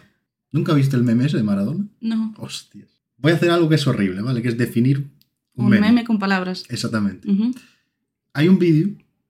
¿Nunca 0.51 0.73
viste 0.73 0.95
el 0.95 1.03
meme 1.03 1.25
ese 1.25 1.37
de 1.37 1.43
Maradona? 1.43 1.85
No, 2.01 2.33
Hostias. 2.37 2.87
Voy 3.17 3.31
a 3.31 3.35
hacer 3.35 3.49
algo 3.51 3.67
que 3.69 3.75
es 3.75 3.85
horrible, 3.87 4.21
¿vale? 4.21 4.41
Que 4.41 4.49
es 4.49 4.57
definir 4.57 4.97
un, 5.55 5.65
un 5.65 5.69
meme. 5.69 5.87
meme. 5.87 6.03
con 6.05 6.19
palabras. 6.19 6.65
Exactamente. 6.69 7.29
Ujú. 7.29 7.53
Hay 8.33 8.47
un 8.47 8.57
vídeo 8.59 8.89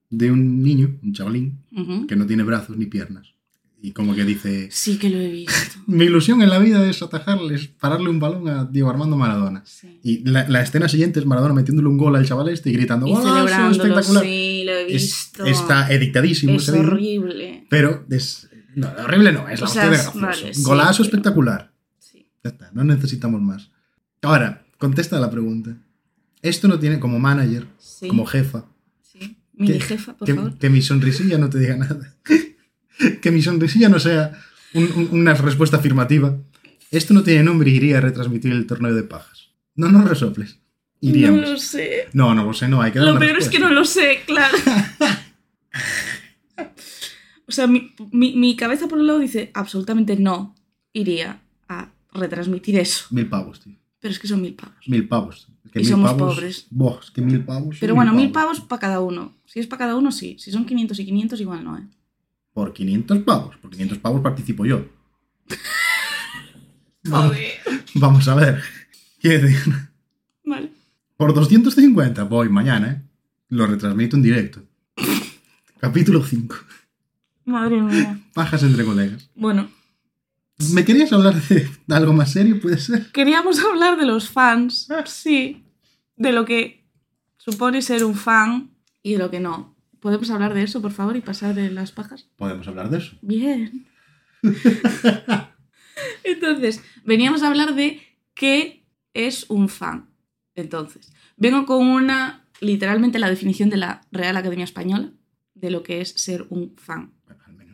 de 0.09 0.31
un 0.31 0.61
niño, 0.63 0.97
un 1.03 1.13
chavalín, 1.13 1.59
Ujú. 1.71 2.05
que 2.07 2.15
no 2.15 2.25
tiene 2.25 2.43
brazos 2.43 2.77
ni 2.77 2.85
piernas. 2.85 3.33
Y 3.81 3.91
como 3.91 4.13
que 4.13 4.25
dice, 4.25 4.67
Sí 4.71 4.97
que 4.97 5.09
lo 5.09 5.17
he 5.19 5.29
visto. 5.31 5.53
mi 5.87 6.03
ilusión 6.05 6.41
en 6.41 6.49
la 6.49 6.59
vida 6.59 6.85
es 6.89 7.01
atajarles, 7.01 7.67
pararle 7.67 8.09
un 8.09 8.19
balón 8.19 8.47
a 8.49 8.65
Diego 8.65 8.89
Armando 8.89 9.15
Maradona. 9.15 9.63
Sí. 9.65 9.99
Y 10.03 10.17
la, 10.29 10.47
la 10.49 10.61
escena 10.61 10.89
siguiente 10.89 11.19
es 11.21 11.25
Maradona 11.25 11.53
metiéndole 11.53 11.87
un 11.87 11.97
gol 11.97 12.15
al 12.17 12.25
chaval 12.25 12.49
este 12.49 12.69
y 12.71 12.73
gritando, 12.73 13.07
Y 13.07 13.11
¡Golazo! 13.13 13.71
espectacular! 13.71 14.23
sí, 14.23 14.63
lo 14.65 14.71
he 14.73 14.85
Es- 14.95 15.03
visto. 15.03 15.45
está 15.45 15.89
editadísimo 15.93 16.53
es 16.57 16.67
horrible. 16.69 17.65
pero 17.69 18.05
es, 18.09 18.48
no, 18.75 18.87
horrible 19.03 19.31
no, 19.31 19.47
es 19.49 19.59
la 19.59 19.65
hostia 19.67 19.83
de 19.83 19.89
gracioso. 19.97 20.19
vale, 20.19 20.51
Golazo 20.57 21.03
espectacular. 21.03 21.71
Sí. 21.99 22.27
Ya 22.43 22.51
está, 22.51 22.69
no 22.73 22.83
necesitamos 22.83 23.41
más. 23.41 23.71
Ahora, 24.21 24.65
contesta 24.77 25.19
la 25.19 25.29
pregunta. 25.31 25.75
Esto 26.41 26.67
no 26.67 26.79
tiene 26.79 26.99
como 26.99 27.19
manager, 27.19 27.65
Sí. 27.79 28.07
como 28.07 28.25
jefa, 28.25 28.65
sí. 29.01 29.37
Que- 29.57 29.79
jefa, 29.79 30.13
por 30.15 30.25
que, 30.25 30.33
favor. 30.35 30.57
que 30.57 30.69
mi 30.69 30.81
sonrisilla 30.81 31.37
no 31.37 31.49
te 31.49 31.59
diga 31.59 31.75
nada. 31.75 32.15
que 33.21 33.31
mi 33.31 33.41
sonrisilla 33.41 33.89
no 33.89 33.99
sea 33.99 34.31
un- 34.73 34.91
un- 34.95 35.09
una 35.19 35.33
respuesta 35.33 35.77
afirmativa. 35.77 36.37
Esto 36.91 37.13
no 37.13 37.23
tiene 37.23 37.43
nombre 37.43 37.69
y 37.69 37.75
iría 37.75 37.97
a 37.97 38.01
retransmitir 38.01 38.51
el 38.51 38.65
torneo 38.67 38.93
de 38.93 39.03
pajas. 39.03 39.49
No 39.75 39.89
nos 39.89 40.07
resoples. 40.09 40.59
Iríamos. 41.01 41.41
No 41.41 41.47
lo 41.51 41.57
sé. 41.57 42.07
No, 42.13 42.33
no 42.35 42.43
lo 42.45 42.53
sé, 42.53 42.67
no, 42.67 42.81
hay 42.81 42.91
que 42.91 42.99
dar 42.99 43.07
Lo 43.07 43.11
una 43.13 43.19
peor 43.21 43.37
es 43.37 43.47
que 43.49 43.57
respuesta. 43.57 43.69
no 43.69 43.73
lo 43.75 43.85
sé, 43.85 44.19
claro. 44.25 44.57
o 47.49 47.51
sea, 47.51 47.67
mi, 47.67 47.91
mi- 48.11 48.35
mi 48.35 48.55
cabeza 48.55 48.87
por 48.87 48.99
un 48.99 49.07
lado 49.07 49.19
dice 49.19 49.51
absolutamente 49.53 50.15
no 50.15 50.55
iría 50.93 51.41
a 51.67 51.89
retransmitir 52.13 52.77
eso. 52.79 53.05
Mil 53.11 53.27
pavos, 53.27 53.59
tío. 53.59 53.75
Pero 53.99 54.13
es 54.13 54.19
que 54.19 54.27
son 54.27 54.41
mil 54.41 54.53
pavos. 54.53 54.75
Mil 54.87 55.07
pavos. 55.07 55.47
Es 55.65 55.71
que 55.71 55.79
Y 55.79 55.83
mil 55.83 55.91
somos 55.91 56.11
pavos- 56.11 56.35
pobres. 56.35 56.67
Buah, 56.69 56.99
es 57.03 57.11
que 57.11 57.21
mil 57.21 57.43
pavos. 57.43 57.77
Pero 57.79 57.95
bueno, 57.95 58.13
mil 58.13 58.31
pavos 58.31 58.61
para 58.61 58.79
cada 58.79 58.99
uno. 59.01 59.35
Si 59.45 59.59
es 59.59 59.67
para 59.67 59.79
cada 59.79 59.95
uno, 59.97 60.11
sí. 60.11 60.37
Si 60.39 60.51
son 60.51 60.65
500 60.65 60.99
y 60.99 61.05
500, 61.05 61.41
igual 61.41 61.63
no, 61.63 61.77
¿eh? 61.77 61.83
Por 62.53 62.71
500 62.73 63.19
pavos. 63.19 63.57
Por 63.57 63.71
500 63.71 63.97
pavos 63.97 64.21
participo 64.21 64.65
yo. 64.65 64.85
Vamos, 67.03 67.35
vamos 67.95 68.27
a 68.27 68.35
ver. 68.35 68.61
Quiero 69.21 69.47
decir, 69.47 69.73
Vale. 70.45 70.69
por 71.17 71.33
250 71.33 72.23
voy 72.25 72.49
mañana, 72.49 72.91
¿eh? 72.91 73.01
Lo 73.49 73.65
retransmito 73.65 74.15
en 74.15 74.21
directo. 74.21 74.61
Capítulo 75.79 76.23
5. 76.23 76.55
Madre 77.49 77.81
mía. 77.81 78.19
Pajas 78.33 78.63
entre 78.63 78.85
colegas. 78.85 79.29
Bueno, 79.35 79.69
¿Me 80.73 80.83
querías 80.83 81.13
hablar 81.13 81.35
de 81.41 81.69
algo 81.89 82.11
más 82.11 82.33
serio? 82.33 82.59
¿Puede 82.59 82.77
ser? 82.79 83.11
queríamos 83.11 83.59
hablar 83.63 83.97
de 83.97 84.05
los 84.05 84.29
fans. 84.29 84.87
Sí. 85.05 85.63
De 86.17 86.33
lo 86.33 86.43
que 86.45 86.85
supone 87.37 87.81
ser 87.81 88.03
un 88.03 88.15
fan 88.15 88.71
y 89.01 89.13
de 89.13 89.19
lo 89.19 89.31
que 89.31 89.39
no. 89.39 89.75
¿Podemos 90.01 90.29
hablar 90.29 90.53
de 90.53 90.63
eso, 90.63 90.81
por 90.81 90.91
favor, 90.91 91.15
y 91.15 91.21
pasar 91.21 91.55
de 91.55 91.71
las 91.71 91.91
pajas? 91.91 92.27
Podemos 92.35 92.67
hablar 92.67 92.89
de 92.89 92.97
eso. 92.97 93.17
Bien. 93.21 93.87
Entonces, 96.23 96.83
veníamos 97.03 97.41
a 97.43 97.47
hablar 97.47 97.73
de 97.75 98.01
qué 98.33 98.85
es 99.13 99.45
un 99.49 99.69
fan. 99.69 100.09
Entonces, 100.55 101.13
vengo 101.37 101.65
con 101.65 101.87
una, 101.87 102.45
literalmente 102.59 103.19
la 103.19 103.29
definición 103.29 103.69
de 103.69 103.77
la 103.77 104.01
Real 104.11 104.35
Academia 104.37 104.65
Española 104.65 105.11
de 105.53 105.71
lo 105.71 105.83
que 105.83 106.01
es 106.01 106.09
ser 106.09 106.45
un 106.49 106.75
fan. 106.77 107.13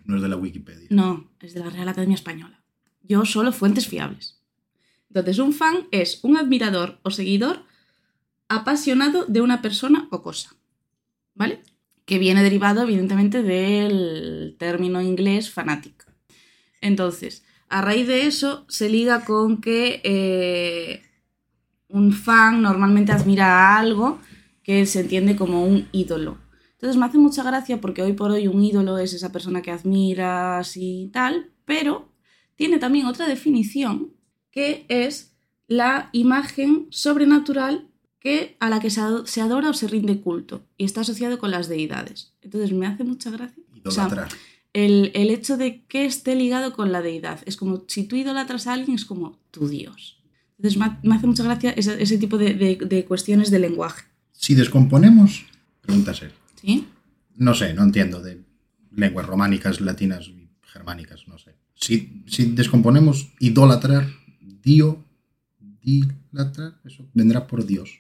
No 0.06 0.16
es 0.16 0.22
de 0.22 0.30
la 0.30 0.38
Wikipedia. 0.38 0.88
No, 0.90 1.32
es 1.40 1.54
de 1.54 1.60
la 1.60 1.70
Real 1.70 1.90
Academia 1.90 2.16
Española. 2.16 2.64
Yo 3.04 3.26
solo 3.26 3.52
fuentes 3.52 3.88
fiables. 3.88 4.42
Entonces, 5.10 5.40
un 5.40 5.54
fan 5.54 5.88
es 5.92 6.20
un 6.24 6.38
admirador 6.38 7.00
o 7.04 7.12
seguidor 7.12 7.64
apasionado 8.48 9.26
de 9.26 9.42
una 9.42 9.62
persona 9.62 10.08
o 10.12 10.22
cosa. 10.22 10.56
¿Vale? 11.34 11.64
Que 12.06 12.20
viene 12.20 12.44
derivado, 12.44 12.84
evidentemente, 12.84 13.42
del 13.44 14.56
término 14.60 15.02
inglés 15.02 15.52
fanático. 15.52 16.06
Entonces, 16.82 17.44
a 17.68 17.82
raíz 17.82 18.08
de 18.08 18.28
eso, 18.28 18.66
se 18.70 18.90
liga 18.90 19.26
con 19.26 19.60
que 19.60 20.02
eh, 20.04 21.02
un 21.88 22.14
fan 22.14 22.62
normalmente 22.62 23.12
admira 23.12 23.48
a 23.48 23.80
algo 23.80 24.20
que 24.64 24.86
se 24.86 25.02
entiende 25.02 25.36
como 25.36 25.66
un 25.66 25.88
ídolo. 25.92 26.38
Entonces 26.76 26.98
me 26.98 27.06
hace 27.06 27.18
mucha 27.18 27.44
gracia 27.44 27.82
porque 27.82 28.02
hoy 28.02 28.14
por 28.14 28.32
hoy 28.32 28.48
un 28.48 28.64
ídolo 28.64 28.98
es 28.98 29.14
esa 29.14 29.32
persona 29.32 29.62
que 29.62 29.72
admiras 29.72 30.76
y 30.78 31.10
tal, 31.14 31.52
pero 31.66 32.10
tiene 32.56 32.78
también 32.80 33.06
otra 33.08 33.28
definición 33.28 34.12
que 34.52 34.86
es 34.90 35.34
la 35.68 36.10
imagen 36.14 36.88
sobrenatural 36.92 37.88
que, 38.20 38.56
a 38.60 38.70
la 38.70 38.80
que 38.80 38.90
se, 38.90 39.02
ado- 39.02 39.26
se 39.26 39.42
adora 39.42 39.70
o 39.70 39.74
se 39.74 39.88
rinde 39.88 40.20
culto 40.22 40.64
y 40.78 40.86
está 40.86 41.02
asociado 41.02 41.38
con 41.40 41.52
las 41.52 41.68
deidades. 41.70 42.34
Entonces 42.42 42.72
me 42.72 42.88
hace 42.88 43.04
mucha 43.04 43.30
gracia. 43.32 43.64
O 43.86 43.92
sea, 43.92 44.06
el, 44.74 45.12
el 45.14 45.30
hecho 45.30 45.58
de 45.58 45.84
que 45.86 46.06
esté 46.06 46.36
ligado 46.36 46.74
con 46.74 46.92
la 46.92 47.02
deidad. 47.02 47.40
Es 47.46 47.56
como 47.58 47.84
si 47.88 48.04
tú 48.04 48.16
idolatras 48.16 48.68
a 48.68 48.74
alguien, 48.74 48.96
es 48.96 49.06
como 49.06 49.38
tu 49.52 49.68
Dios. 49.68 50.22
Entonces 50.58 50.78
me, 50.80 50.86
ha- 50.86 51.00
me 51.04 51.16
hace 51.16 51.28
mucha 51.28 51.44
gracia 51.44 51.72
ese, 51.72 52.02
ese 52.02 52.18
tipo 52.18 52.38
de, 52.38 52.54
de- 52.54 52.76
de 52.86 53.06
cuestiones 53.06 53.52
de 53.52 53.60
lenguaje. 53.60 54.06
Si 54.34 54.56
descomponemos, 54.56 55.46
pregunta 55.82 56.14
seria. 56.14 56.36
¿Sí? 56.66 56.88
No 57.38 57.54
sé, 57.54 57.74
no 57.74 57.84
entiendo 57.84 58.22
de 58.22 58.42
lenguas 58.96 59.26
románicas, 59.26 59.82
latinas 59.82 60.28
y 60.28 60.48
germánicas, 60.64 61.28
no 61.28 61.38
sé. 61.38 61.56
Si, 61.76 62.24
si 62.28 62.46
descomponemos 62.52 63.30
idolatrar, 63.40 64.08
dio, 64.64 65.04
dilatrar, 65.82 66.80
eso 66.86 67.06
vendrá 67.14 67.46
por 67.48 67.66
Dios. 67.66 68.00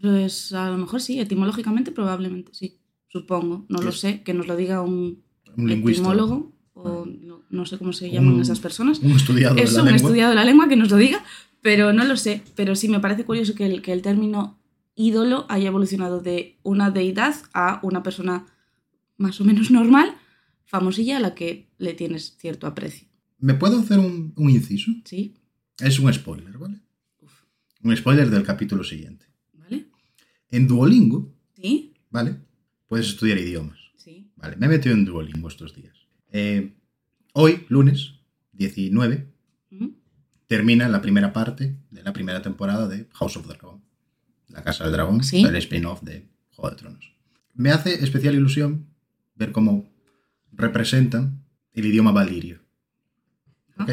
Pues 0.00 0.52
a 0.52 0.68
lo 0.70 0.78
mejor 0.78 1.00
sí, 1.00 1.20
etimológicamente 1.20 1.92
probablemente 1.92 2.52
sí. 2.54 2.78
Supongo, 3.08 3.66
no 3.68 3.80
lo 3.82 3.90
Es- 3.90 4.00
sé, 4.00 4.22
que 4.22 4.32
nos 4.34 4.46
lo 4.46 4.56
diga 4.56 4.80
un, 4.80 5.22
etimólogo 5.68 6.50
o 6.74 7.04
no, 7.06 7.42
no 7.50 7.66
sé 7.66 7.76
cómo 7.78 7.92
se 7.92 8.10
llaman 8.10 8.34
Un- 8.34 8.40
esas 8.40 8.58
personas. 8.58 8.98
Un 9.00 9.12
estudiado 9.12 9.56
Es 9.56 9.70
de 9.72 9.76
la 9.76 9.82
un 9.82 9.88
lengua. 9.90 9.96
estudiado 10.08 10.30
de 10.30 10.36
la 10.36 10.44
lengua 10.44 10.68
que 10.68 10.76
nos 10.76 10.90
lo 10.90 10.96
diga, 10.96 11.22
pero 11.60 11.92
no 11.92 12.04
lo 12.04 12.16
sé. 12.16 12.42
Pero 12.56 12.74
sí 12.74 12.88
me 12.88 13.00
parece 13.00 13.24
curioso 13.24 13.54
que 13.54 13.66
el, 13.66 13.82
que 13.82 13.92
el 13.92 14.00
término 14.02 14.58
ídolo 14.94 15.46
haya 15.48 15.68
evolucionado 15.68 16.20
de 16.20 16.58
una 16.62 16.90
deidad 16.90 17.34
a 17.54 17.80
una 17.82 18.02
persona 18.02 18.46
más 19.16 19.40
o 19.40 19.44
menos 19.44 19.70
normal, 19.70 20.16
famosilla, 20.64 21.16
a 21.18 21.20
la 21.20 21.34
que 21.34 21.68
le 21.78 21.94
tienes 21.94 22.36
cierto 22.38 22.66
aprecio. 22.66 23.08
¿Me 23.38 23.54
puedo 23.54 23.78
hacer 23.80 23.98
un, 23.98 24.32
un 24.36 24.50
inciso? 24.50 24.90
¿Sí? 25.04 25.36
Es 25.78 25.98
un 25.98 26.12
spoiler, 26.12 26.56
¿vale? 26.58 26.80
Uf. 27.20 27.32
Un 27.82 27.96
spoiler 27.96 28.30
del 28.30 28.42
capítulo 28.44 28.84
siguiente. 28.84 29.26
¿Vale? 29.52 29.86
En 30.50 30.66
Duolingo, 30.68 31.34
¿Sí? 31.60 31.94
¿vale? 32.10 32.36
Puedes 32.86 33.08
estudiar 33.08 33.38
idiomas. 33.38 33.78
Sí. 33.96 34.30
Vale, 34.36 34.56
me 34.56 34.66
he 34.66 34.68
metido 34.68 34.94
en 34.94 35.04
Duolingo 35.04 35.48
estos 35.48 35.74
días. 35.74 35.96
Eh, 36.30 36.74
hoy, 37.34 37.64
lunes 37.68 38.14
19, 38.52 39.28
Ujú. 39.72 39.94
termina 40.46 40.88
la 40.88 41.00
primera 41.00 41.32
parte 41.32 41.76
de 41.90 42.02
la 42.02 42.12
primera 42.12 42.42
temporada 42.42 42.88
de 42.88 43.08
House 43.12 43.36
of 43.36 43.46
the 43.46 43.54
Dragon. 43.54 43.82
La 44.52 44.62
Casa 44.62 44.84
del 44.84 44.92
Dragón, 44.92 45.22
Sí. 45.24 45.42
el 45.44 45.56
spin-off 45.56 46.02
de 46.02 46.28
Juego 46.50 46.70
de 46.70 46.76
Tronos. 46.76 47.12
Me 47.54 47.70
hace 47.70 48.02
especial 48.04 48.34
ilusión 48.34 48.86
ver 49.34 49.52
cómo 49.52 49.90
representan 50.52 51.44
el 51.72 51.86
idioma 51.86 52.12
valirio. 52.12 52.60
Ah. 53.78 53.86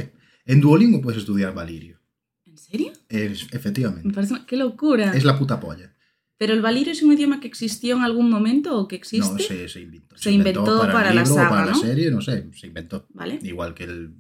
En 0.45 0.61
Duolingo 0.61 1.01
puedes 1.01 1.19
estudiar 1.19 1.53
valirio. 1.53 1.99
¿En 2.45 2.57
serio? 2.57 2.91
Es, 3.07 3.51
Me 3.51 3.57
efectivamente. 3.57 4.09
parece... 4.11 4.33
una- 4.33 4.45
¡Qué 4.45 4.57
locura! 4.57 5.13
Es 5.15 5.23
la 5.23 5.37
puta 5.37 5.59
polla. 5.59 5.93
¿Pero 6.37 6.53
el 6.53 6.61
valirio 6.61 6.91
es 6.93 7.03
un 7.03 7.11
idioma 7.13 7.39
que 7.41 7.47
existió 7.47 7.97
en 7.97 8.01
algún 8.03 8.29
momento 8.29 8.77
o 8.77 8.87
que 8.87 8.95
existe? 8.95 9.31
No, 9.33 9.39
se, 9.39 9.67
se 9.67 9.81
inventó. 9.81 10.17
Se 10.17 10.31
inventó 10.31 10.79
para 10.91 11.09
el 11.09 11.15
la 11.15 11.21
libro 11.23 11.35
saga, 11.35 11.49
para 11.49 11.65
la 11.67 11.75
serie, 11.75 12.09
no 12.11 12.21
sé, 12.21 12.49
se 12.53 12.67
inventó. 12.67 13.05
¿Vale? 13.13 13.39
Igual 13.43 13.73
que 13.73 13.83
el, 13.83 14.13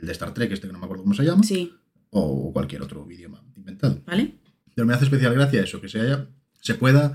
el 0.00 0.06
de 0.06 0.12
Star 0.12 0.34
Trek, 0.34 0.52
este 0.52 0.66
que 0.66 0.72
no 0.72 0.78
me 0.78 0.84
acuerdo 0.84 1.02
cómo 1.02 1.14
se 1.14 1.24
llama, 1.24 1.42
Sí, 1.42 1.72
o 2.10 2.52
cualquier 2.52 2.82
otro 2.82 3.06
idioma 3.10 3.42
inventado. 3.56 4.02
¿vale? 4.06 4.34
Pero 4.80 4.86
me 4.86 4.94
hace 4.94 5.04
especial 5.04 5.34
gracia 5.34 5.62
eso, 5.62 5.78
que 5.78 5.90
se, 5.90 6.00
haya, 6.00 6.26
se 6.62 6.74
pueda 6.74 7.14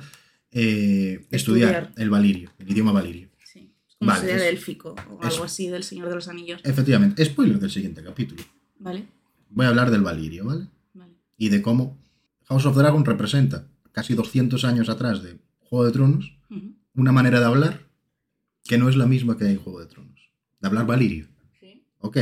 eh, 0.52 1.26
estudiar. 1.32 1.70
Estudiar. 1.86 1.94
el 1.98 2.10
valirio, 2.12 2.52
el 2.60 2.70
idioma 2.70 2.92
valirio. 2.92 3.30
Sí. 3.44 3.72
Como 3.98 4.12
Vale, 4.12 4.36
es- 4.36 4.42
élfico 4.44 4.94
o 5.10 5.20
eso. 5.22 5.28
algo 5.34 5.44
así 5.46 5.68
del 5.68 5.84
Señor 5.84 6.10
de 6.10 6.14
los 6.14 6.28
Anillos. 6.28 6.62
Efectivamente, 6.64 7.26
spoiler 7.26 7.58
del 7.60 7.72
siguiente 7.72 8.04
capítulo. 8.04 8.44
¿Vale? 8.78 9.08
Voy 9.50 9.66
a 9.66 9.70
hablar 9.70 9.90
del 9.90 10.02
valirio, 10.02 10.46
¿vale? 10.46 10.68
Vale. 10.94 11.14
Y 11.40 11.50
de 11.50 11.64
cómo 11.64 11.98
House 12.44 12.68
of 12.68 12.78
Dragon 12.78 13.04
representa, 13.04 13.68
casi 13.92 14.14
200 14.14 14.64
años 14.64 14.88
atrás 14.90 15.24
de 15.24 15.40
Juego 15.62 15.86
de 15.86 15.92
Tronos, 15.92 16.38
una 16.94 17.12
manera 17.12 17.40
de 17.40 17.46
hablar 17.48 17.80
que 18.64 18.78
no 18.78 18.90
es 18.90 18.96
la 18.96 19.08
misma 19.08 19.38
que 19.40 19.46
hay 19.46 19.54
en 19.54 19.58
Juego 19.60 19.80
de 19.80 19.88
Tronos. 19.88 20.30
De 20.60 20.68
hablar 20.68 20.86
valirio. 20.86 21.28
Sí. 21.60 21.84
Ok. 21.98 22.20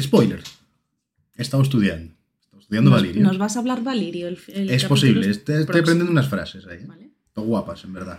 Spoiler. 0.00 0.42
He 1.36 1.42
estado 1.42 1.62
estudiando. 1.62 2.13
Estudiando 2.74 2.90
Nos, 2.90 3.00
valirio. 3.00 3.22
nos 3.22 3.38
vas 3.38 3.56
a 3.56 3.58
hablar 3.60 3.82
Valirio. 3.82 4.28
El, 4.28 4.38
el 4.48 4.70
es 4.70 4.84
posible. 4.84 5.30
Este- 5.30 5.60
Estoy 5.60 5.80
aprendiendo 5.80 6.10
unas 6.10 6.28
frases 6.28 6.66
ahí. 6.66 6.78
¿eh? 7.00 7.10
Guapas, 7.36 7.84
en 7.84 7.92
verdad. 7.92 8.18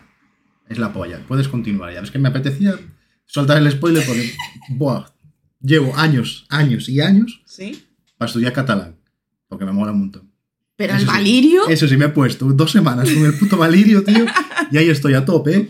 Es 0.69 0.77
la 0.79 0.91
polla. 0.93 1.19
Puedes 1.27 1.47
continuar. 1.47 1.93
Ya 1.93 2.01
ves 2.01 2.11
que 2.11 2.19
me 2.19 2.29
apetecía 2.29 2.77
soltar 3.25 3.57
el 3.57 3.69
spoiler 3.71 4.05
porque, 4.05 4.31
buah, 4.69 5.05
llevo 5.61 5.95
años, 5.95 6.45
años 6.49 6.87
y 6.89 7.01
años 7.01 7.41
Sí. 7.45 7.83
para 8.17 8.27
estudiar 8.27 8.53
catalán. 8.53 8.97
Porque 9.47 9.65
me 9.65 9.71
mola 9.73 9.91
un 9.91 9.99
montón. 9.99 10.31
Pero 10.77 10.93
Eso 10.93 11.01
el 11.03 11.07
sí. 11.07 11.13
Valirio. 11.13 11.67
Eso 11.67 11.87
sí, 11.87 11.97
me 11.97 12.05
he 12.05 12.09
puesto 12.09 12.45
dos 12.53 12.71
semanas 12.71 13.09
con 13.09 13.25
el 13.25 13.33
puto 13.37 13.57
Valirio, 13.57 14.03
tío. 14.03 14.25
Y 14.71 14.77
ahí 14.77 14.89
estoy 14.89 15.13
a 15.13 15.23
tope, 15.23 15.55
¿eh? 15.55 15.69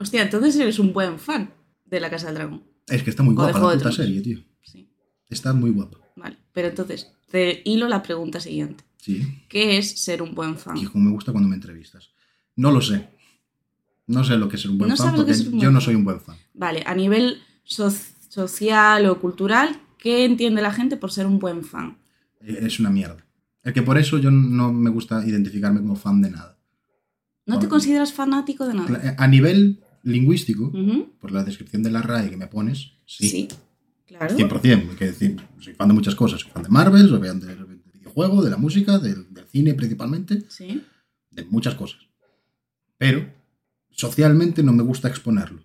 Hostia, 0.00 0.22
entonces 0.22 0.56
eres 0.56 0.78
un 0.80 0.92
buen 0.92 1.18
fan 1.18 1.54
de 1.84 2.00
La 2.00 2.10
Casa 2.10 2.26
del 2.26 2.34
Dragón. 2.34 2.64
Es 2.88 3.02
que 3.04 3.10
está 3.10 3.22
muy 3.22 3.32
O 3.34 3.36
guapa 3.36 3.58
la 3.60 3.72
puta 3.78 3.92
serie, 3.92 4.20
tío. 4.20 4.40
Sí. 4.62 4.90
Está 5.30 5.52
muy 5.52 5.70
guapa. 5.70 5.98
Vale. 6.16 6.36
Pero 6.52 6.68
entonces, 6.68 7.12
te 7.30 7.62
hilo 7.64 7.88
la 7.88 8.02
pregunta 8.02 8.40
siguiente. 8.40 8.84
Sí. 8.98 9.22
¿Qué 9.48 9.78
es 9.78 10.00
ser 10.00 10.22
un 10.22 10.34
buen 10.34 10.56
fan? 10.56 10.84
Como 10.86 11.04
me 11.04 11.10
gusta 11.12 11.32
cuando 11.32 11.48
me 11.48 11.54
entrevistas. 11.56 12.10
No 12.56 12.70
lo 12.72 12.80
sé. 12.80 13.08
No 14.06 14.24
sé 14.24 14.36
lo 14.36 14.48
que 14.48 14.56
es 14.56 14.62
ser 14.62 14.70
un 14.70 14.78
buen 14.78 14.90
No 14.90 14.96
fan 14.96 15.14
porque 15.14 15.32
buen 15.32 15.60
yo 15.60 15.70
no 15.70 15.80
soy 15.80 15.94
un 15.94 16.04
buen 16.04 16.20
fan. 16.20 16.36
Vale, 16.54 16.82
a 16.86 16.94
nivel 16.94 17.40
so- 17.64 17.90
social 18.28 19.06
o 19.06 19.20
cultural, 19.20 19.80
¿qué 19.98 20.24
entiende 20.24 20.62
la 20.62 20.72
gente 20.72 20.96
por 20.96 21.10
ser 21.12 21.26
un 21.26 21.38
buen 21.38 21.64
fan? 21.64 21.98
Eh, 22.40 22.58
Es 22.62 22.78
una 22.80 22.90
mierda. 22.90 23.24
Es 23.62 23.72
que 23.72 23.82
por 23.82 23.98
eso 23.98 24.18
yo 24.18 24.30
no 24.30 24.72
me 24.72 24.90
gusta 24.90 25.26
identificarme 25.26 25.80
como 25.80 25.96
fan 25.96 26.22
de 26.22 26.30
nada. 26.30 26.56
¿No 27.46 27.58
te 27.58 27.68
consideras 27.68 28.12
fanático 28.12 28.66
de 28.66 28.74
nada? 28.74 29.00
Eh, 29.10 29.14
A 29.18 29.26
nivel 29.28 29.80
lingüístico, 30.02 30.72
por 31.20 31.32
la 31.32 31.42
descripción 31.44 31.82
de 31.82 31.90
la 31.90 32.02
RAE 32.02 32.30
que 32.30 32.36
me 32.36 32.46
pones, 32.46 32.92
sí. 33.06 33.28
Sí. 33.28 33.48
Claro. 34.06 34.36
100%. 34.36 34.90
Hay 34.90 34.96
que 34.96 35.06
decir, 35.06 35.36
soy 35.58 35.74
fan 35.74 35.88
de 35.88 35.94
muchas 35.94 36.14
cosas. 36.14 36.40
Soy 36.40 36.50
fan 36.50 36.62
de 36.62 36.68
Marvel, 36.68 37.08
soy 37.08 37.20
fan 37.26 37.40
del, 37.40 37.56
del 37.58 37.80
videojuego, 37.94 38.42
de 38.42 38.50
la 38.50 38.56
música, 38.56 38.98
del, 38.98 39.32
del 39.34 39.46
cine 39.46 39.74
principalmente, 39.74 40.44
Sí. 40.48 40.82
de 41.30 41.44
muchas 41.44 41.74
cosas. 41.74 42.00
Pero 42.98 43.26
socialmente 43.90 44.62
no 44.62 44.72
me 44.72 44.82
gusta 44.82 45.08
exponerlo. 45.08 45.62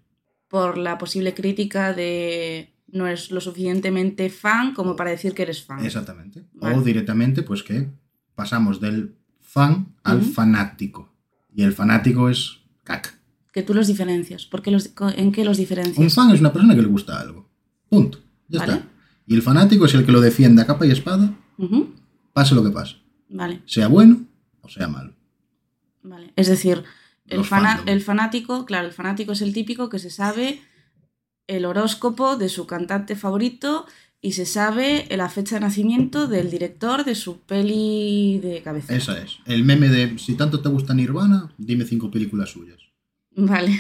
Por 0.47 0.77
la 0.77 0.97
posible 0.97 1.33
crítica 1.33 1.93
de 1.93 2.73
no 2.87 3.07
eres 3.07 3.31
lo 3.31 3.39
suficientemente 3.39 4.29
fan 4.29 4.73
como 4.73 4.95
para 4.97 5.11
decir 5.11 5.33
que 5.33 5.43
eres 5.43 5.63
fan. 5.63 5.85
Exactamente. 5.85 6.43
Vale. 6.53 6.75
O 6.75 6.81
directamente, 6.81 7.41
pues 7.43 7.63
que 7.63 7.87
pasamos 8.35 8.81
del 8.81 9.15
fan 9.39 9.95
al 10.03 10.17
Ujú. 10.21 10.31
fanático. 10.31 11.13
Y 11.55 11.63
el 11.63 11.73
fanático 11.73 12.29
es 12.29 12.57
caca. 12.83 13.11
Que 13.53 13.63
tú 13.63 13.73
los 13.73 13.87
diferencias. 13.87 14.45
¿Por 14.45 14.61
qué 14.61 14.71
los, 14.71 14.91
¿En 15.15 15.31
qué 15.31 15.45
los 15.45 15.57
diferencias? 15.57 15.97
Un 15.97 16.09
fan 16.09 16.31
es 16.31 16.39
una 16.41 16.51
persona 16.51 16.75
que 16.75 16.81
le 16.81 16.87
gusta 16.87 17.19
algo. 17.19 17.49
Punto. 17.89 18.19
Ya 18.51 18.59
Vale. 18.59 18.73
está. 18.73 18.87
Y 19.27 19.35
el 19.35 19.41
fanático 19.41 19.85
es 19.85 19.93
el 19.93 20.05
que 20.05 20.11
lo 20.11 20.21
defiende 20.21 20.61
a 20.61 20.67
capa 20.67 20.85
y 20.85 20.91
espada, 20.91 21.33
pase 22.33 22.55
lo 22.55 22.63
que 22.63 22.69
pase. 22.71 22.95
Vale, 23.29 23.61
Sea 23.65 23.87
bueno 23.87 24.25
o 24.61 24.69
sea 24.69 24.87
malo. 24.87 25.13
vale. 26.03 26.33
Es 26.35 26.47
decir, 26.47 26.83
el, 27.27 27.43
fandom. 27.45 27.87
el 27.87 28.01
fanático, 28.01 28.65
claro, 28.65 28.87
el 28.87 28.93
fanático 28.93 29.31
es 29.31 29.41
el 29.41 29.53
típico 29.53 29.89
que 29.89 29.99
se 29.99 30.09
sabe 30.09 30.61
el 31.47 31.65
horóscopo 31.65 32.35
de 32.37 32.49
su 32.49 32.67
cantante 32.67 33.15
favorito 33.15 33.85
y 34.21 34.33
se 34.33 34.45
sabe 34.45 35.07
la 35.09 35.29
fecha 35.29 35.55
de 35.55 35.61
nacimiento 35.61 36.27
del 36.27 36.51
director 36.51 37.03
de 37.05 37.15
su 37.15 37.39
peli 37.39 38.39
de 38.39 38.61
cabeza. 38.61 38.93
Esa 38.95 39.19
es. 39.21 39.37
El 39.45 39.63
meme 39.63 39.87
de 39.89 40.17
si 40.19 40.35
tanto 40.35 40.61
te 40.61 40.69
gusta 40.69 40.93
Nirvana, 40.93 41.53
dime 41.57 41.85
cinco 41.85 42.11
películas 42.11 42.49
suyas. 42.51 42.79
Vale, 43.35 43.79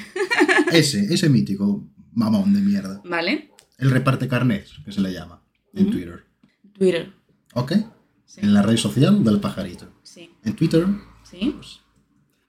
Ese, 0.71 1.13
ese 1.13 1.29
mítico 1.29 1.83
mamón 2.13 2.53
de 2.53 2.61
mierda. 2.61 3.01
vale. 3.05 3.50
El 3.81 3.91
reparte 3.91 4.27
carnets, 4.29 4.79
que 4.85 4.91
se 4.93 5.01
le 5.01 5.11
llama 5.11 5.41
en. 5.73 5.89
Twitter. 5.91 6.23
Twitter. 6.73 7.11
¿Ok? 7.55 7.73
Sí. 8.25 8.39
En 8.43 8.53
la 8.53 8.61
red 8.61 8.77
social 8.77 9.23
del 9.23 9.39
pajarito. 9.41 9.87
Sí. 10.03 10.29
En 10.45 10.55
Twitter, 10.55 10.85
Sí. 11.23 11.53
pues, 11.57 11.79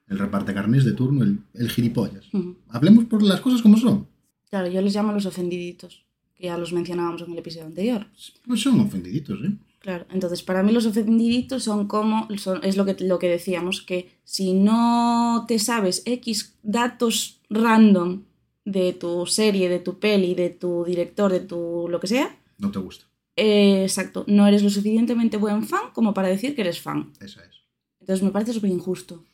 el 0.09 0.18
reparte 0.18 0.55
carnets 0.55 0.85
de 0.85 0.92
turno, 0.92 1.25
el, 1.25 1.40
el 1.55 1.71
gilipollas. 1.71 2.27
Hablemos 2.68 3.07
por 3.07 3.23
las 3.23 3.40
cosas 3.40 3.62
como 3.62 3.77
son. 3.77 4.07
Claro, 4.51 4.68
yo 4.68 4.81
les 4.83 4.95
llamo 4.95 5.12
los 5.12 5.27
ofendiditos, 5.27 6.05
que 6.37 6.45
ya 6.47 6.59
los 6.59 6.73
mencionábamos 6.73 7.23
en 7.23 7.33
el 7.33 7.38
episodio 7.38 7.66
anterior. 7.66 8.07
Pues 8.47 8.61
son 8.61 8.79
ofendiditos, 8.81 9.40
¿eh? 9.42 9.57
Claro, 9.79 10.07
entonces 10.11 10.42
para 10.45 10.62
mí 10.62 10.71
los 10.71 10.87
ofendiditos 10.87 11.64
son 11.64 11.88
como, 11.88 12.29
son- 12.37 12.62
es 12.62 12.77
lo 12.77 12.85
que, 12.85 12.95
lo 13.05 13.18
que 13.18 13.29
decíamos, 13.29 13.83
que 13.83 14.12
si 14.23 14.53
no 14.53 15.45
te 15.49 15.59
sabes 15.59 16.03
X 16.07 16.55
datos 16.62 17.40
random 17.51 18.23
de 18.64 18.92
tu 18.92 19.27
serie, 19.27 19.68
de 19.68 19.79
tu 19.81 19.98
peli, 19.98 20.35
de 20.35 20.51
tu 20.51 20.85
director, 20.85 21.31
de 21.33 21.40
tu 21.40 21.87
lo 21.88 21.98
que 22.01 22.07
sea, 22.07 22.38
No 22.59 22.70
te 22.70 22.79
gusta. 22.79 23.07
eh, 23.37 23.83
exacto, 23.83 24.25
no 24.29 24.46
eres 24.46 24.62
lo 24.62 24.70
suficientemente 24.70 25.37
buen 25.37 25.64
fan 25.66 25.90
como 25.92 26.14
para 26.14 26.29
decir 26.29 26.55
que 26.55 26.61
eres 26.62 26.81
fan. 26.81 27.12
Esa 27.20 27.42
es. 27.44 27.57
Entonces 28.01 28.22
me 28.25 28.31
parece 28.31 28.53
súper 28.53 28.70
injusto. 28.70 29.25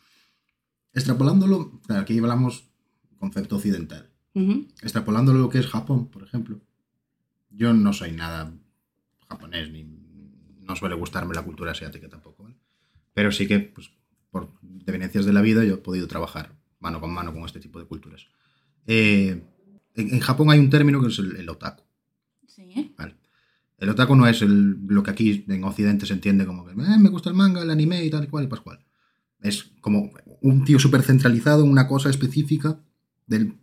Extrapolándolo, 0.92 1.80
claro, 1.86 2.02
aquí 2.02 2.18
hablamos 2.18 2.64
concepto 3.18 3.56
occidental. 3.56 4.10
Ujú, 4.34 4.66
Extrapolándolo 4.82 5.38
lo 5.40 5.48
que 5.48 5.58
es 5.58 5.66
Japón, 5.66 6.08
por 6.08 6.22
ejemplo. 6.22 6.60
Yo 7.50 7.72
no 7.72 7.92
soy 7.92 8.12
nada 8.12 8.52
japonés, 9.28 9.70
ni 9.70 9.84
no 10.60 10.76
suele 10.76 10.94
gustarme 10.94 11.34
la 11.34 11.42
cultura 11.42 11.72
asiática 11.72 12.08
tampoco. 12.08 12.44
¿vale? 12.44 12.56
Pero 13.14 13.32
sí 13.32 13.46
que, 13.46 13.58
pues, 13.60 13.90
por 14.30 14.50
devenencias 14.62 15.24
de 15.24 15.32
la 15.32 15.40
vida, 15.40 15.64
yo 15.64 15.74
he 15.74 15.78
podido 15.78 16.06
trabajar 16.06 16.52
mano 16.80 17.00
con 17.00 17.10
mano 17.12 17.32
con 17.32 17.44
este 17.44 17.60
tipo 17.60 17.78
de 17.78 17.86
culturas. 17.86 18.26
Eh, 18.88 19.44
en, 19.94 20.14
en 20.14 20.20
Japón 20.20 20.50
hay 20.50 20.58
un 20.58 20.70
término 20.70 21.00
que 21.00 21.08
es 21.08 21.18
el, 21.20 21.36
el 21.36 21.48
otaku. 21.48 21.84
Sí, 22.46 22.94
¿vale? 22.98 23.14
El 23.78 23.90
otaku 23.90 24.16
no 24.16 24.26
es 24.26 24.42
el- 24.42 24.78
lo 24.88 25.02
que 25.04 25.10
aquí 25.12 25.44
en 25.46 25.62
Occidente 25.62 26.06
se 26.06 26.14
entiende 26.14 26.44
como 26.46 26.64
que 26.66 26.72
"Eh, 26.72 26.98
me 26.98 27.10
gusta 27.10 27.28
el 27.30 27.36
manga, 27.36 27.62
el 27.62 27.70
anime 27.70 28.04
y 28.04 28.10
tal 28.10 28.24
y 28.24 28.26
cual 28.26 28.44
y 28.44 28.48
pascual. 28.48 28.80
Es 29.40 29.70
como 29.80 30.10
un 30.40 30.64
tío 30.64 30.78
súper 30.80 31.02
centralizado 31.02 31.62
en 31.64 31.70
una 31.70 31.86
cosa 31.86 32.10
específica 32.10 32.80
del 33.26 33.54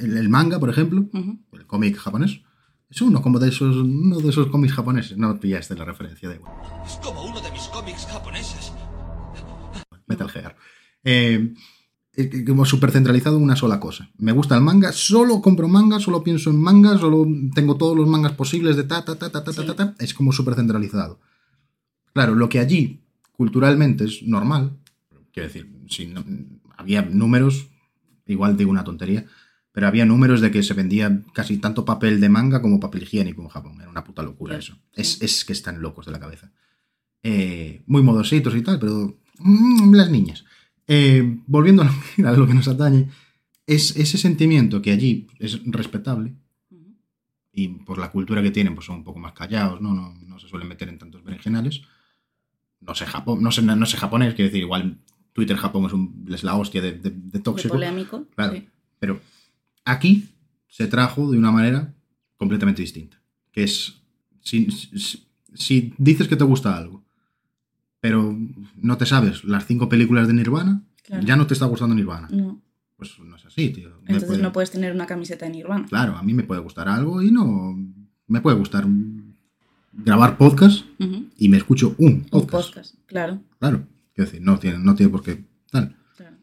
el, 0.00 0.16
el 0.16 0.28
manga, 0.28 0.60
por 0.60 0.70
ejemplo, 0.70 1.08
el 1.52 1.66
cómic 1.66 1.96
japonés. 1.96 2.42
Es 2.90 3.02
uno 3.02 3.20
como 3.20 3.38
de 3.40 3.48
esos, 3.48 3.74
uno 3.76 4.18
de 4.20 4.28
esos 4.28 4.46
cómics 4.48 4.74
japoneses. 4.74 5.18
No 5.18 5.40
pillaste 5.40 5.74
la 5.74 5.84
referencia, 5.84 6.28
da 6.28 6.36
igual. 6.36 6.52
Es 6.86 6.92
como 7.02 7.24
uno 7.24 7.40
de 7.40 7.50
mis 7.50 7.62
cómics 7.62 8.06
japoneses. 8.06 8.72
Metal 10.06 10.28
Gear. 10.30 10.56
Eh, 11.04 11.52
como 12.46 12.64
súper 12.64 12.90
centralizado 12.90 13.36
en 13.36 13.42
una 13.44 13.56
sola 13.56 13.78
cosa. 13.78 14.10
Me 14.18 14.32
gusta 14.32 14.54
el 14.56 14.62
manga, 14.62 14.92
solo 14.92 15.40
compro 15.40 15.68
manga, 15.68 16.00
solo 16.00 16.22
pienso 16.24 16.50
en 16.50 16.60
manga, 16.60 16.98
solo 16.98 17.26
tengo 17.54 17.76
todos 17.76 17.96
los 17.96 18.08
mangas 18.08 18.32
posibles 18.32 18.76
de 18.76 18.84
ta, 18.84 19.04
ta, 19.04 19.16
ta, 19.16 19.30
ta, 19.30 19.44
ta, 19.44 19.52
ta, 19.52 19.60
Sí. 19.62 19.66
ta, 19.66 19.74
ta. 19.76 19.94
Es 19.98 20.14
como 20.14 20.32
súper 20.32 20.54
centralizado. 20.54 21.20
Claro, 22.12 22.34
lo 22.34 22.48
que 22.48 22.58
allí 22.58 23.00
culturalmente 23.36 24.04
es 24.04 24.22
normal, 24.24 24.76
quiero 25.32 25.48
decir, 25.48 25.70
si 25.88 26.06
no- 26.06 26.24
había 26.76 27.02
números, 27.02 27.68
igual 28.26 28.56
digo 28.56 28.70
una 28.70 28.84
tontería, 28.84 29.26
pero 29.72 29.86
había 29.86 30.04
números 30.04 30.40
de 30.40 30.50
que 30.50 30.62
se 30.64 30.74
vendía 30.74 31.22
casi 31.34 31.58
tanto 31.58 31.84
papel 31.84 32.20
de 32.20 32.28
manga 32.28 32.60
como 32.60 32.80
papel 32.80 33.04
higiénico 33.04 33.42
en 33.42 33.48
Japón. 33.48 33.80
Era 33.80 33.90
una 33.90 34.02
puta 34.02 34.22
locura 34.24 34.56
eso. 34.58 34.76
Es, 34.92 35.22
es 35.22 35.44
que 35.44 35.52
están 35.52 35.80
locos 35.80 36.06
de 36.06 36.12
la 36.12 36.18
cabeza. 36.18 36.50
Eh, 37.22 37.82
muy 37.86 38.02
modositos 38.02 38.54
y 38.56 38.62
tal, 38.62 38.78
pero 38.80 39.18
mm, 39.38 39.94
las 39.94 40.10
niñas. 40.10 40.44
Eh, 40.88 41.38
volviendo 41.46 41.82
a 42.24 42.32
lo, 42.32 42.46
que- 42.46 42.54
nos 42.54 42.66
atañe, 42.68 43.08
es 43.66 43.94
ese 43.96 44.16
sentimiento 44.18 44.80
que 44.82 44.90
allí 44.92 45.26
es 45.38 45.60
respetable 45.66 46.34
y 47.52 47.68
por 47.68 47.98
la 47.98 48.10
cultura 48.10 48.42
que 48.42 48.50
tienen, 48.50 48.74
pues 48.74 48.86
son 48.86 48.96
un 48.96 49.04
poco 49.04 49.18
más 49.18 49.32
callados, 49.32 49.80
¿no? 49.80 49.92
No, 49.92 50.14
no 50.14 50.38
se 50.38 50.48
suelen 50.48 50.68
meter 50.68 50.88
en 50.88 50.98
tantos 50.98 51.22
berenjenales. 51.24 51.82
No 52.80 52.94
sé, 52.94 53.04
Japón, 53.04 53.42
no 53.42 53.50
sé, 53.50 53.62
no 53.62 53.84
sé 53.86 53.96
japonés, 53.96 54.34
quiero 54.34 54.48
decir, 54.48 54.62
igual 54.62 54.98
Twitter 55.32 55.56
Japón 55.56 55.84
es, 55.86 55.92
un- 55.92 56.24
es 56.32 56.42
la 56.44 56.54
hostia 56.56 56.80
de, 56.80 56.92
de- 56.92 57.10
de 57.10 57.16
De 57.32 57.38
tóxico. 57.40 57.74
polémico. 57.74 58.26
Claro. 58.34 58.54
sí. 58.54 58.68
Pero 59.00 59.20
aquí 59.84 60.28
se 60.68 60.86
trajo 60.86 61.30
de 61.30 61.36
una 61.38 61.50
manera 61.50 61.92
completamente 62.36 62.82
distinta. 62.82 63.20
Que 63.52 63.64
es, 63.64 64.00
si, 64.40 64.70
si- 64.70 65.26
si 65.54 65.92
dices 65.98 66.28
que 66.28 66.36
te 66.36 66.44
gusta 66.44 66.76
algo, 66.76 67.04
pero 68.00 68.36
no 68.76 68.96
te 68.96 69.06
sabes 69.06 69.44
las 69.44 69.66
cinco 69.66 69.88
películas 69.88 70.26
de 70.28 70.34
Nirvana, 70.34 70.82
Claro. 71.04 71.24
ya 71.26 71.36
no 71.36 71.46
te 71.46 71.54
está 71.54 71.66
gustando 71.66 71.94
Nirvana. 71.94 72.28
No. 72.30 72.60
Pues 72.96 73.18
no 73.20 73.36
es 73.36 73.46
así, 73.46 73.70
tío. 73.70 73.90
Me 73.90 73.94
Entonces 74.14 74.24
puede- 74.28 74.42
no 74.42 74.52
puedes 74.52 74.70
tener 74.70 74.92
una 74.92 75.06
camiseta 75.06 75.46
de 75.46 75.52
Nirvana. 75.52 75.86
Claro, 75.88 76.16
a 76.16 76.22
mí 76.22 76.34
me 76.34 76.42
puede 76.42 76.60
gustar 76.60 76.88
algo 76.88 77.22
y 77.22 77.30
no... 77.30 77.76
Me 78.26 78.40
puede 78.42 78.56
gustar 78.56 78.84
grabar 79.92 80.36
podcast 80.36 80.84
y 81.36 81.48
me 81.48 81.56
escucho 81.56 81.94
un 81.98 82.12
Un 82.12 82.24
podcast. 82.24 82.68
podcast, 82.68 82.94
claro. 83.06 83.40
Claro. 83.58 83.86
Quiero 84.14 84.30
decir, 84.30 84.44
no 84.44 84.58
tiene, 84.58 84.78
no 84.78 84.94
tiene 84.94 85.10
por 85.10 85.22
qué 85.22 85.44
tal. 85.70 85.96
Claro. 86.16 86.36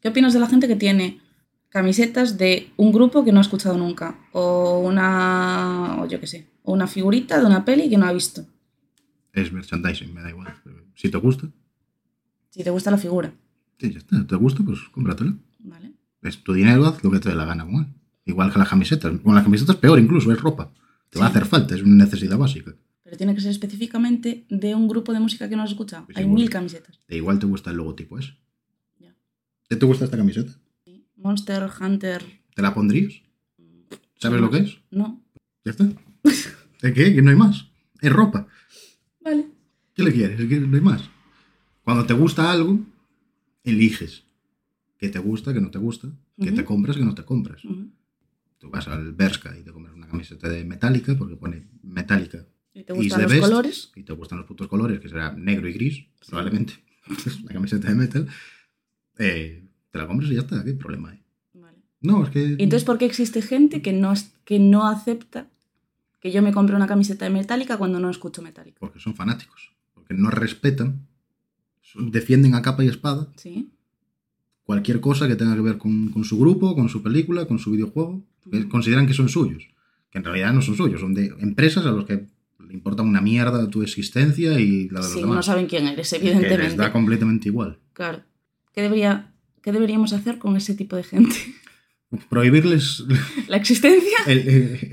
¿Qué 0.00 0.08
opinas 0.08 0.32
de 0.34 0.40
la 0.40 0.46
gente 0.48 0.68
que 0.68 0.76
tiene 0.76 1.20
camisetas 1.70 2.36
de 2.36 2.70
un 2.76 2.92
grupo 2.92 3.24
que 3.24 3.32
no 3.32 3.38
ha 3.38 3.42
escuchado 3.42 3.78
nunca? 3.78 4.18
O 4.32 4.80
una, 4.80 6.02
o 6.02 6.06
yo 6.06 6.20
qué 6.20 6.26
sé, 6.26 6.48
o 6.64 6.72
una 6.72 6.86
figurita 6.86 7.40
de 7.40 7.46
una 7.46 7.64
peli 7.64 7.88
que 7.88 7.96
no 7.96 8.06
ha 8.06 8.12
visto. 8.12 8.44
Es 9.32 9.50
merchandising, 9.52 10.12
me 10.12 10.20
da 10.20 10.28
igual. 10.30 10.54
Si 10.94 11.08
te 11.10 11.18
gusta, 11.18 11.48
Si 12.50 12.62
te 12.62 12.70
gusta 12.70 12.90
la 12.90 12.98
figura, 12.98 13.32
sí, 13.78 13.90
ya 13.92 13.98
está. 13.98 14.26
¿Te 14.26 14.36
gusta? 14.36 14.62
Pues 14.62 14.78
cómpratelo. 14.92 15.34
¿vale? 15.60 15.92
Es 16.22 16.42
tu 16.44 16.52
dinero, 16.52 16.84
haz 16.86 17.02
lo 17.02 17.10
que 17.10 17.18
te 17.18 17.28
dé 17.30 17.34
la 17.34 17.44
gana 17.44 17.64
con 17.64 17.74
él. 17.76 17.86
Igual 18.24 18.52
que 18.52 18.58
las 18.58 18.68
camisetas. 18.68 19.12
Con 19.20 19.34
las 19.34 19.42
camisetas 19.44 19.76
peor 19.76 19.98
incluso, 19.98 20.30
es 20.32 20.40
ropa. 20.40 20.72
Te 21.10 21.18
va 21.18 21.26
a 21.26 21.28
Sí. 21.30 21.36
hacer 21.36 21.48
falta, 21.48 21.74
es 21.74 21.82
una 21.82 22.04
necesidad 22.04 22.38
básica. 22.38 22.74
Pero 23.02 23.16
tiene 23.16 23.34
que 23.34 23.40
ser 23.40 23.50
específicamente 23.50 24.46
de 24.48 24.74
un 24.74 24.86
grupo 24.88 25.12
de 25.12 25.20
música 25.20 25.48
que 25.48 25.56
no 25.56 25.62
has 25.62 25.70
escuchado. 25.70 26.04
Pues 26.06 26.16
Hay 26.18 26.24
igual. 26.24 26.36
mil 26.36 26.50
camisetas. 26.50 27.00
E 27.08 27.16
igual 27.16 27.38
te 27.38 27.46
gusta 27.46 27.70
el 27.70 27.76
logotipo 27.78 28.18
ese. 28.18 28.34
Ya. 29.00 29.14
¿Qué 29.68 29.76
te 29.76 29.84
gusta 29.86 30.04
esta 30.04 30.16
camiseta? 30.16 30.52
Monster 31.16 31.68
Hunter. 31.80 32.22
¿Te 32.54 32.62
la 32.62 32.74
pondrías? 32.74 33.14
¿Sabes 34.18 34.40
lo 34.40 34.50
que 34.50 34.58
es? 34.58 34.78
No. 34.90 35.20
Ya 35.64 35.70
está. 35.72 35.84
¿De 36.82 36.92
qué? 36.92 37.14
Que 37.14 37.22
no 37.22 37.30
hay 37.30 37.36
más. 37.36 37.66
Es 38.00 38.12
ropa. 38.12 38.46
¿Qué 40.04 40.10
le 40.10 40.14
quieres? 40.14 40.40
Es 40.40 40.48
que 40.48 40.60
no 40.60 40.74
hay 40.76 40.82
más. 40.82 41.08
Cuando 41.84 42.04
te 42.06 42.14
gusta 42.14 42.50
algo, 42.50 42.80
eliges 43.64 44.24
qué 44.98 45.08
te 45.08 45.18
gusta, 45.18 45.52
qué 45.52 45.60
no 45.60 45.70
te 45.70 45.78
gusta, 45.78 46.08
qué 46.40 46.48
Ujú. 46.48 46.54
te 46.56 46.64
compras, 46.64 46.96
qué 46.96 47.04
no 47.04 47.14
te 47.14 47.24
compras. 47.24 47.64
Ujú. 47.64 47.90
Tú 48.58 48.70
vas 48.70 48.86
al 48.88 49.12
Bershka 49.12 49.56
y 49.58 49.62
te 49.62 49.72
compras 49.72 49.94
una 49.94 50.06
camiseta 50.06 50.48
de 50.48 50.64
Metallica 50.64 51.14
porque 51.18 51.36
pone 51.36 51.66
Metallica 51.82 52.46
¿Y 52.74 52.84
te 52.84 52.92
gustan 52.92 53.22
los 53.22 53.30
best, 53.32 53.42
colores? 53.42 53.92
y 53.96 54.02
te 54.04 54.12
gustan 54.12 54.38
los 54.38 54.46
putos 54.46 54.68
colores, 54.68 55.00
que 55.00 55.08
será 55.08 55.32
negro 55.32 55.68
y 55.68 55.72
gris, 55.72 56.04
probablemente. 56.28 56.74
Es 57.26 57.40
una 57.40 57.52
camiseta 57.52 57.88
de 57.88 57.94
metal. 57.96 58.28
eh, 59.18 59.64
te 59.90 59.98
la 59.98 60.06
compras 60.06 60.30
y 60.30 60.34
ya 60.34 60.40
está, 60.40 60.64
¿qué 60.64 60.72
problema 60.74 61.10
hay? 61.10 61.20
Vale. 61.54 61.78
No, 62.00 62.24
es 62.24 62.30
que... 62.30 62.40
¿Y 62.58 62.62
entonces 62.62 62.84
por 62.84 62.96
qué 62.98 63.04
existe 63.04 63.42
gente 63.42 63.82
que 63.82 63.92
no, 63.92 64.14
que 64.44 64.58
no 64.58 64.86
acepta 64.86 65.48
que 66.20 66.30
yo 66.30 66.40
me 66.40 66.52
compre 66.52 66.76
una 66.76 66.86
camiseta 66.86 67.24
de 67.24 67.30
Metallica 67.32 67.76
cuando 67.76 67.98
no 68.00 68.08
escucho 68.08 68.40
Metallica? 68.42 68.78
Porque 68.80 69.00
son 69.00 69.14
fanáticos, 69.16 69.71
no 70.14 70.30
respetan, 70.30 71.06
defienden 71.98 72.54
a 72.54 72.62
capa 72.62 72.84
y 72.84 72.88
espada 72.88 73.28
Sí. 73.36 73.70
cualquier 74.64 75.00
cosa 75.00 75.28
que 75.28 75.36
tenga 75.36 75.54
que 75.54 75.60
ver 75.60 75.78
con, 75.78 76.08
con 76.08 76.24
su 76.24 76.38
grupo, 76.38 76.74
con 76.74 76.88
su 76.88 77.02
película, 77.02 77.46
con 77.46 77.58
su 77.58 77.70
videojuego, 77.72 78.24
que 78.50 78.68
consideran 78.68 79.06
que 79.06 79.14
son 79.14 79.28
suyos, 79.28 79.64
que 80.10 80.18
en 80.18 80.24
realidad 80.24 80.52
no 80.52 80.62
son 80.62 80.76
suyos, 80.76 81.00
son 81.00 81.14
de 81.14 81.26
empresas 81.40 81.84
a 81.86 81.90
los 81.92 82.04
que 82.06 82.26
le 82.66 82.74
importa 82.74 83.02
una 83.02 83.20
mierda 83.20 83.68
tu 83.68 83.82
existencia 83.82 84.58
y 84.58 84.88
la 84.88 85.00
de 85.00 85.06
los 85.06 85.12
Sí, 85.12 85.20
demás. 85.20 85.36
no 85.36 85.42
saben 85.42 85.66
quién 85.66 85.86
eres, 85.88 86.10
que 86.10 86.18
les 86.18 86.34
evidentemente. 86.34 86.76
da 86.76 86.92
completamente 86.92 87.48
igual. 87.48 87.78
Claro. 87.92 88.22
¿Qué, 88.74 88.80
debería, 88.82 89.34
¿Qué 89.62 89.72
deberíamos 89.72 90.12
hacer 90.12 90.38
con 90.38 90.56
ese 90.56 90.74
tipo 90.74 90.96
de 90.96 91.02
gente? 91.02 91.36
Prohibirles 92.28 93.04
¿La 93.48 93.56
existencia? 93.56 94.16
el, 94.26 94.38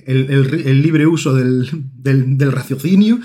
el- 0.07 0.29
el- 0.31 0.53
el 0.67 0.81
libre 0.81 1.05
uso 1.05 1.33
del, 1.33 1.69
del- 1.95 2.37
del 2.37 2.51
raciocinio. 2.51 3.19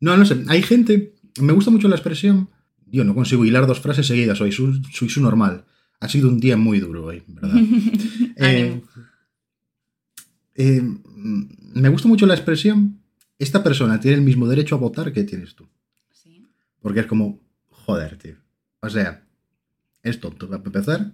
No, 0.00 0.16
no 0.16 0.24
sé. 0.24 0.42
Hay 0.48 0.62
gente. 0.62 1.14
Me 1.40 1.52
gusta 1.52 1.70
mucho 1.70 1.88
la 1.88 1.96
expresión. 1.96 2.48
Yo 2.86 3.04
no 3.04 3.14
consigo 3.14 3.44
hilar 3.44 3.66
dos 3.66 3.80
frases 3.80 4.06
seguidas 4.06 4.40
hoy. 4.40 4.50
Soy, 4.52 4.82
soy 4.92 5.08
su 5.08 5.20
normal. 5.22 5.64
Ha 6.00 6.08
sido 6.08 6.28
un 6.28 6.40
día 6.40 6.56
muy 6.56 6.80
duro 6.80 7.04
hoy, 7.06 7.22
¿verdad? 7.26 7.54
Eh, 8.42 8.80
eh, 10.54 10.82
me 11.74 11.88
gusta 11.88 12.08
mucho 12.08 12.26
la 12.26 12.34
expresión. 12.34 12.98
Esta 13.38 13.62
persona 13.62 14.00
tiene 14.00 14.16
el 14.18 14.22
mismo 14.22 14.46
derecho 14.48 14.74
a 14.74 14.78
votar 14.78 15.12
que 15.12 15.24
tienes 15.24 15.54
tú. 15.54 15.66
Sí. 16.12 16.46
Porque 16.80 17.00
es 17.00 17.06
como, 17.06 17.40
joder, 17.70 18.16
tío. 18.18 18.36
O 18.80 18.88
sea, 18.90 19.24
es 20.02 20.20
tonto 20.20 20.48
para 20.48 20.62
empezar. 20.62 21.12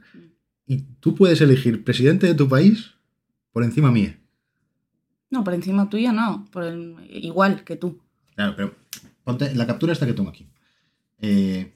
Y 0.67 0.79
tú 1.01 1.15
puedes 1.15 1.41
elegir 1.41 1.85
presidente 1.85 2.27
de 2.27 2.35
tu 2.35 2.49
país 2.49 2.93
por 3.53 3.63
encima 3.65 3.91
mía. 3.93 4.19
No, 5.31 5.43
por 5.45 5.55
encima 5.55 5.89
tuya 5.89 6.13
no. 6.13 6.47
Por 6.51 6.65
el- 6.65 6.97
igual 7.11 7.65
que 7.65 7.77
tú. 7.77 8.01
Claro, 8.37 8.55
pero 8.55 8.75
ponte 9.25 9.53
la 9.55 9.67
captura 9.67 9.93
esta 9.93 10.07
que 10.07 10.13
tengo 10.13 10.31
aquí. 10.31 10.47
Eh, 11.19 11.75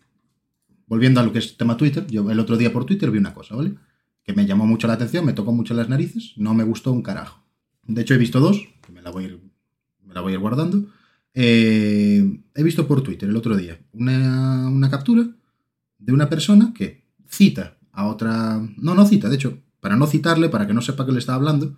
volviendo 0.86 1.20
a 1.20 1.24
lo 1.24 1.32
que 1.32 1.40
es 1.40 1.56
tema 1.56 1.76
Twitter, 1.76 2.06
yo 2.06 2.30
el 2.30 2.38
otro 2.38 2.56
día 2.56 2.72
por 2.72 2.84
Twitter 2.84 3.10
vi 3.10 3.18
una 3.18 3.34
cosa, 3.34 3.56
¿vale? 3.56 3.74
Que 4.22 4.34
me 4.34 4.46
llamó 4.46 4.66
mucho 4.66 4.86
la 4.86 4.92
atención, 4.92 5.24
me 5.24 5.32
tocó 5.32 5.52
mucho 5.52 5.74
las 5.74 5.88
narices, 5.88 6.34
no 6.36 6.54
me 6.54 6.62
gustó 6.62 6.92
un 6.92 7.02
carajo. 7.02 7.42
De 7.82 8.02
hecho, 8.02 8.14
he 8.14 8.18
visto 8.18 8.38
dos, 8.38 8.68
que 8.86 8.92
me 8.92 9.02
la 9.02 9.10
voy 9.10 9.24
a 9.24 9.26
ir, 9.28 9.40
me 10.04 10.14
la 10.14 10.20
voy 10.20 10.32
a 10.32 10.34
ir 10.34 10.40
guardando. 10.40 10.86
Eh, 11.32 12.40
he 12.54 12.62
visto 12.62 12.86
por 12.86 13.02
Twitter 13.02 13.28
el 13.28 13.36
otro 13.36 13.56
día 13.56 13.78
una, 13.92 14.68
una 14.68 14.90
captura 14.90 15.28
de 15.98 16.12
una 16.12 16.28
persona 16.28 16.72
que 16.74 17.04
cita 17.26 17.78
a 17.92 18.06
otra... 18.06 18.60
No, 18.76 18.94
no 18.94 19.06
cita, 19.06 19.28
de 19.28 19.36
hecho, 19.36 19.58
para 19.80 19.96
no 19.96 20.06
citarle, 20.06 20.48
para 20.48 20.66
que 20.66 20.74
no 20.74 20.82
sepa 20.82 21.06
que 21.06 21.12
le 21.12 21.18
está 21.18 21.34
hablando, 21.34 21.76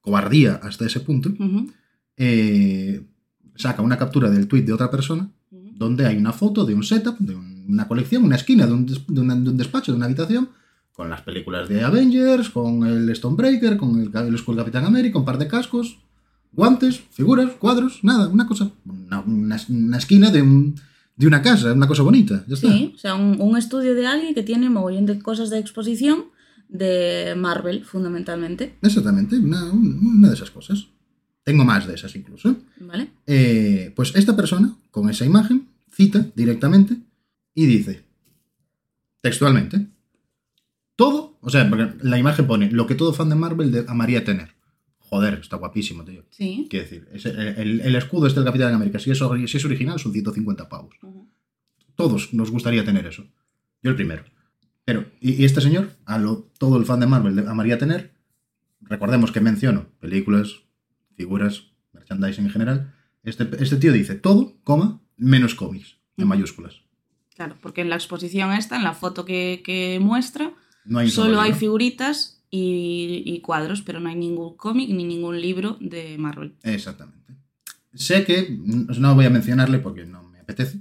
cobardía 0.00 0.54
hasta 0.62 0.86
ese 0.86 1.00
punto, 1.00 1.32
eh, 2.16 3.02
saca 3.56 3.82
una 3.82 3.96
captura 3.98 4.30
del 4.30 4.46
tweet 4.48 4.62
de 4.62 4.72
otra 4.72 4.90
persona 4.90 5.30
donde 5.50 6.06
hay 6.06 6.16
una 6.16 6.32
foto 6.32 6.64
de 6.64 6.74
un 6.74 6.82
setup, 6.82 7.18
de 7.18 7.34
un- 7.34 7.64
una 7.68 7.88
colección, 7.88 8.24
una 8.24 8.36
esquina 8.36 8.66
de 8.66 8.72
un, 8.72 8.86
de 8.86 9.20
una- 9.20 9.34
de 9.36 9.48
un 9.50 9.56
despacho, 9.56 9.92
de 9.92 9.96
una 9.96 10.06
habitación, 10.06 10.50
con 10.92 11.08
las 11.08 11.22
películas 11.22 11.68
de 11.68 11.82
Avengers, 11.82 12.50
con 12.50 12.84
el 12.84 13.14
Stonebreaker, 13.16 13.76
con 13.78 13.98
el, 14.00 14.10
el 14.14 14.32
del 14.32 14.56
Capitán 14.56 14.84
América, 14.84 15.18
un 15.18 15.24
par 15.24 15.38
de 15.38 15.48
cascos, 15.48 15.98
guantes, 16.52 17.00
figuras, 17.10 17.52
cuadros, 17.58 18.00
nada, 18.02 18.28
una 18.28 18.46
cosa, 18.46 18.70
una, 18.84 19.20
una- 19.20 19.60
una 19.68 19.96
esquina 19.98 20.30
de, 20.30 20.42
un- 20.42 20.74
de 21.16 21.26
una 21.26 21.40
casa, 21.40 21.72
una 21.72 21.86
cosa 21.88 22.02
bonita, 22.02 22.44
ya 22.46 22.54
está. 22.54 22.68
Sí, 22.70 22.92
o 22.94 22.98
sea, 22.98 23.14
un, 23.14 23.40
un 23.40 23.56
estudio 23.56 23.94
de 23.94 24.06
alguien 24.06 24.34
que 24.34 24.42
tiene 24.42 24.68
mogollón 24.68 25.06
de 25.06 25.18
cosas 25.20 25.48
de 25.48 25.58
exposición 25.58 26.24
de 26.68 27.34
Marvel, 27.36 27.84
fundamentalmente. 27.84 28.76
Exactamente, 28.82 29.38
una, 29.38 29.70
una 29.72 30.28
de 30.28 30.34
esas 30.34 30.50
cosas. 30.50 30.88
Tengo 31.44 31.64
más 31.64 31.86
de 31.86 31.94
esas 31.94 32.14
incluso. 32.16 32.56
¿Vale? 32.80 33.08
Eh, 33.26 33.92
pues 33.96 34.14
esta 34.14 34.36
persona, 34.36 34.76
con 34.90 35.08
esa 35.10 35.24
imagen, 35.24 35.68
cita 35.90 36.26
directamente 36.34 36.96
y 37.54 37.66
dice, 37.66 38.04
textualmente, 39.20 39.86
todo, 40.96 41.38
o 41.40 41.50
sea, 41.50 41.68
porque 41.68 41.88
la 42.02 42.18
imagen 42.18 42.46
pone 42.46 42.70
lo 42.70 42.86
que 42.86 42.94
todo 42.94 43.12
fan 43.12 43.28
de 43.28 43.34
Marvel 43.34 43.70
de- 43.72 43.84
amaría 43.88 44.24
tener. 44.24 44.54
Joder, 44.98 45.34
está 45.34 45.56
guapísimo, 45.56 46.04
tío. 46.04 46.24
Sí. 46.30 46.66
Quiero 46.70 46.84
decir, 46.88 47.08
el, 47.56 47.80
el 47.80 47.96
escudo 47.96 48.26
este 48.26 48.40
del 48.40 48.46
Capitán 48.46 48.74
América, 48.74 48.98
si 48.98 49.10
es, 49.10 49.18
si 49.46 49.56
es 49.56 49.64
original, 49.64 49.98
son 49.98 50.12
150 50.12 50.68
pavos. 50.68 50.94
Ujú. 51.02 51.28
Todos 51.96 52.32
nos 52.32 52.50
gustaría 52.50 52.84
tener 52.84 53.06
eso. 53.06 53.24
Yo 53.82 53.90
el 53.90 53.96
primero. 53.96 54.24
Pero, 54.84 55.06
y, 55.20 55.32
y 55.42 55.44
este 55.44 55.60
señor, 55.60 55.90
a 56.04 56.18
lo 56.18 56.48
todo 56.58 56.76
el 56.78 56.84
fan 56.84 57.00
de 57.00 57.06
Marvel 57.06 57.34
le 57.36 57.48
amaría 57.48 57.78
tener, 57.78 58.12
recordemos 58.82 59.32
que 59.32 59.40
menciono 59.40 59.86
películas, 60.00 60.60
figuras, 61.20 61.54
merchandising 61.92 62.46
en 62.46 62.50
general, 62.50 62.94
este, 63.22 63.48
este 63.60 63.76
tío 63.76 63.92
dice 63.92 64.14
todo, 64.14 64.56
coma, 64.64 65.00
menos 65.16 65.54
cómics, 65.54 65.98
en 66.16 66.28
mayúsculas. 66.28 66.80
Claro, 67.36 67.56
porque 67.60 67.82
en 67.82 67.90
la 67.90 67.96
exposición 67.96 68.52
esta, 68.52 68.76
en 68.76 68.84
la 68.84 68.94
foto 68.94 69.24
que, 69.24 69.62
que 69.64 69.98
muestra, 70.00 70.52
No 70.84 70.98
hay 70.98 71.10
solo 71.10 71.40
hay 71.40 71.52
figuritas 71.52 72.42
y, 72.50 73.22
y 73.26 73.40
cuadros, 73.40 73.82
pero 73.82 74.00
no 74.00 74.08
hay 74.08 74.16
ningún 74.16 74.56
cómic 74.56 74.88
ni 74.88 75.04
ningún 75.04 75.40
libro 75.40 75.76
de 75.80 76.16
Marvel. 76.18 76.54
Exactamente. 76.62 77.34
Sé 77.94 78.24
que, 78.24 78.56
no 78.58 79.14
voy 79.14 79.26
a 79.26 79.30
mencionarle 79.30 79.78
porque 79.78 80.06
no 80.06 80.22
me 80.22 80.40
apetece, 80.40 80.80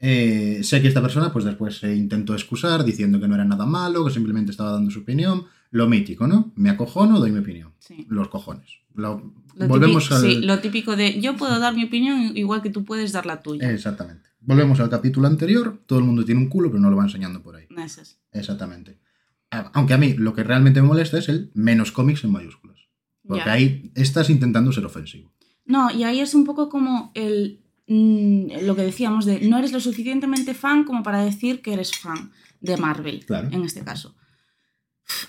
eh, 0.00 0.60
sé 0.62 0.80
que 0.80 0.88
esta 0.88 1.02
persona 1.02 1.32
pues 1.32 1.44
después 1.44 1.78
se 1.78 1.94
intentó 1.94 2.32
excusar 2.32 2.84
diciendo 2.84 3.20
que 3.20 3.26
no 3.26 3.34
era 3.34 3.44
nada 3.44 3.66
malo, 3.66 4.04
que 4.04 4.12
simplemente 4.12 4.52
estaba 4.52 4.72
dando 4.72 4.90
su 4.90 5.00
opinión, 5.00 5.46
lo 5.70 5.88
mítico, 5.88 6.26
¿no? 6.26 6.52
Me 6.56 6.70
acojono, 6.70 7.18
doy 7.20 7.30
mi 7.30 7.40
opinión. 7.40 7.72
Sí. 7.78 8.06
Los 8.08 8.28
cojones. 8.28 8.68
Lo- 8.94 9.32
Lo 9.54 9.68
volvemos 9.68 10.04
típico, 10.08 10.14
al... 10.16 10.20
sí, 10.22 10.40
lo 10.46 10.58
típico 10.60 10.96
de 10.96 11.20
yo 11.20 11.36
puedo 11.36 11.58
dar 11.58 11.74
mi 11.74 11.84
opinión 11.84 12.36
igual 12.36 12.62
que 12.62 12.70
tú 12.70 12.84
puedes 12.84 13.12
dar 13.12 13.26
la 13.26 13.42
tuya. 13.42 13.70
Exactamente. 13.70 14.28
Volvemos 14.40 14.80
al 14.80 14.88
capítulo 14.88 15.26
anterior, 15.28 15.82
todo 15.86 15.98
el 15.98 16.04
mundo 16.04 16.24
tiene 16.24 16.40
un 16.40 16.48
culo, 16.48 16.70
pero 16.70 16.80
no 16.80 16.90
lo 16.90 16.96
va 16.96 17.04
enseñando 17.04 17.42
por 17.42 17.56
ahí. 17.56 17.66
Exactamente. 18.32 18.98
A- 19.50 19.70
Aunque 19.74 19.94
a 19.94 19.98
mí 19.98 20.14
lo 20.14 20.34
que 20.34 20.42
realmente 20.44 20.80
me 20.82 20.88
molesta 20.88 21.18
es 21.18 21.28
el 21.28 21.50
menos 21.54 21.92
cómics 21.92 22.24
en 22.24 22.32
mayúsculas. 22.32 22.78
Porque 23.26 23.44
Ya. 23.44 23.52
ahí 23.52 23.92
estás 23.94 24.30
intentando 24.30 24.72
ser 24.72 24.84
ofensivo. 24.86 25.32
No, 25.66 25.90
y 25.90 26.04
ahí 26.04 26.20
es 26.20 26.34
un 26.34 26.44
poco 26.44 26.68
como 26.68 27.12
el 27.14 27.60
mm, 27.88 28.64
lo 28.66 28.74
que 28.76 28.82
decíamos 28.82 29.24
de 29.26 29.40
no 29.48 29.58
eres 29.58 29.72
lo 29.72 29.80
suficientemente 29.80 30.54
fan 30.54 30.84
como 30.84 31.02
para 31.02 31.24
decir 31.24 31.60
que 31.62 31.72
eres 31.74 31.92
fan 31.96 32.30
de 32.60 32.76
Marvel, 32.76 33.24
Claro. 33.26 33.48
en 33.50 33.64
este 33.64 33.82
caso. 33.82 34.14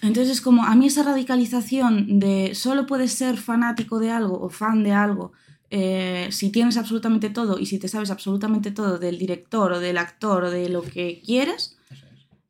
Entonces 0.01 0.33
es 0.33 0.41
como 0.41 0.65
a 0.65 0.75
mí 0.75 0.87
esa 0.87 1.03
radicalización 1.03 2.19
de 2.19 2.53
solo 2.55 2.85
puedes 2.85 3.13
ser 3.13 3.37
fanático 3.37 3.99
de 3.99 4.11
algo 4.11 4.39
o 4.41 4.49
fan 4.49 4.83
de 4.83 4.91
algo 4.91 5.31
eh, 5.71 6.29
si 6.31 6.51
tienes 6.51 6.77
absolutamente 6.77 7.29
todo 7.29 7.59
y 7.59 7.65
si 7.67 7.77
te 7.77 7.87
sabes 7.87 8.09
absolutamente 8.09 8.71
todo 8.71 8.97
del 8.97 9.19
director 9.19 9.71
o 9.73 9.79
del 9.79 9.97
actor 9.97 10.45
o 10.45 10.51
de 10.51 10.67
lo 10.69 10.81
que 10.81 11.21
quieras, 11.23 11.77
es. 11.91 11.97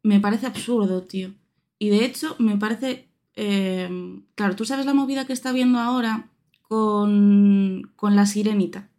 me 0.04 0.20
parece 0.20 0.46
absurdo, 0.48 1.04
tío. 1.04 1.34
Y 1.78 1.90
de 1.90 2.06
hecho, 2.06 2.36
me 2.40 2.58
parece. 2.58 3.10
eh, 3.36 3.90
claro, 4.36 4.56
tú 4.56 4.66
sabes 4.66 4.86
la 4.86 4.94
movida 4.94 5.26
que 5.26 5.34
está 5.34 5.52
viendo 5.52 5.80
ahora 5.80 6.30
con, 6.62 7.92
con 7.96 8.16
la 8.16 8.26
sirenita. 8.26 8.90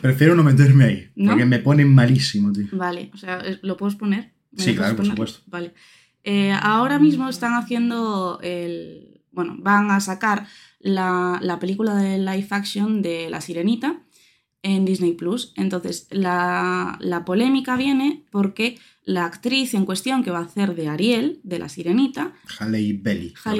Prefiero 0.00 0.34
no 0.34 0.44
meterme 0.44 0.84
ahí, 0.84 1.10
¿No? 1.14 1.32
porque 1.32 1.44
me 1.44 1.58
ponen 1.58 1.92
malísimo, 1.92 2.52
tío. 2.52 2.66
Vale, 2.72 3.10
o 3.14 3.16
sea, 3.16 3.42
¿lo 3.62 3.76
puedes 3.76 3.96
poner? 3.96 4.32
¿Me 4.52 4.62
Sí, 4.62 4.74
claro, 4.74 4.96
por 4.96 5.06
supuesto. 5.06 5.40
Vale. 5.46 5.74
Eh, 6.28 6.52
ahora 6.60 6.98
mismo 6.98 7.28
están 7.28 7.54
haciendo 7.54 8.40
el. 8.42 9.22
Bueno, 9.30 9.54
van 9.58 9.90
a 9.90 10.00
sacar 10.00 10.46
la, 10.80 11.38
la 11.42 11.58
película 11.58 11.94
de 11.94 12.18
live 12.18 12.48
action 12.50 13.00
de 13.02 13.30
La 13.30 13.40
Sirenita 13.40 14.00
en 14.62 14.84
Disney 14.84 15.12
Plus. 15.12 15.52
Entonces, 15.56 16.08
la, 16.10 16.96
la 17.00 17.24
polémica 17.24 17.76
viene 17.76 18.24
porque 18.32 18.76
la 19.04 19.24
actriz 19.24 19.74
en 19.74 19.84
cuestión 19.84 20.24
que 20.24 20.30
va 20.32 20.38
a 20.40 20.44
hacer 20.46 20.74
de 20.74 20.88
Ariel, 20.88 21.38
de 21.44 21.58
La 21.60 21.68
Sirenita, 21.68 22.32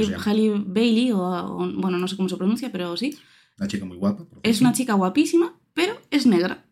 se 0.06 0.10
llama. 0.10 0.24
Halle 0.24 0.54
Bailey, 0.66 1.12
o, 1.12 1.20
o- 1.20 1.72
bueno, 1.76 1.98
no 1.98 2.08
sé 2.08 2.16
cómo 2.16 2.28
se 2.28 2.36
pronuncia, 2.36 2.72
pero 2.72 2.96
sí, 2.96 3.16
Una 3.58 3.68
chica 3.68 3.84
muy 3.84 3.96
guapa. 3.96 4.24
es 4.42 4.60
una 4.60 4.72
chica 4.72 4.94
guapísima, 4.94 5.54
pero 5.74 6.00
es 6.10 6.26
negra. 6.26 6.64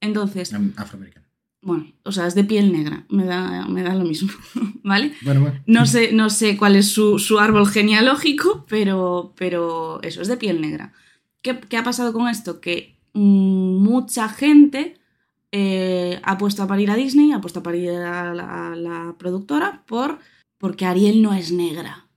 Entonces, 0.00 0.52
Am- 0.54 0.72
Afroamericana. 0.76 1.27
Bueno, 1.60 1.92
o 2.04 2.12
sea, 2.12 2.26
es 2.26 2.34
de 2.34 2.44
piel 2.44 2.72
negra, 2.72 3.04
me 3.08 3.24
da, 3.24 3.66
me 3.66 3.82
da 3.82 3.94
lo 3.94 4.04
mismo, 4.04 4.30
¿vale? 4.82 5.12
Bueno, 5.22 5.40
bueno. 5.40 5.60
No 5.66 5.86
sé, 5.86 6.12
no 6.12 6.30
sé 6.30 6.56
cuál 6.56 6.76
es 6.76 6.88
su, 6.88 7.18
su 7.18 7.38
árbol 7.38 7.66
genealógico, 7.66 8.64
pero, 8.68 9.34
pero 9.36 10.00
eso, 10.02 10.22
es 10.22 10.28
de 10.28 10.36
piel 10.36 10.60
negra. 10.60 10.92
¿Qué, 11.42 11.58
qué 11.58 11.76
ha 11.76 11.84
pasado 11.84 12.12
con 12.12 12.28
esto? 12.28 12.60
Que 12.60 12.96
mm, 13.12 13.76
mucha 13.82 14.28
gente 14.28 14.98
eh, 15.50 16.20
ha 16.22 16.38
puesto 16.38 16.62
a 16.62 16.66
parir 16.68 16.90
a 16.90 16.96
Disney, 16.96 17.32
ha 17.32 17.40
puesto 17.40 17.60
a 17.60 17.62
parir 17.62 17.90
a 17.90 18.34
la, 18.34 18.72
a 18.72 18.76
la 18.76 19.16
productora 19.18 19.84
por 19.86 20.18
porque 20.58 20.84
Ariel 20.84 21.22
no 21.22 21.34
es 21.34 21.52
negra. 21.52 22.08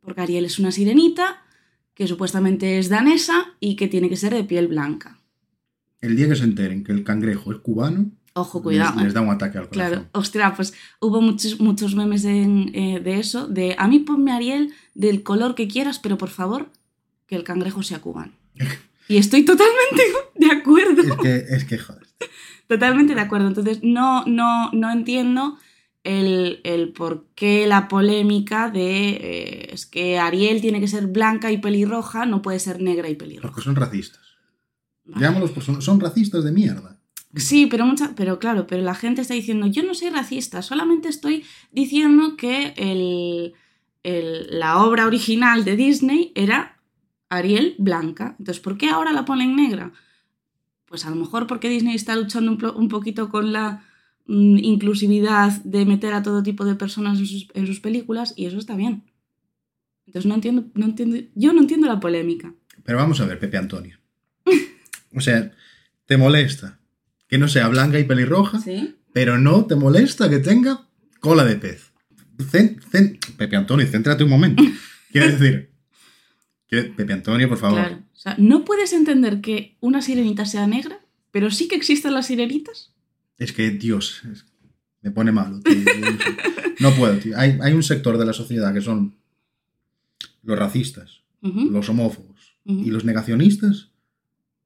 Porque 0.00 0.22
Ariel 0.22 0.46
es 0.46 0.58
una 0.58 0.72
sirenita 0.72 1.42
que 1.94 2.06
supuestamente 2.06 2.78
es 2.78 2.88
danesa 2.88 3.56
y 3.60 3.76
que 3.76 3.88
tiene 3.88 4.08
que 4.08 4.16
ser 4.16 4.34
de 4.34 4.44
piel 4.44 4.68
blanca. 4.68 5.18
El 6.00 6.16
día 6.16 6.28
que 6.28 6.36
se 6.36 6.44
enteren 6.44 6.84
que 6.84 6.92
el 6.92 7.04
cangrejo 7.04 7.52
es 7.52 7.58
cubano, 7.58 8.10
Ojo, 8.40 8.62
cuidado. 8.62 8.94
les, 8.94 9.02
¿eh? 9.02 9.04
les 9.04 9.14
da 9.14 9.20
un 9.20 9.30
ataque 9.30 9.58
al 9.58 9.68
corazón. 9.68 9.90
Claro, 9.90 10.08
ostras, 10.12 10.52
pues 10.56 10.74
hubo 11.00 11.20
muchos, 11.20 11.60
muchos 11.60 11.94
memes 11.94 12.24
en, 12.24 12.70
eh, 12.74 13.00
de 13.00 13.18
eso, 13.18 13.46
de 13.48 13.74
a 13.78 13.88
mí 13.88 13.98
ponme 14.00 14.32
Ariel 14.32 14.72
del 14.94 15.22
color 15.22 15.54
que 15.54 15.68
quieras, 15.68 15.98
pero 15.98 16.18
por 16.18 16.30
favor, 16.30 16.70
que 17.26 17.36
el 17.36 17.44
cangrejo 17.44 17.82
sea 17.82 18.00
cubano. 18.00 18.32
Y 19.10 19.16
estoy 19.16 19.42
totalmente 19.42 20.02
de 20.34 20.50
acuerdo. 20.52 21.00
Es 21.00 21.16
que, 21.16 21.54
es 21.54 21.64
que 21.64 21.78
joder. 21.78 22.06
Totalmente 22.66 23.14
de 23.14 23.20
acuerdo. 23.22 23.48
Entonces, 23.48 23.80
no, 23.82 24.22
no, 24.26 24.70
no 24.72 24.92
entiendo 24.92 25.56
el, 26.04 26.60
el 26.62 26.92
por 26.92 27.26
qué 27.34 27.66
la 27.66 27.88
polémica 27.88 28.70
de 28.70 29.08
eh, 29.10 29.70
es 29.72 29.86
que 29.86 30.18
Ariel 30.18 30.60
tiene 30.60 30.80
que 30.80 30.88
ser 30.88 31.06
blanca 31.06 31.50
y 31.50 31.58
pelirroja, 31.58 32.26
no 32.26 32.42
puede 32.42 32.58
ser 32.60 32.82
negra 32.82 33.08
y 33.08 33.14
pelirroja. 33.14 33.48
Porque 33.48 33.64
son 33.64 33.76
racistas. 33.76 34.20
Vale. 35.04 35.24
Llámalos, 35.24 35.52
pues 35.52 35.64
son, 35.64 35.80
son 35.80 36.00
racistas 36.00 36.44
de 36.44 36.52
mierda. 36.52 36.97
Sí, 37.36 37.66
pero 37.66 37.84
mucha, 37.84 38.14
pero 38.16 38.38
claro, 38.38 38.66
pero 38.66 38.82
la 38.82 38.94
gente 38.94 39.20
está 39.20 39.34
diciendo, 39.34 39.66
yo 39.66 39.82
no 39.82 39.94
soy 39.94 40.08
racista, 40.10 40.62
solamente 40.62 41.08
estoy 41.08 41.44
diciendo 41.70 42.36
que 42.36 42.72
el, 42.76 43.52
el- 44.02 44.58
la 44.58 44.78
obra 44.82 45.06
original 45.06 45.64
de 45.64 45.76
Disney 45.76 46.32
era 46.34 46.80
Ariel 47.28 47.74
blanca. 47.78 48.34
Entonces, 48.38 48.62
¿por 48.62 48.78
qué 48.78 48.88
ahora 48.88 49.12
la 49.12 49.24
ponen 49.26 49.54
negra? 49.56 49.92
Pues 50.86 51.04
a 51.04 51.10
lo 51.10 51.16
mejor 51.16 51.46
porque 51.46 51.68
Disney 51.68 51.94
está 51.94 52.16
luchando 52.16 52.50
un, 52.52 52.64
un 52.64 52.88
poquito 52.88 53.28
con 53.28 53.52
la 53.52 53.84
mm, 54.26 54.56
inclusividad 54.58 55.52
de 55.64 55.84
meter 55.84 56.14
a 56.14 56.22
todo 56.22 56.42
tipo 56.42 56.64
de 56.64 56.76
personas 56.76 57.18
en 57.18 57.26
sus, 57.26 57.48
en 57.52 57.66
sus 57.66 57.80
películas 57.80 58.32
y 58.36 58.46
eso 58.46 58.56
está 58.56 58.74
bien. 58.74 59.04
Entonces 60.06 60.26
no 60.26 60.34
entiendo, 60.34 60.64
no 60.72 60.86
entiendo, 60.86 61.18
yo 61.34 61.52
no 61.52 61.60
entiendo 61.60 61.86
la 61.86 62.00
polémica. 62.00 62.54
Pero 62.84 62.96
vamos 62.96 63.20
a 63.20 63.26
ver, 63.26 63.38
Pepe 63.38 63.58
Antonio. 63.58 63.98
O 65.14 65.20
sea, 65.20 65.52
te 66.06 66.16
molesta 66.18 66.77
que 67.28 67.38
no 67.38 67.46
sea 67.48 67.68
blanca 67.68 67.98
y 67.98 68.04
pelirroja, 68.04 68.58
¿Sí? 68.60 68.96
pero 69.12 69.38
no 69.38 69.66
te 69.66 69.76
molesta 69.76 70.28
que 70.30 70.38
tenga 70.38 70.86
cola 71.20 71.44
de 71.44 71.56
pez. 71.56 71.92
Pepe 73.36 73.56
Antonio, 73.56 73.86
céntrate 73.86 74.24
un 74.24 74.30
momento. 74.30 74.62
Quiero 75.12 75.28
decir, 75.30 75.70
que- 76.68 76.84
Pepe 76.84 77.12
Antonio, 77.12 77.48
por 77.48 77.58
favor. 77.58 77.78
Claro. 77.80 77.96
O 78.12 78.16
sea, 78.16 78.34
no 78.38 78.64
puedes 78.64 78.92
entender 78.92 79.40
que 79.40 79.76
una 79.80 80.02
sirenita 80.02 80.44
sea 80.44 80.66
negra, 80.66 81.00
pero 81.30 81.50
sí 81.50 81.68
que 81.68 81.76
existen 81.76 82.14
las 82.14 82.26
sirenitas. 82.26 82.92
Es 83.38 83.52
que, 83.52 83.70
Dios, 83.70 84.22
es- 84.30 84.46
me 85.02 85.10
pone 85.10 85.32
malo. 85.32 85.60
tío. 85.60 85.74
No 86.80 86.92
puedo, 86.94 87.16
tío. 87.18 87.36
Hay, 87.36 87.58
hay 87.60 87.72
un 87.72 87.82
sector 87.82 88.18
de 88.18 88.24
la 88.24 88.32
sociedad 88.32 88.72
que 88.72 88.80
son 88.80 89.16
los 90.44 90.56
racistas, 90.56 91.22
los 91.42 91.88
homófobos 91.88 92.56
y 92.64 92.90
los 92.92 93.04
negacionistas 93.04 93.90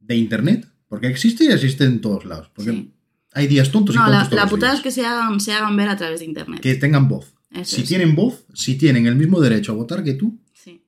de 0.00 0.16
Internet. 0.16 0.68
Porque 0.92 1.06
existe 1.06 1.44
y 1.44 1.48
existe 1.48 1.84
en 1.84 2.02
todos 2.02 2.26
lados. 2.26 2.50
Porque 2.54 2.70
Sí. 2.70 2.92
hay 3.32 3.46
días 3.46 3.70
tontos 3.70 3.94
y 3.94 3.98
No, 3.98 4.04
tontos 4.04 4.22
la, 4.24 4.28
todos 4.28 4.44
la 4.44 4.50
putada 4.50 4.72
días. 4.72 4.80
es 4.80 4.84
que 4.84 4.90
se 4.90 5.06
hagan, 5.06 5.40
se 5.40 5.52
hagan 5.54 5.74
ver 5.74 5.88
a 5.88 5.96
través 5.96 6.20
de 6.20 6.26
internet. 6.26 6.60
Que 6.60 6.74
tengan 6.74 7.08
voz. 7.08 7.32
Eso 7.50 7.76
si 7.76 7.82
es. 7.82 7.88
tienen 7.88 8.14
voz, 8.14 8.44
si 8.52 8.76
tienen 8.76 9.06
el 9.06 9.16
mismo 9.16 9.40
derecho 9.40 9.72
a 9.72 9.74
votar 9.74 10.04
que 10.04 10.12
tú, 10.14 10.38
Sí, 10.52 10.84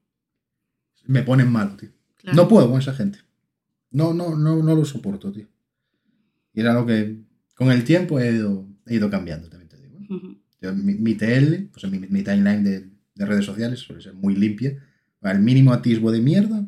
me 1.07 1.23
ponen 1.23 1.51
malo, 1.51 1.75
tío. 1.77 1.89
claro. 2.17 2.37
No 2.37 2.49
puedo 2.49 2.71
con 2.71 2.81
esa 2.81 2.93
gente. 2.95 3.19
No, 3.93 4.13
no, 4.13 4.37
no, 4.37 4.63
no 4.63 4.75
lo 4.75 4.85
soporto, 4.85 5.33
tío. 5.33 5.47
Y 6.53 6.61
era 6.61 6.75
lo 6.75 6.85
que 6.85 7.21
con 7.55 7.71
el 7.73 7.83
tiempo 7.85 8.21
he 8.21 8.31
ido, 8.33 8.69
he 8.87 8.97
ido 8.97 9.09
cambiando, 9.09 9.49
también 9.49 9.69
te 9.71 9.79
digo. 9.81 9.99
Yo, 10.61 10.75
mi, 10.75 10.95
mi 10.95 11.15
TL, 11.15 11.71
o 11.75 11.79
sea, 11.79 11.89
mi, 11.89 11.99
mi 12.01 12.23
timeline 12.23 12.63
de, 12.63 12.91
de 13.15 13.25
redes 13.27 13.45
sociales 13.47 13.81
suele 13.81 14.03
ser 14.03 14.13
muy 14.13 14.37
limpia. 14.37 14.77
Al 15.23 15.41
mínimo 15.41 15.73
atisbo 15.73 16.13
de 16.13 16.21
mierda, 16.21 16.67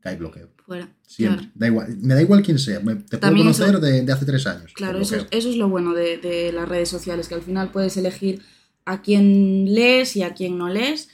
cae 0.00 0.16
bloqueo. 0.16 0.50
Fuera. 0.68 0.88
Siempre. 1.06 1.38
Claro, 1.46 1.52
Da 1.54 1.66
igual, 1.66 1.96
me 2.02 2.14
da 2.14 2.20
igual 2.22 2.42
quién 2.42 2.58
sea. 2.58 2.78
me- 2.80 2.96
te 2.96 3.16
puedo 3.16 3.34
conocer 3.38 3.70
eso- 3.70 3.80
de, 3.80 4.02
de 4.02 4.12
hace 4.12 4.26
tres 4.26 4.46
años. 4.46 4.72
Claro, 4.74 4.98
eso 5.00 5.16
eso 5.30 5.48
es 5.50 5.56
lo 5.56 5.68
bueno 5.70 5.94
de, 5.94 6.18
de 6.18 6.52
las 6.52 6.68
redes 6.68 6.90
sociales, 6.90 7.26
que 7.26 7.34
al 7.34 7.40
final 7.42 7.70
puedes 7.72 7.96
elegir 7.96 8.42
a 8.84 9.00
quién 9.00 9.72
lees 9.74 10.14
y 10.16 10.22
a 10.22 10.34
quién 10.34 10.58
no 10.58 10.68
lees. 10.68 11.08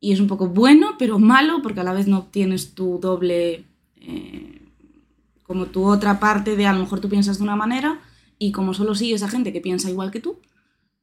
Y 0.00 0.12
es 0.12 0.20
un 0.20 0.26
poco 0.28 0.48
bueno, 0.48 0.96
pero 0.98 1.18
malo, 1.18 1.60
porque 1.62 1.80
a 1.80 1.84
la 1.84 1.92
vez 1.92 2.06
no 2.06 2.18
obtienes 2.20 2.72
tu 2.74 2.98
doble, 2.98 3.64
eh, 3.96 4.62
como 5.42 5.66
tu 5.66 5.84
otra 5.84 6.18
parte 6.18 6.56
de 6.56 6.66
a 6.66 6.72
lo 6.72 6.80
mejor 6.80 7.00
tú 7.00 7.08
piensas 7.10 7.36
de 7.38 7.44
una 7.44 7.54
manera 7.56 8.00
y 8.38 8.50
como 8.52 8.72
solo 8.74 8.94
sigues 8.94 9.22
a 9.22 9.28
gente 9.28 9.52
que 9.52 9.60
piensa 9.60 9.90
igual 9.90 10.10
que 10.10 10.20
tú, 10.20 10.40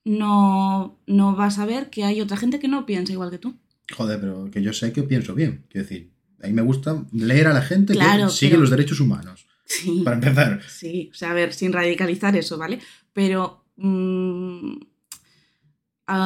no, 0.04 0.98
no 1.08 1.36
vas 1.36 1.60
a 1.60 1.66
ver 1.66 1.90
que 1.90 2.04
hay 2.04 2.22
otra 2.22 2.38
gente 2.38 2.60
que 2.60 2.68
no 2.68 2.86
piensa 2.86 3.14
igual 3.14 3.30
que 3.32 3.38
tú. 3.38 3.56
Joder, 3.96 4.20
pero 4.20 4.50
que 4.52 4.62
yo 4.64 4.74
sé 4.74 4.92
que 4.94 5.04
pienso 5.04 5.36
bien. 5.36 5.66
Quiero 5.70 5.88
decir, 5.88 6.12
a 6.44 6.48
mí 6.48 6.54
me 6.54 6.62
gusta 6.62 7.04
leer 7.14 7.48
a 7.48 7.54
la 7.54 7.62
gente 7.62 7.94
Claro, 7.94 8.28
que 8.28 8.32
sigue 8.34 8.52
pero- 8.52 8.62
los 8.62 8.70
derechos 8.70 9.00
humanos. 9.00 9.48
Sí. 9.66 10.02
Para 10.04 10.18
empezar. 10.18 10.62
Sí, 10.68 11.10
o 11.12 11.16
sea, 11.16 11.32
a 11.32 11.34
ver, 11.34 11.54
sin 11.54 11.72
radicalizar 11.74 12.36
eso, 12.36 12.58
¿vale? 12.58 12.80
Pero, 13.14 13.64
mm, 13.78 14.74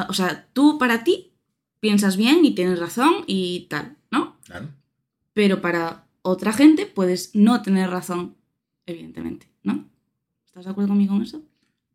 o 0.10 0.14
sea, 0.14 0.48
tú 0.54 0.78
para 0.78 1.04
ti 1.04 1.32
piensas 1.80 2.18
bien 2.18 2.44
y 2.44 2.56
tienes 2.56 2.80
razón 2.80 3.24
y 3.28 3.68
tal, 3.70 3.96
¿no? 4.12 4.38
Claro. 4.46 4.70
Pero 5.34 5.62
para 5.62 6.08
otra 6.24 6.52
gente 6.52 6.86
puedes 6.88 7.36
no 7.36 7.62
tener 7.62 7.90
razón, 7.90 8.36
evidentemente, 8.86 9.48
¿no? 9.64 9.88
¿Estás 10.46 10.66
de 10.66 10.72
acuerdo 10.72 10.90
conmigo 10.90 11.16
en 11.16 11.22
eso? 11.22 11.42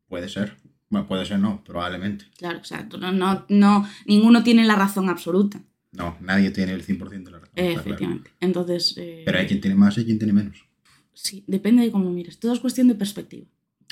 Puede 0.09 0.29
ser. 0.29 0.57
Bueno, 0.89 1.09
puede 1.09 1.27
ser 1.27 1.39
no, 1.39 1.63
probablemente. 1.65 2.27
Claro, 2.39 2.61
o 2.61 2.65
sea, 2.65 2.89
tú 2.89 2.99
no, 2.99 3.13
no, 3.13 3.45
no, 3.49 3.87
ninguno 4.07 4.43
tiene 4.45 4.65
la 4.65 4.77
razón 4.77 5.09
absoluta, 5.09 5.61
No, 5.93 6.17
nadie 6.21 6.51
tiene 6.51 6.73
el 6.73 6.83
100% 6.85 7.25
de 7.25 7.31
la 7.31 7.39
razón. 7.39 7.55
claro. 7.55 7.71
efectivamente. 7.81 8.31
Entonces, 8.41 8.95
eh, 8.97 9.23
Pero 9.27 9.39
hay 9.39 9.47
quien 9.47 9.61
tiene 9.61 9.77
más 9.77 9.97
y 9.99 10.05
quien 10.05 10.19
tiene 10.19 10.33
menos. 10.33 10.65
sí, 11.13 11.45
depende 11.47 11.83
de 11.83 11.91
cómo 11.91 12.11
mires. 12.11 12.39
Todo 12.39 12.53
es 12.55 12.61
cuestión 12.61 12.89
de 12.89 12.95
perspectiva. 12.95 13.47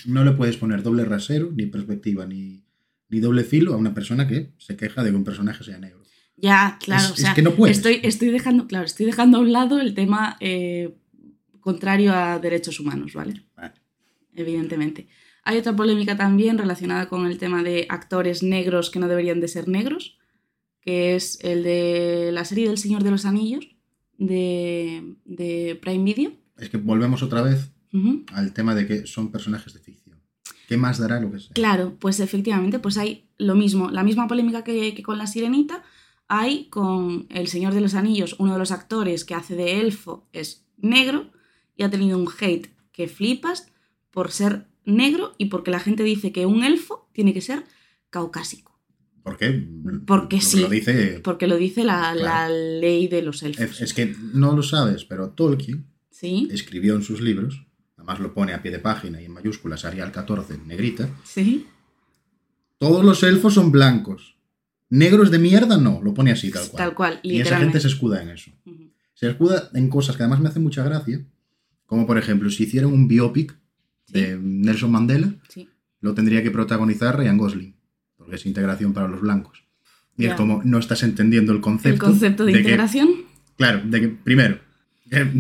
No 0.07 0.25
le 0.25 0.33
puedes 0.33 0.57
poner 0.57 0.83
doble 0.83 1.05
rasero, 1.05 1.51
ni 1.55 1.67
perspectiva, 1.67 2.25
ni, 2.27 2.65
ni 3.11 3.21
doble 3.21 3.45
filo 3.45 3.75
a 3.75 3.77
una 3.77 3.93
persona 3.93 4.27
que 4.27 4.51
se 4.59 4.77
queja 4.77 5.03
de 5.05 5.11
que 5.11 5.17
un 5.17 5.25
personaje 5.25 5.63
sea 5.63 5.79
negro. 5.79 6.01
Ya, 6.37 6.79
claro, 6.83 7.05
Es- 7.05 7.11
o 7.11 7.15
es 7.15 7.21
sea, 7.21 7.35
que 7.35 7.43
no 7.43 7.55
puedes. 7.55 7.77
Estoy, 7.77 8.01
estoy 8.03 8.29
dejando, 8.31 8.67
claro, 8.67 8.87
estoy 8.87 9.05
dejando 9.05 9.37
a 9.37 9.41
un 9.43 9.53
lado 9.53 9.79
el 9.79 9.93
tema 9.93 10.39
eh, 10.41 10.95
contrario 11.61 12.15
a 12.15 12.39
derechos 12.39 12.81
humanos, 12.81 13.13
¿vale? 13.13 13.43
Vale. 13.55 13.75
Evidentemente. 14.35 15.09
Hay 15.45 15.59
otra 15.59 15.75
polémica 15.77 16.17
también 16.17 16.57
relacionada 16.57 17.09
con 17.09 17.27
el 17.27 17.37
tema 17.39 17.63
de 17.63 17.87
actores 17.91 18.43
negros 18.43 18.91
que 18.91 18.99
no 19.01 19.09
deberían 19.09 19.41
de 19.41 19.49
ser 19.49 19.69
negros, 19.69 20.19
que 20.81 21.15
es 21.15 21.39
el 21.43 21.63
de 21.63 22.31
la 22.33 22.45
serie 22.45 22.69
del 22.69 22.79
Señor 22.79 23.03
de 23.03 23.11
los 23.11 23.25
Anillos 23.25 23.67
de, 24.19 25.15
de 25.25 25.79
Prime 25.81 26.05
Video. 26.05 26.33
Es 26.59 26.71
que 26.71 26.77
volvemos 26.77 27.23
otra 27.23 27.43
vez 27.43 27.71
al 28.33 28.53
tema 28.53 28.75
de 28.75 28.87
que 28.87 29.07
son 29.07 29.33
personajes 29.33 29.73
de 29.75 29.81
ficción. 29.81 30.21
¿Qué 30.69 30.77
más 30.77 30.99
dará 30.99 31.21
lo 31.21 31.33
que 31.33 31.41
sea? 31.41 31.51
Claro, 31.53 31.97
pues 31.99 32.21
efectivamente, 32.21 32.79
pues 32.79 32.97
hay 32.97 33.29
lo 33.39 33.57
mismo, 33.57 33.91
la 33.91 34.05
misma 34.05 34.29
polémica 34.29 34.63
que, 34.63 34.95
que 34.95 35.03
con 35.03 35.19
la 35.19 35.27
sirenita, 35.27 35.83
hay 36.29 36.67
con 36.67 37.27
El 37.29 37.49
Señor 37.49 37.75
de 37.75 37.81
los 37.81 37.95
Anillos, 37.95 38.37
uno 38.39 38.53
de 38.53 38.61
los 38.61 38.71
actores 38.71 39.25
que 39.25 39.35
hace 39.35 39.57
de 39.57 39.81
elfo 39.81 40.29
es 40.33 40.65
negro 40.77 41.33
y 41.77 41.83
ha 41.83 41.91
tenido 41.91 42.17
un 42.17 42.29
hate 42.41 42.69
que 42.93 43.09
flipas 43.09 43.73
por 44.13 44.31
ser 44.31 44.69
negro 44.85 45.35
y 45.39 45.47
porque 45.47 45.71
la 45.73 45.81
gente 45.81 46.05
dice 46.05 46.31
que 46.31 46.47
un 46.47 46.63
elfo 46.63 47.09
tiene 47.13 47.35
que 47.35 47.41
ser 47.41 47.65
caucásico, 48.11 48.70
¿Por 49.23 49.37
qué? 49.37 49.69
Porque 50.07 50.37
Lo- 50.37 50.43
sí. 50.43 50.61
Lo 50.63 50.69
dice. 50.69 51.21
porque 51.23 51.47
lo 51.47 51.57
dice 51.57 51.85
la, 51.85 52.49
ley 52.49 53.07
de 53.09 53.23
los 53.23 53.43
elfos. 53.43 53.65
Es, 53.65 53.81
es 53.83 53.95
que 53.95 54.15
no 54.35 54.55
lo 54.57 54.63
sabes, 54.63 55.05
pero 55.05 55.31
Tolkien 55.31 55.87
Sí, 56.11 56.49
escribió 56.51 56.95
en 56.97 57.03
sus 57.03 57.21
libros, 57.21 57.67
además 57.97 58.21
lo 58.21 58.35
pone 58.35 58.53
a 58.53 58.61
pie 58.63 58.71
de 58.71 58.79
página 58.79 59.21
y 59.23 59.25
en 59.27 59.33
mayúsculas, 59.33 59.85
Arial 59.87 60.13
14, 60.13 60.55
en 60.55 60.69
negrita, 60.69 61.09
sí, 61.25 61.67
todos 62.79 63.05
los 63.05 63.23
elfos 63.23 63.55
son 63.55 63.71
blancos. 63.71 64.37
Negros 64.89 65.31
de 65.31 65.39
mierda 65.39 65.77
no, 65.79 66.01
lo 66.03 66.13
pone 66.15 66.33
así 66.33 66.51
tal 66.51 66.69
cual. 66.69 66.77
tal 66.77 66.95
cual, 66.95 67.21
y 67.23 67.41
esa 67.41 67.59
gente 67.59 67.79
se 67.81 67.87
escuda 67.89 68.23
en 68.23 68.31
eso. 68.31 68.51
Se 69.15 69.29
escuda 69.29 69.71
en 69.75 69.89
cosas 69.89 70.17
que 70.17 70.23
además 70.25 70.41
me 70.41 70.49
hacen 70.49 70.63
mucha 70.63 70.83
gracia, 70.83 71.25
como 71.87 72.07
por 72.07 72.19
ejemplo, 72.19 72.51
si 72.51 72.65
hicieran 72.65 72.93
un 72.93 73.07
biopic 73.07 73.57
de 74.09 74.37
Nelson 74.41 74.91
Mandela, 74.91 75.35
Sí. 75.49 75.69
lo 76.01 76.15
tendría 76.15 76.43
que 76.43 76.51
protagonizar 76.51 77.17
Ryan 77.17 77.39
Gosling, 77.39 77.75
porque 78.31 78.37
es 78.37 78.47
integración 78.47 78.93
para 78.93 79.09
los 79.09 79.21
blancos. 79.21 79.65
Y 80.17 80.27
es 80.27 80.35
como, 80.35 80.63
no 80.65 80.79
estás 80.79 81.03
entendiendo 81.03 81.53
el 81.53 81.61
concepto. 81.61 82.07
El 82.07 82.13
concepto 82.13 82.45
de, 82.45 82.53
integración. 82.53 83.09
claro, 83.57 83.83
de 83.85 84.01
que, 84.01 84.09
primero, 84.09 84.61
eh, 85.11 85.33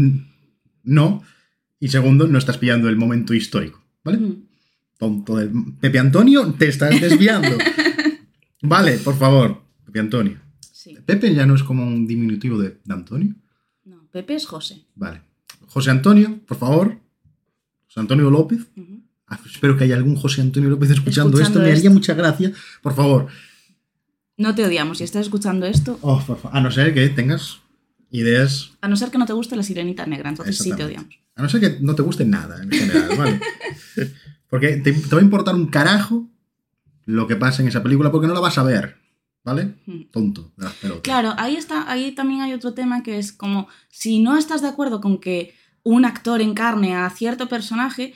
no, 0.82 1.22
y 1.78 1.88
segundo, 1.88 2.26
no 2.26 2.38
estás 2.38 2.58
pillando 2.58 2.88
el 2.88 2.96
momento 2.96 3.32
histórico, 3.32 3.80
¿vale? 4.02 4.18
Ujú. 4.18 4.44
Tonto 4.98 5.36
del... 5.36 5.52
Pepe 5.80 6.00
Antonio, 6.00 6.52
te 6.54 6.66
estás 6.66 7.00
desviando. 7.00 7.50
vale, 8.62 8.96
por 8.98 9.16
favor, 9.16 9.62
Pepe 9.84 10.00
Antonio. 10.00 10.40
Sí. 10.72 10.96
Pepe 11.06 11.32
ya 11.32 11.46
no 11.46 11.54
es 11.54 11.62
como 11.62 11.86
un 11.86 12.08
diminutivo 12.08 12.58
de, 12.58 12.78
de 12.82 12.94
Antonio. 12.94 13.34
No, 13.84 14.08
Pepe 14.10 14.34
es 14.34 14.46
José. 14.46 14.86
Vale. 14.96 15.20
José 15.66 15.90
Antonio, 15.90 16.40
por 16.46 16.56
favor. 16.56 16.98
José 17.86 18.00
Antonio 18.00 18.30
López. 18.30 18.66
Espero 19.52 19.76
que 19.76 19.84
haya 19.84 19.96
algún 19.96 20.16
José 20.16 20.40
Antonio 20.40 20.68
López 20.70 20.90
escuchando, 20.90 21.30
Escuchando 21.38 21.42
esto. 21.48 21.58
Me 21.60 21.64
haría 21.66 21.76
esto. 21.78 21.90
mucha 21.90 22.14
gracia. 22.14 22.52
Por 22.82 22.94
favor. 22.94 23.28
No 24.36 24.54
te 24.54 24.64
odiamos. 24.64 24.98
Si 24.98 25.04
estás 25.04 25.22
escuchando 25.22 25.66
esto, 25.66 25.98
Oh, 26.02 26.20
por 26.26 26.38
fa- 26.38 26.50
a 26.52 26.60
no 26.60 26.70
ser 26.70 26.94
que 26.94 27.08
tengas 27.10 27.58
ideas. 28.10 28.70
a 28.80 28.88
no 28.88 28.96
ser 28.96 29.10
que 29.10 29.18
no 29.18 29.26
te 29.26 29.32
guste 29.32 29.54
la 29.56 29.62
sirenita 29.62 30.06
negra, 30.06 30.30
entonces 30.30 30.58
sí 30.58 30.72
te 30.74 30.84
odiamos. 30.84 31.14
A 31.36 31.42
no 31.42 31.48
ser 31.48 31.60
que 31.60 31.78
no 31.80 31.94
te 31.94 32.02
guste 32.02 32.24
nada 32.24 32.62
en 32.62 32.70
general, 32.70 33.10
¿vale? 33.16 33.40
Porque 34.48 34.76
te, 34.78 34.92
te 34.92 35.14
va 35.14 35.20
a 35.20 35.24
importar 35.24 35.54
un 35.54 35.66
carajo 35.68 36.28
lo 37.06 37.26
que 37.26 37.36
pasa 37.36 37.62
en 37.62 37.68
esa 37.68 37.82
película 37.82 38.10
porque 38.10 38.26
no 38.26 38.34
la 38.34 38.40
vas 38.40 38.58
a 38.58 38.62
ver, 38.62 38.96
¿vale? 39.44 39.74
Mm. 39.86 40.02
Tonto 40.10 40.52
de 40.56 40.64
las 40.64 40.74
pelotas. 40.74 41.02
Claro, 41.02 41.34
ahí 41.38 41.56
está, 41.56 41.90
ahí 41.90 42.12
también 42.12 42.40
hay 42.42 42.52
otro 42.52 42.74
tema 42.74 43.02
que 43.02 43.18
es 43.18 43.32
como 43.32 43.68
si 43.88 44.20
no 44.20 44.36
estás 44.36 44.60
de 44.62 44.68
acuerdo 44.68 45.00
con 45.00 45.18
que 45.18 45.54
un 45.82 46.04
actor 46.04 46.40
encarne 46.40 46.94
a 46.96 47.08
cierto 47.10 47.48
personaje, 47.48 48.12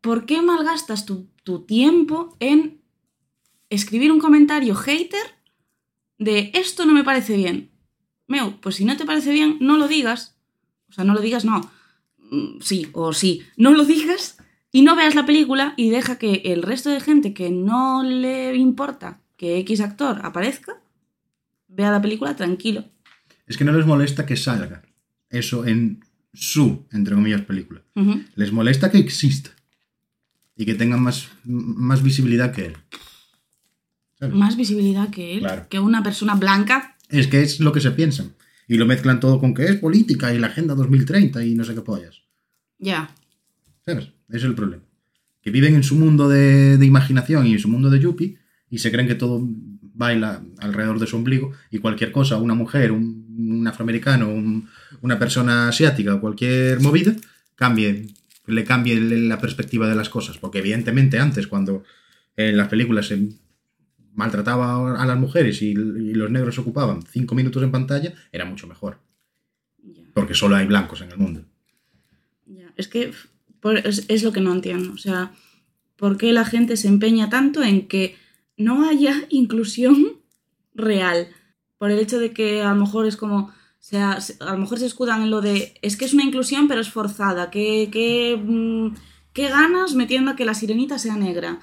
¿por 0.00 0.26
qué 0.26 0.42
malgastas 0.42 1.06
tu, 1.06 1.28
tu 1.44 1.60
tiempo 1.60 2.36
en 2.40 2.80
escribir 3.70 4.12
un 4.12 4.20
comentario 4.20 4.74
hater 4.74 5.26
de 6.18 6.50
esto 6.54 6.86
no 6.86 6.92
me 6.92 7.04
parece 7.04 7.36
bien? 7.36 7.70
Meu, 8.28 8.60
pues 8.60 8.76
si 8.76 8.84
no 8.84 8.96
te 8.96 9.04
parece 9.04 9.32
bien, 9.32 9.58
no 9.60 9.76
lo 9.76 9.88
digas. 9.88 10.36
O 10.88 10.92
sea, 10.92 11.04
no 11.04 11.14
lo 11.14 11.20
digas, 11.20 11.44
no. 11.44 11.60
Mm, 12.30 12.60
Sí, 12.60 12.88
o 12.92 13.12
sí. 13.12 13.42
No 13.56 13.70
lo 13.72 13.84
digas 13.84 14.38
y 14.72 14.82
no 14.82 14.96
veas 14.96 15.14
la 15.14 15.26
película 15.26 15.74
y 15.76 15.90
deja 15.90 16.18
que 16.18 16.42
el 16.46 16.62
resto 16.62 16.90
de 16.90 17.00
gente 17.00 17.34
que 17.34 17.50
no 17.50 18.02
le 18.02 18.54
importa 18.56 19.20
que 19.36 19.58
X 19.58 19.80
actor 19.80 20.20
aparezca, 20.24 20.80
vea 21.68 21.90
la 21.90 22.02
película 22.02 22.36
tranquilo. 22.36 22.84
Es 23.46 23.56
que 23.56 23.64
no 23.64 23.72
les 23.72 23.86
molesta 23.86 24.26
que 24.26 24.36
salga 24.36 24.82
eso 25.30 25.66
en 25.66 26.00
su, 26.36 26.86
entre 26.92 27.14
comillas, 27.14 27.42
película. 27.42 27.82
Les 28.34 28.52
molesta 28.52 28.90
que 28.90 28.98
exista 28.98 29.50
y 30.56 30.64
que 30.64 30.74
tengan 30.74 31.02
más, 31.02 31.28
más 31.44 32.02
visibilidad 32.02 32.52
que 32.54 32.66
él. 32.66 32.76
¿Sabes? 34.18 34.34
Más 34.34 34.56
visibilidad 34.56 35.10
que 35.10 35.34
él, 35.34 35.40
Claro. 35.40 35.66
que 35.68 35.78
una 35.78 36.02
persona 36.02 36.34
blanca. 36.34 36.96
Es 37.08 37.26
que 37.26 37.42
es 37.42 37.60
lo 37.60 37.72
que 37.72 37.80
se 37.80 37.90
piensan. 37.90 38.34
Y 38.68 38.76
lo 38.76 38.86
mezclan 38.86 39.20
todo 39.20 39.38
con 39.38 39.54
que 39.54 39.64
es 39.66 39.76
política 39.76 40.32
y 40.34 40.38
la 40.38 40.48
Agenda 40.48 40.74
2030 40.74 41.44
y 41.44 41.54
no 41.54 41.64
sé 41.64 41.74
qué 41.74 41.82
pollas. 41.82 42.22
Ya. 42.78 43.14
¿Sabes? 43.84 44.06
Ese 44.28 44.38
es 44.38 44.44
el 44.44 44.54
problema. 44.54 44.82
Que 45.42 45.50
viven 45.50 45.74
en 45.74 45.82
su 45.84 45.94
mundo 45.96 46.28
de, 46.28 46.76
de 46.76 46.86
imaginación 46.86 47.46
y 47.46 47.52
en 47.52 47.58
su 47.58 47.68
mundo 47.68 47.90
de 47.90 48.00
yuppie 48.00 48.38
y 48.68 48.78
se 48.78 48.90
creen 48.90 49.06
que 49.06 49.14
todo 49.14 49.46
baila 49.96 50.42
alrededor 50.58 50.98
de 51.00 51.06
su 51.06 51.16
ombligo 51.16 51.52
y 51.70 51.78
cualquier 51.78 52.12
cosa, 52.12 52.36
una 52.36 52.54
mujer, 52.54 52.92
un, 52.92 53.34
un 53.38 53.66
afroamericano, 53.66 54.28
un- 54.28 54.68
una 55.00 55.18
persona 55.18 55.68
asiática 55.68 56.14
o 56.14 56.20
cualquier 56.20 56.80
movida, 56.80 57.14
cambie, 57.54 58.06
le 58.46 58.64
cambie 58.64 59.00
la 59.00 59.38
perspectiva 59.38 59.88
de 59.88 59.94
las 59.96 60.08
cosas. 60.08 60.38
Porque 60.38 60.58
evidentemente 60.58 61.18
antes, 61.18 61.46
cuando 61.46 61.82
en 62.36 62.56
las 62.56 62.68
películas 62.68 63.06
se 63.06 63.28
maltrataba 64.14 65.00
a 65.02 65.06
las 65.06 65.18
mujeres 65.18 65.60
y, 65.62 65.70
y 65.70 66.14
los 66.14 66.30
negros 66.30 66.58
ocupaban 66.58 67.02
cinco 67.02 67.34
minutos 67.34 67.62
en 67.62 67.70
pantalla, 67.72 68.12
era 68.32 68.44
mucho 68.44 68.66
mejor. 68.66 68.98
Porque 70.14 70.34
solo 70.34 70.56
hay 70.56 70.66
blancos 70.66 71.00
en 71.02 71.10
el 71.10 71.18
mundo. 71.18 71.44
Es 72.76 72.88
que 72.88 73.12
es 74.08 74.22
lo 74.22 74.32
que 74.32 74.40
no 74.40 74.52
entiendo. 74.52 74.92
O 74.92 74.98
sea, 74.98 75.32
¿por 75.96 76.16
qué 76.16 76.32
la 76.32 76.44
gente 76.44 76.76
se 76.76 76.88
empeña 76.88 77.28
tanto 77.28 77.62
en 77.62 77.86
que 77.88 78.16
no 78.56 78.88
haya 78.88 79.14
inclusión 79.28 80.20
real? 80.74 81.28
Por 81.78 81.90
el 81.90 81.98
hecho 81.98 82.18
de 82.18 82.32
que 82.32 82.62
a 82.62 82.70
lo 82.74 82.80
mejor 82.80 83.06
es 83.06 83.16
como. 83.16 83.36
O 83.48 83.88
sea, 83.88 84.20
se- 84.20 84.36
a 84.42 84.52
lo 84.52 84.58
mejor 84.58 84.78
se 84.78 84.86
escudan 84.86 85.22
en 85.22 85.30
lo 85.30 85.40
de. 85.40 85.74
Es 85.82 85.96
que 85.96 86.04
es 86.06 86.14
una 86.14 86.24
inclusión, 86.24 86.66
pero 86.68 86.80
es 86.80 86.90
forzada. 86.90 87.50
¿Qué, 87.50 87.88
qué, 87.92 88.36
mm, 88.42 88.94
qué 89.32 89.48
ganas 89.48 89.94
metiendo 89.94 90.30
a 90.32 90.36
que 90.36 90.44
la 90.44 90.54
sirenita 90.54 90.98
sea 90.98 91.16
negra? 91.16 91.60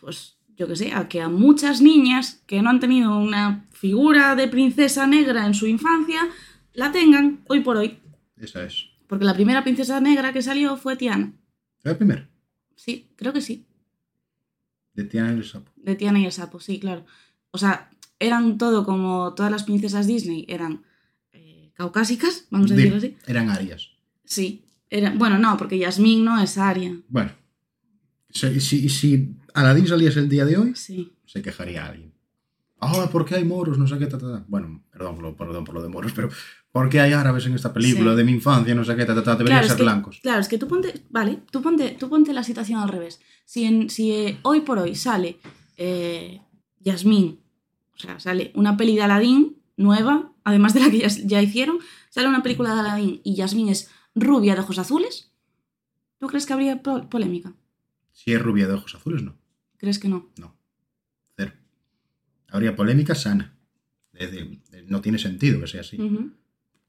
Pues 0.00 0.36
yo 0.56 0.68
que 0.68 0.76
sé, 0.76 0.92
a 0.92 1.08
que 1.08 1.20
a 1.20 1.28
muchas 1.28 1.80
niñas 1.82 2.42
que 2.46 2.62
no 2.62 2.70
han 2.70 2.80
tenido 2.80 3.16
una 3.18 3.66
figura 3.72 4.34
de 4.36 4.48
princesa 4.48 5.06
negra 5.06 5.46
en 5.46 5.54
su 5.54 5.66
infancia, 5.66 6.20
la 6.72 6.92
tengan 6.92 7.42
hoy 7.48 7.60
por 7.60 7.76
hoy. 7.76 7.98
Esa 8.36 8.64
es. 8.64 8.86
Porque 9.06 9.24
la 9.24 9.34
primera 9.34 9.62
princesa 9.62 10.00
negra 10.00 10.32
que 10.32 10.42
salió 10.42 10.76
fue 10.76 10.96
Tiana. 10.96 11.32
¿Fue 11.80 11.90
la 11.92 11.98
primera? 11.98 12.30
Sí, 12.76 13.10
creo 13.16 13.32
que 13.32 13.40
sí. 13.40 13.66
De 14.94 15.04
Tiana 15.04 15.32
y 15.32 15.36
el 15.36 15.44
sapo. 15.44 15.70
De 15.76 15.94
Tiana 15.96 16.18
y 16.20 16.26
el 16.26 16.32
sapo, 16.32 16.60
sí, 16.60 16.78
claro. 16.78 17.04
O 17.50 17.58
sea, 17.58 17.90
eran 18.18 18.58
todo 18.58 18.84
como 18.84 19.34
todas 19.34 19.50
las 19.52 19.64
princesas 19.64 20.06
Disney, 20.06 20.44
eran 20.48 20.84
eh, 21.32 21.70
caucásicas, 21.74 22.46
vamos 22.50 22.70
a 22.70 22.74
decirlo 22.74 22.98
así. 22.98 23.16
Eran 23.26 23.50
arias. 23.50 23.90
Sí. 24.24 24.64
Eran, 24.90 25.18
bueno, 25.18 25.38
no, 25.38 25.56
porque 25.56 25.78
Yasmín 25.78 26.24
no 26.24 26.40
es 26.40 26.56
Aria. 26.58 26.96
Bueno, 27.08 27.32
si, 28.30 28.60
si, 28.60 28.88
si 28.88 29.34
Aladdin 29.52 29.86
saliese 29.88 30.20
el 30.20 30.28
día 30.28 30.44
de 30.44 30.56
hoy, 30.56 30.74
Sí. 30.76 31.12
se 31.26 31.42
quejaría 31.42 31.86
alguien. 31.86 32.12
Ah, 32.80 33.08
¿por 33.10 33.24
qué 33.24 33.36
hay 33.36 33.44
moros? 33.44 33.78
No 33.78 33.86
sé 33.88 33.98
qué, 33.98 34.06
ta, 34.06 34.18
ta, 34.18 34.30
ta. 34.30 34.44
Bueno, 34.46 34.82
perdón, 34.92 35.34
perdón 35.36 35.64
por 35.64 35.74
lo 35.74 35.82
de 35.82 35.88
moros, 35.88 36.12
pero 36.14 36.28
¿por 36.74 36.88
qué 36.88 36.98
hay 37.00 37.12
árabes 37.12 37.46
en 37.46 37.54
esta 37.54 37.72
película 37.72 38.10
Sí. 38.10 38.16
de 38.16 38.24
mi 38.24 38.32
infancia? 38.32 38.74
No 38.74 38.84
sé 38.84 38.96
qué, 38.96 39.04
ta, 39.04 39.14
ta, 39.14 39.22
ta. 39.22 39.36
Deberían 39.36 39.60
Claro, 39.60 39.64
es 39.66 39.68
ser 39.70 39.76
que, 39.76 39.82
blancos. 39.84 40.18
claro, 40.22 40.40
es 40.40 40.48
que 40.48 40.58
tú 40.58 40.66
ponte, 40.66 41.04
vale, 41.08 41.38
tú 41.52 41.62
ponte, 41.62 41.96
tú 41.98 42.08
ponte 42.08 42.32
la 42.32 42.42
situación 42.42 42.80
al 42.80 42.88
revés. 42.88 43.20
Si, 43.44 43.62
en, 43.64 43.88
si 43.90 44.10
eh, 44.10 44.38
hoy 44.42 44.60
por 44.62 44.78
hoy 44.80 44.96
sale 44.96 45.38
eh, 45.76 46.40
Yasmín, 46.80 47.38
o 47.94 47.98
sea, 47.98 48.18
sale 48.18 48.50
una 48.56 48.76
peli 48.76 48.96
de 48.96 49.02
Aladdin 49.02 49.56
nueva, 49.76 50.32
además 50.42 50.74
de 50.74 50.80
la 50.80 50.90
que 50.90 50.98
ya, 50.98 51.08
ya 51.08 51.40
hicieron, 51.42 51.78
sale 52.10 52.26
una 52.28 52.42
película 52.42 52.74
de 52.74 52.80
Aladdin 52.80 53.20
y 53.22 53.36
Yasmín 53.36 53.68
es 53.68 53.90
rubia 54.16 54.54
de 54.54 54.60
ojos 54.62 54.78
azules, 54.80 55.30
¿tú 56.18 56.26
crees 56.26 56.44
que 56.46 56.54
habría 56.54 56.82
po- 56.82 57.08
polémica? 57.08 57.54
Si 58.12 58.32
es 58.32 58.42
rubia 58.42 58.66
de 58.66 58.74
ojos 58.74 58.94
azules, 58.96 59.22
no. 59.22 59.36
¿Crees 59.76 59.98
que 60.00 60.08
no? 60.08 60.28
No. 60.38 60.56
Cero. 61.36 61.52
Habría 62.48 62.74
polémica 62.74 63.14
sana. 63.14 63.56
No 64.86 65.00
tiene 65.00 65.18
sentido 65.18 65.60
que 65.60 65.66
sea 65.66 65.80
así. 65.82 66.00
Ujú. 66.00 66.30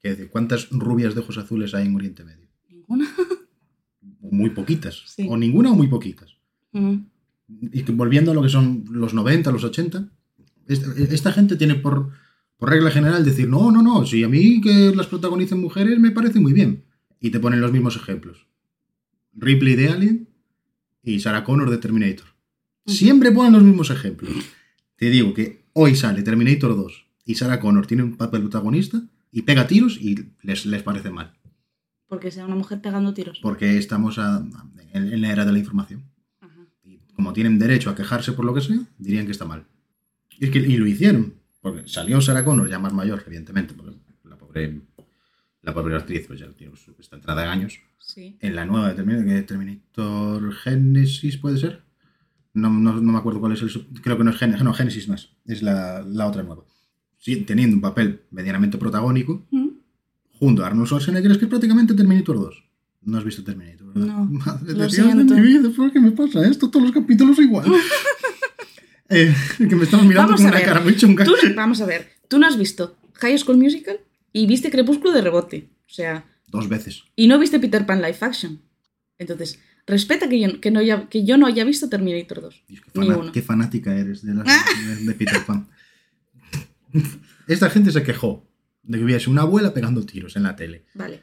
Que 0.06 0.10
decir, 0.10 0.28
¿Cuántas 0.28 0.70
rubias 0.70 1.16
de 1.16 1.20
ojos 1.20 1.36
azules 1.36 1.74
hay 1.74 1.84
en 1.84 1.96
Oriente 1.96 2.22
Medio? 2.22 2.48
¿Ninguna? 2.68 3.12
Muy 4.20 4.50
poquitas. 4.50 5.02
Sí. 5.06 5.26
O 5.28 5.36
ninguna 5.36 5.72
o 5.72 5.74
muy 5.74 5.88
poquitas. 5.88 6.36
Y 6.72 7.82
que 7.82 7.90
volviendo 7.90 8.30
a 8.30 8.34
lo 8.34 8.40
que 8.40 8.48
son 8.48 8.84
los 8.88 9.14
90, 9.14 9.50
los 9.50 9.64
80, 9.64 10.08
esta, 10.68 10.92
esta 11.12 11.32
gente 11.32 11.56
tiene 11.56 11.74
por, 11.74 12.10
por 12.56 12.70
regla 12.70 12.92
general 12.92 13.24
decir, 13.24 13.48
no, 13.48 13.72
no, 13.72 13.82
no, 13.82 14.06
si 14.06 14.22
a 14.22 14.28
mí 14.28 14.60
que 14.60 14.94
las 14.94 15.08
protagonicen 15.08 15.60
mujeres 15.60 15.98
me 15.98 16.12
parece 16.12 16.38
muy 16.38 16.52
bien. 16.52 16.84
Y 17.18 17.30
te 17.30 17.40
ponen 17.40 17.60
los 17.60 17.72
mismos 17.72 17.96
ejemplos. 17.96 18.46
Ripley 19.32 19.74
de 19.74 19.88
Alien 19.88 20.28
y 21.02 21.18
Sarah 21.18 21.42
Connor 21.42 21.68
de 21.68 21.78
Terminator. 21.78 22.26
Siempre 22.86 23.32
ponen 23.32 23.54
los 23.54 23.64
mismos 23.64 23.90
ejemplos. 23.90 24.32
Te 24.94 25.10
digo 25.10 25.34
que 25.34 25.64
hoy 25.72 25.96
sale 25.96 26.22
Terminator 26.22 26.76
2 26.76 27.06
y 27.24 27.34
Sarah 27.34 27.58
Connor 27.58 27.88
tiene 27.88 28.04
un 28.04 28.16
papel 28.16 28.42
protagonista 28.42 29.02
y 29.32 29.42
pega 29.42 29.66
tiros 29.66 29.98
y 30.00 30.32
les, 30.42 30.66
les 30.66 30.82
parece 30.82 31.10
mal. 31.10 31.34
Porque 32.08 32.30
sea 32.30 32.46
una 32.46 32.54
mujer 32.54 32.80
pegando 32.80 33.12
tiros. 33.14 33.38
Porque 33.42 33.78
estamos 33.78 34.18
a- 34.18 34.44
en- 34.92 35.12
en 35.12 35.20
la 35.20 35.32
era 35.32 35.44
de 35.44 35.52
la 35.52 35.58
información. 35.58 36.04
Ajá. 36.40 36.66
Y 36.84 36.98
como 37.14 37.32
tienen 37.32 37.58
derecho 37.58 37.90
a 37.90 37.94
quejarse 37.94 38.32
por 38.32 38.44
lo 38.44 38.54
que 38.54 38.60
sea, 38.60 38.78
dirían 38.98 39.26
que 39.26 39.32
está 39.32 39.44
mal. 39.44 39.66
Y, 40.38 40.44
es 40.46 40.50
que, 40.50 40.58
y 40.60 40.76
lo 40.76 40.86
hicieron. 40.86 41.34
Porque 41.60 41.88
salió 41.88 42.20
Sarah 42.20 42.44
Connor, 42.44 42.68
ya 42.68 42.78
más 42.78 42.92
mayor, 42.92 43.24
evidentemente, 43.26 43.74
porque 43.74 43.96
la 44.24 44.36
pobre, 44.38 44.82
la 45.62 45.74
pobre 45.74 45.96
actriz 45.96 46.26
pues 46.28 46.38
ya 46.38 46.48
tiene 46.52 46.76
su- 46.76 46.94
está 46.98 47.16
entrada 47.16 47.42
en 47.42 47.48
años. 47.50 47.80
Sí. 47.98 48.36
En 48.40 48.54
la 48.54 48.64
nueva 48.66 48.92
de 48.94 49.42
Terminator, 49.42 50.52
Genesis, 50.54 51.38
¿puede 51.38 51.58
ser? 51.58 51.82
No, 52.54 52.70
no, 52.70 53.00
no 53.00 53.12
me 53.12 53.18
acuerdo 53.18 53.40
cuál 53.40 53.52
es 53.52 53.62
el... 53.62 53.70
Creo 54.00 54.16
que 54.16 54.22
no 54.24 54.30
es 54.30 54.36
Genesis, 54.36 54.62
no, 54.64 54.72
Genesis 54.72 55.08
no 55.08 55.14
es. 55.16 55.30
Es 55.44 55.60
la, 55.62 56.02
la 56.02 56.26
otra 56.28 56.42
nueva. 56.44 56.62
Teniendo 57.46 57.74
un 57.76 57.80
papel 57.82 58.22
medianamente 58.30 58.78
protagónico, 58.78 59.46
junto 60.38 60.62
a 60.62 60.66
Arnold 60.68 60.86
Schwarzenegger, 60.86 61.32
es 61.32 61.38
que 61.38 61.44
es 61.46 61.48
prácticamente 61.50 61.94
Terminator 61.94 62.36
2. 62.38 62.64
No 63.02 63.18
has 63.18 63.24
visto 63.24 63.42
Terminator, 63.42 63.86
¿verdad? 63.92 64.06
No, 64.14 64.24
Madre 64.30 64.60
lo 64.62 64.66
de 64.66 64.74
Dios 64.74 64.92
de 64.96 65.02
siento. 65.12 65.34
mi 65.34 65.40
vida, 65.40 65.70
¿por 65.76 65.92
qué 65.92 66.00
me 66.00 66.10
pasa 66.12 66.46
esto? 66.46 66.70
Todos 66.70 66.84
los 66.86 66.92
capítulos 66.92 67.38
igual. 67.38 67.66
Eh, 69.08 69.32
que 69.56 69.76
me 69.76 69.84
estamos 69.84 70.04
mirando 70.04 70.32
Vamos 70.32 70.40
con 70.40 70.48
una 70.50 70.56
ver. 70.58 70.66
cara 70.66 70.80
muy 70.80 70.96
chunga. 70.96 71.24
Tú, 71.24 71.34
vamos 71.54 71.80
a 71.80 71.86
ver, 71.86 72.08
tú 72.26 72.40
no 72.40 72.46
has 72.48 72.58
visto 72.58 72.96
High 73.14 73.38
School 73.38 73.56
Musical 73.56 74.00
y 74.32 74.48
viste 74.48 74.68
Crepúsculo 74.68 75.12
de 75.12 75.20
rebote. 75.20 75.68
O 75.88 75.92
sea, 75.92 76.26
Dos 76.48 76.68
veces. 76.68 77.04
y 77.14 77.28
no 77.28 77.38
viste 77.38 77.60
Peter 77.60 77.86
Pan 77.86 78.02
Live 78.02 78.18
Action. 78.20 78.60
Entonces, 79.18 79.60
respeta 79.86 80.28
que 80.28 80.40
yo, 80.40 80.60
que 80.60 80.72
no 80.72 80.80
haya, 80.80 81.08
que 81.08 81.24
yo 81.24 81.38
no 81.38 81.46
haya 81.46 81.64
visto 81.64 81.88
Terminator 81.88 82.40
2. 82.42 82.64
Dios, 82.66 82.80
qué, 82.92 82.98
Ni 83.00 83.08
uno. 83.10 83.30
qué 83.30 83.42
fanática 83.42 83.94
eres 83.94 84.22
de, 84.24 84.34
las- 84.34 84.46
de 85.06 85.12
Peter 85.14 85.40
Pan. 85.46 85.68
Esta 87.48 87.70
gente 87.70 87.92
se 87.92 88.02
quejó 88.02 88.48
de 88.82 88.98
que 88.98 89.04
hubiese 89.04 89.30
una 89.30 89.42
abuela 89.42 89.74
pegando 89.74 90.04
tiros 90.06 90.36
en 90.36 90.44
la 90.44 90.54
tele 90.56 90.84
Vale, 90.94 91.22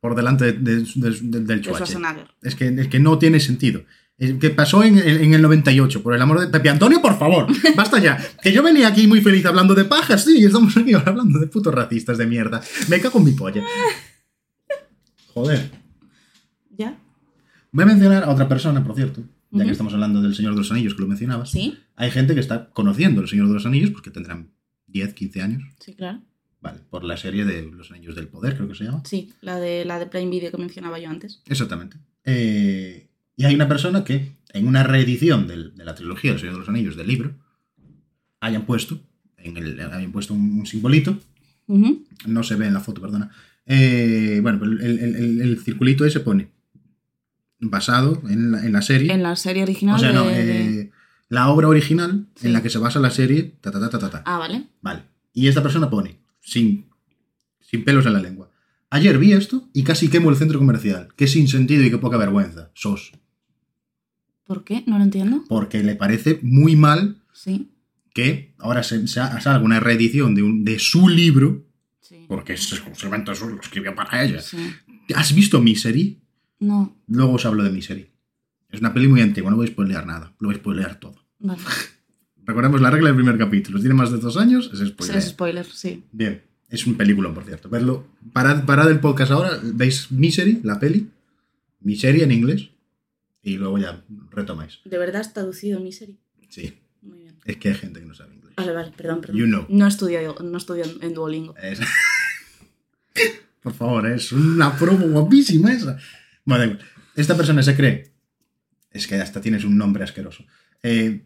por 0.00 0.14
delante 0.14 0.52
de- 0.52 0.52
de- 0.52 0.82
de- 0.94 1.10
de- 1.10 1.20
del 1.40 1.46
de 1.46 1.60
chuache. 1.60 1.94
Es 2.42 2.54
que, 2.54 2.68
es 2.68 2.88
que 2.88 2.98
no 3.00 3.18
tiene 3.18 3.40
sentido. 3.40 3.84
Es 4.16 4.32
que 4.34 4.50
pasó 4.50 4.84
en, 4.84 4.98
en- 4.98 5.34
el 5.34 5.42
98, 5.42 6.02
por 6.02 6.14
el 6.14 6.22
amor 6.22 6.38
de 6.40 6.46
Pepe 6.46 6.68
Antonio, 6.68 7.02
por 7.02 7.18
favor, 7.18 7.46
basta 7.76 7.98
ya. 7.98 8.16
Que 8.42 8.52
yo 8.52 8.62
venía 8.62 8.86
aquí 8.88 9.06
muy 9.08 9.20
feliz 9.20 9.44
hablando 9.46 9.74
de 9.74 9.84
pajas, 9.86 10.24
sí, 10.24 10.38
y 10.40 10.44
estamos 10.44 10.76
aquí 10.76 10.92
ahora 10.94 11.10
hablando 11.10 11.38
de 11.40 11.46
putos 11.48 11.74
racistas 11.74 12.16
de 12.18 12.26
mierda. 12.26 12.62
Me 12.88 13.00
cago 13.00 13.18
en 13.18 13.24
mi 13.24 13.32
polla. 13.32 13.64
Joder. 15.32 15.70
¿Ya? 16.76 16.98
Voy 17.72 17.82
a 17.82 17.86
mencionar 17.86 18.24
a 18.24 18.30
otra 18.30 18.48
persona, 18.48 18.84
por 18.84 18.94
cierto, 18.94 19.22
ya 19.50 19.64
que 19.64 19.70
estamos 19.72 19.92
hablando 19.92 20.22
del 20.22 20.34
Señor 20.34 20.52
de 20.52 20.58
los 20.58 20.70
Anillos, 20.70 20.94
que 20.94 21.02
lo 21.02 21.08
mencionabas, 21.08 21.50
Sí, 21.50 21.78
hay 21.96 22.10
gente 22.10 22.34
que 22.34 22.40
está 22.40 22.70
conociendo 22.70 23.20
el 23.20 23.28
Señor 23.28 23.48
de 23.48 23.54
los 23.54 23.66
Anillos, 23.66 23.90
porque 23.90 24.10
tendrán 24.10 24.50
10, 24.94 25.12
15 25.12 25.42
años, 25.42 25.62
sí, 25.80 25.92
claro. 25.94 26.22
vale, 26.62 26.80
por 26.88 27.04
la 27.04 27.16
serie 27.18 27.44
de 27.44 27.62
Los 27.70 27.90
Anillos 27.90 28.14
del 28.14 28.28
Poder, 28.28 28.54
creo 28.56 28.68
que 28.68 28.74
se 28.74 28.84
llama. 28.84 29.02
Sí, 29.04 29.32
la 29.42 29.58
de 29.60 29.84
la 29.84 29.98
de 29.98 30.06
Prime 30.06 30.30
Video 30.30 30.50
que 30.50 30.56
mencionaba 30.56 30.98
yo 30.98 31.10
antes. 31.10 31.42
Exactamente. 31.46 31.96
Eh, 32.24 33.08
y 33.36 33.44
hay 33.44 33.54
una 33.54 33.68
persona 33.68 34.04
que, 34.04 34.32
en 34.52 34.66
una 34.68 34.84
reedición 34.84 35.46
del- 35.48 35.74
de 35.76 35.84
la 35.84 35.94
trilogía 35.94 36.30
del 36.30 36.38
Señor 36.40 36.54
de 36.54 36.60
los 36.60 36.68
Anillos 36.68 36.96
del 36.96 37.08
libro, 37.08 37.34
hayan 38.40 38.64
puesto, 38.66 39.00
en 39.36 39.56
el, 39.56 39.78
hayan 39.80 40.12
puesto 40.12 40.32
un, 40.32 40.58
un 40.60 40.66
simbolito, 40.66 41.18
no 41.66 42.42
se 42.44 42.54
ve 42.54 42.66
en 42.66 42.74
la 42.74 42.80
foto, 42.80 43.00
perdona. 43.00 43.30
Eh, 43.66 44.38
bueno, 44.42 44.58
pero 44.60 44.72
el, 44.72 44.80
el- 44.80 45.16
el- 45.16 45.40
el 45.40 45.58
circulito 45.60 46.04
ese 46.04 46.20
pone 46.20 46.48
basado 47.58 48.22
en 48.28 48.52
la, 48.52 48.64
en 48.64 48.72
la 48.72 48.82
serie. 48.82 49.12
En 49.12 49.22
la 49.22 49.34
serie 49.36 49.62
original 49.62 49.96
o 49.96 49.98
sea, 49.98 50.12
no, 50.12 50.26
de- 50.26 50.44
de- 50.44 50.80
eh, 50.82 50.90
la 51.28 51.48
obra 51.48 51.68
original 51.68 52.26
Sí. 52.36 52.46
en 52.46 52.52
la 52.52 52.62
que 52.62 52.70
se 52.70 52.78
basa 52.78 53.00
la 53.00 53.10
serie. 53.10 53.56
Ta, 53.60 53.70
ta, 53.70 53.80
ta, 53.80 53.90
ta, 53.90 53.98
ta, 53.98 54.10
ta. 54.10 54.22
Ah, 54.26 54.38
vale. 54.38 54.68
Vale. 54.82 55.02
Y 55.32 55.48
esta 55.48 55.62
persona 55.62 55.90
pone, 55.90 56.18
sin, 56.40 56.86
sin 57.60 57.84
pelos 57.84 58.06
en 58.06 58.12
la 58.12 58.20
lengua. 58.20 58.50
Ayer 58.90 59.18
vi 59.18 59.32
esto 59.32 59.68
y 59.72 59.82
casi 59.82 60.08
quemo 60.08 60.30
el 60.30 60.36
centro 60.36 60.58
comercial. 60.58 61.08
Qué 61.16 61.26
sin 61.26 61.48
sentido 61.48 61.82
y 61.82 61.90
qué 61.90 61.98
poca 61.98 62.16
vergüenza. 62.16 62.70
Sos. 62.74 63.12
¿Por 64.44 64.62
qué? 64.64 64.84
No 64.86 64.98
lo 64.98 65.04
entiendo. 65.04 65.42
Porque 65.48 65.82
le 65.82 65.94
parece 65.96 66.38
muy 66.42 66.76
mal 66.76 67.20
Sí, 67.32 67.70
que 68.12 68.54
ahora 68.58 68.82
se, 68.84 69.08
se 69.08 69.14
salga 69.14 69.58
una 69.60 69.80
reedición 69.80 70.34
de, 70.36 70.42
un, 70.44 70.64
de 70.64 70.78
su 70.78 71.08
libro, 71.08 71.64
sí. 72.00 72.26
porque 72.28 72.52
es 72.52 72.70
exclusivamente 72.72 73.32
eso, 73.32 73.48
lo 73.48 73.60
escribió 73.60 73.94
para 73.94 74.22
ella. 74.22 74.40
sí. 74.40 74.58
¿Has 75.16 75.34
visto 75.34 75.60
Misery? 75.60 76.20
No, 76.60 76.96
Luego 77.08 77.32
os 77.34 77.44
hablo 77.44 77.62
de 77.64 77.70
Misery. 77.70 78.10
Es 78.74 78.80
una 78.80 78.92
peli 78.92 79.08
muy 79.08 79.20
antigua, 79.20 79.50
no 79.50 79.56
voy 79.56 79.66
a 79.66 79.70
spoilear 79.70 80.06
nada, 80.06 80.34
lo 80.40 80.48
voy 80.48 80.56
a 80.56 80.58
spoilear 80.58 81.00
todo. 81.00 81.24
vale. 81.38 81.60
Recordemos 82.46 82.80
la 82.82 82.90
regla 82.90 83.06
del 83.08 83.16
primer 83.16 83.38
capítulo. 83.38 83.78
Si 83.78 83.84
tiene 83.84 83.94
más 83.94 84.12
de 84.12 84.18
dos 84.18 84.36
años, 84.36 84.70
es 84.72 84.86
spoiler. 84.86 85.16
Es 85.16 85.28
spoiler, 85.28 85.64
sí. 85.64 86.04
Bien, 86.12 86.42
es 86.68 86.86
un 86.86 86.94
película, 86.94 87.32
por 87.32 87.44
cierto. 87.44 87.70
Verlo. 87.70 88.06
Parad, 88.34 88.66
parad 88.66 88.90
el 88.90 89.00
podcast 89.00 89.32
ahora, 89.32 89.58
veis 89.62 90.12
Misery, 90.12 90.60
la 90.62 90.78
peli. 90.78 91.08
Misery 91.80 92.20
en 92.20 92.32
inglés. 92.32 92.68
Y 93.42 93.56
luego 93.56 93.78
ya 93.78 94.04
retomáis. 94.30 94.80
¿De 94.84 94.98
verdad 94.98 95.22
has 95.22 95.32
traducido 95.32 95.80
Misery? 95.80 96.18
Sí, 96.50 96.74
Muy 97.00 97.20
bien. 97.20 97.34
es 97.46 97.56
que 97.56 97.68
hay 97.70 97.74
gente 97.76 98.00
que 98.00 98.06
no 98.06 98.14
sabe 98.14 98.34
inglés. 98.34 98.52
Vale, 98.56 98.72
vale, 98.72 98.92
perdón, 98.94 99.20
perdón. 99.22 99.36
You 99.36 99.46
know. 99.46 99.64
No 99.70 99.86
estudio, 99.86 100.34
no 100.42 100.58
estudio 100.58 100.84
en- 101.00 101.14
Duolingo. 101.14 101.56
Es- 101.56 101.80
Por 103.62 103.72
favor, 103.72 104.06
es 104.06 104.32
una 104.32 104.76
promo 104.76 105.06
guapísima 105.08 105.72
esa. 105.72 105.96
Igual. 106.46 106.78
esta 107.16 107.36
persona 107.36 107.62
se 107.62 107.74
cree, 107.74 108.12
es 108.94 109.06
que 109.06 109.16
hasta 109.16 109.42
tienes 109.42 109.64
un 109.64 109.76
nombre 109.76 110.04
asqueroso, 110.04 110.44
eh, 110.82 111.24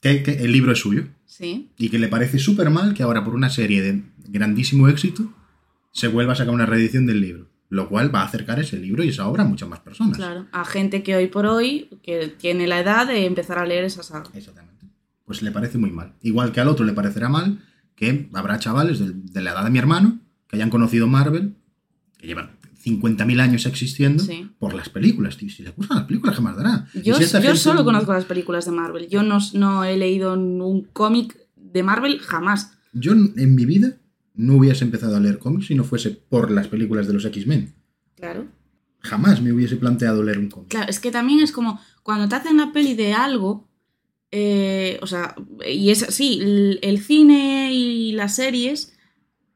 que, 0.00 0.22
que 0.22 0.32
el 0.32 0.52
libro 0.52 0.72
es 0.72 0.78
suyo 0.78 1.08
Sí, 1.28 1.70
y 1.76 1.90
que 1.90 1.98
le 1.98 2.08
parece 2.08 2.38
súper 2.38 2.70
mal 2.70 2.94
que 2.94 3.02
ahora 3.02 3.22
por 3.22 3.34
una 3.34 3.50
serie 3.50 3.82
de 3.82 4.02
grandísimo 4.28 4.88
éxito 4.88 5.30
se 5.92 6.08
vuelva 6.08 6.32
a 6.32 6.36
sacar 6.36 6.54
una 6.54 6.64
reedición 6.64 7.06
del 7.06 7.20
libro, 7.20 7.48
lo 7.68 7.88
cual 7.90 8.12
va 8.12 8.22
a 8.22 8.24
acercar 8.24 8.58
ese 8.60 8.78
libro 8.78 9.04
y 9.04 9.10
esa 9.10 9.28
obra 9.28 9.42
a 9.42 9.46
muchas 9.46 9.68
más 9.68 9.80
personas. 9.80 10.16
claro. 10.16 10.46
A 10.52 10.64
gente 10.64 11.02
que 11.02 11.16
hoy 11.16 11.26
por 11.26 11.44
hoy 11.44 11.90
que 12.02 12.28
tiene 12.28 12.66
la 12.66 12.80
edad 12.80 13.06
de 13.06 13.26
empezar 13.26 13.58
a 13.58 13.66
leer 13.66 13.84
esa 13.84 14.02
saga. 14.02 14.30
Exactamente. 14.32 14.86
Pues 15.26 15.42
le 15.42 15.50
parece 15.50 15.76
muy 15.76 15.90
mal. 15.90 16.14
Igual 16.22 16.52
que 16.52 16.60
al 16.60 16.68
otro 16.68 16.86
le 16.86 16.94
parecerá 16.94 17.28
mal 17.28 17.62
que 17.94 18.30
habrá 18.32 18.58
chavales 18.58 19.00
de, 19.00 19.42
la 19.42 19.50
edad 19.50 19.64
de 19.64 19.70
mi 19.70 19.78
hermano 19.78 20.20
que 20.48 20.56
hayan 20.56 20.70
conocido 20.70 21.08
Marvel, 21.08 21.56
que 22.16 22.26
llevan 22.26 22.57
50.000 22.88 23.40
años 23.40 23.66
existiendo, 23.66 24.22
Sí. 24.22 24.48
por 24.58 24.74
las 24.74 24.88
películas. 24.88 25.36
Tío. 25.36 25.50
Si 25.50 25.62
le 25.62 25.70
gustan 25.70 25.98
las 25.98 26.06
películas, 26.06 26.36
¿qué 26.36 26.42
más 26.42 26.56
dará? 26.56 26.86
Yo, 27.02 27.14
si 27.16 27.24
solo 27.56 27.84
conozco 27.84 28.12
las 28.12 28.24
películas 28.24 28.64
de 28.64 28.72
Marvel. 28.72 29.08
Yo 29.08 29.22
no, 29.22 29.38
no 29.54 29.84
he 29.84 29.96
leído 29.96 30.34
un 30.34 30.82
cómic 30.92 31.36
de 31.56 31.82
Marvel 31.82 32.18
jamás. 32.20 32.72
Yo 32.92 33.12
en 33.12 33.54
mi 33.54 33.64
vida 33.64 33.98
no 34.34 34.54
hubiese 34.56 34.84
empezado 34.84 35.16
a 35.16 35.20
leer 35.20 35.38
cómics 35.38 35.66
si 35.66 35.74
no 35.74 35.84
fuese 35.84 36.10
por 36.10 36.50
las 36.50 36.68
películas 36.68 37.06
de 37.06 37.12
los 37.12 37.24
X-Men. 37.24 37.74
Claro. 38.16 38.46
Jamás 39.00 39.40
me 39.42 39.52
hubiese 39.52 39.76
planteado 39.76 40.22
leer 40.22 40.38
un 40.38 40.48
cómic. 40.48 40.68
Claro, 40.70 40.88
es 40.88 40.98
que 41.00 41.10
también 41.10 41.40
es 41.40 41.52
como 41.52 41.80
cuando 42.02 42.28
te 42.28 42.36
hacen 42.36 42.56
la 42.56 42.72
peli 42.72 42.94
de 42.94 43.12
algo, 43.12 43.68
eh, 44.30 44.98
o 45.02 45.06
sea, 45.06 45.34
y 45.66 45.90
es 45.90 46.02
así, 46.02 46.38
el, 46.40 46.78
el 46.82 46.98
cine 47.00 47.72
y 47.72 48.12
las 48.12 48.36
series, 48.36 48.92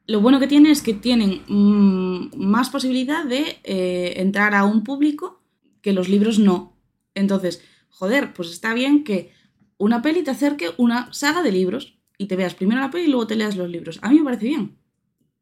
lo 0.06 0.20
bueno 0.20 0.40
que 0.40 0.46
tiene 0.46 0.70
es 0.70 0.82
que 0.82 0.94
tienen 0.94 1.42
mm, 1.48 2.36
más 2.36 2.70
posibilidad 2.70 3.24
de 3.24 3.58
eh, 3.64 4.14
entrar 4.16 4.54
a 4.54 4.64
un 4.64 4.82
público 4.82 5.42
que 5.80 5.92
los 5.92 6.08
libros 6.08 6.38
no. 6.38 6.76
Entonces, 7.14 7.62
joder, 7.88 8.32
pues 8.34 8.50
está 8.50 8.74
bien 8.74 9.04
que 9.04 9.32
una 9.78 10.02
peli 10.02 10.22
te 10.22 10.30
acerque 10.30 10.70
una 10.76 11.12
saga 11.12 11.42
de 11.42 11.52
libros 11.52 11.98
y 12.18 12.26
te 12.26 12.36
veas 12.36 12.54
primero 12.54 12.80
la 12.80 12.90
peli 12.90 13.04
y 13.04 13.08
luego 13.08 13.26
te 13.26 13.36
leas 13.36 13.56
los 13.56 13.68
libros. 13.70 13.98
A 14.02 14.10
mí 14.10 14.18
me 14.18 14.24
parece 14.24 14.46
bien. 14.46 14.76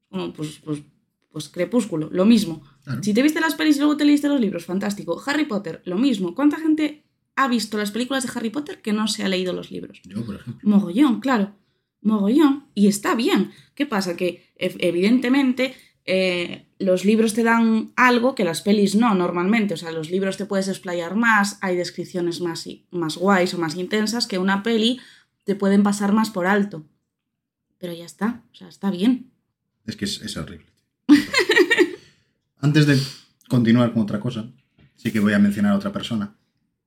Pues, 0.08 0.60
pues, 0.64 0.82
pues 1.30 1.48
Crepúsculo, 1.48 2.08
lo 2.10 2.24
mismo. 2.24 2.62
Claro. 2.84 3.02
Si 3.02 3.14
te 3.14 3.22
viste 3.22 3.40
las 3.40 3.54
pelis 3.54 3.76
y 3.76 3.80
luego 3.80 3.96
te 3.96 4.04
leíste 4.04 4.28
los 4.28 4.40
libros, 4.40 4.64
fantástico. 4.64 5.22
Harry 5.26 5.44
Potter, 5.44 5.82
lo 5.84 5.96
mismo. 5.96 6.34
¿Cuánta 6.34 6.58
gente 6.58 7.04
ha 7.36 7.48
visto 7.48 7.78
las 7.78 7.92
películas 7.92 8.24
de 8.24 8.30
Harry 8.34 8.50
Potter 8.50 8.82
que 8.82 8.92
no 8.92 9.08
se 9.08 9.22
ha 9.22 9.28
leído 9.28 9.52
los 9.52 9.70
libros? 9.70 10.00
Yo, 10.04 10.24
por 10.24 10.36
ejemplo. 10.36 10.68
Mogollón, 10.68 11.20
claro. 11.20 11.54
Mogollón. 12.02 12.66
Y 12.74 12.86
está 12.88 13.14
bien. 13.14 13.52
¿Qué 13.74 13.86
pasa? 13.86 14.16
Que 14.16 14.52
ev- 14.58 14.76
evidentemente 14.80 15.74
eh, 16.06 16.66
los 16.78 17.04
libros 17.04 17.34
te 17.34 17.42
dan 17.44 17.92
algo 17.96 18.34
que 18.34 18.44
las 18.44 18.62
pelis 18.62 18.94
no 18.94 19.14
normalmente. 19.14 19.74
O 19.74 19.76
sea, 19.76 19.92
los 19.92 20.10
libros 20.10 20.36
te 20.36 20.46
puedes 20.46 20.68
explayar 20.68 21.14
más, 21.16 21.58
hay 21.60 21.76
descripciones 21.76 22.40
más, 22.40 22.66
más 22.90 23.16
guays 23.16 23.52
o 23.54 23.58
más 23.58 23.76
intensas 23.76 24.26
que 24.26 24.38
una 24.38 24.62
peli 24.62 24.98
te 25.44 25.54
pueden 25.54 25.82
pasar 25.82 26.12
más 26.12 26.30
por 26.30 26.46
alto. 26.46 26.86
Pero 27.78 27.92
ya 27.92 28.04
está. 28.04 28.44
O 28.52 28.54
sea, 28.54 28.68
está 28.68 28.90
bien. 28.90 29.30
Es 29.86 29.96
que 29.96 30.04
es, 30.04 30.36
horrible. 30.36 30.66
Antes 32.58 32.86
de 32.86 32.98
continuar 33.48 33.92
con 33.92 34.02
otra 34.02 34.20
cosa, 34.20 34.50
sí 34.96 35.10
que 35.10 35.20
voy 35.20 35.32
a 35.32 35.38
mencionar 35.38 35.72
a 35.72 35.76
otra 35.76 35.92
persona. 35.92 36.36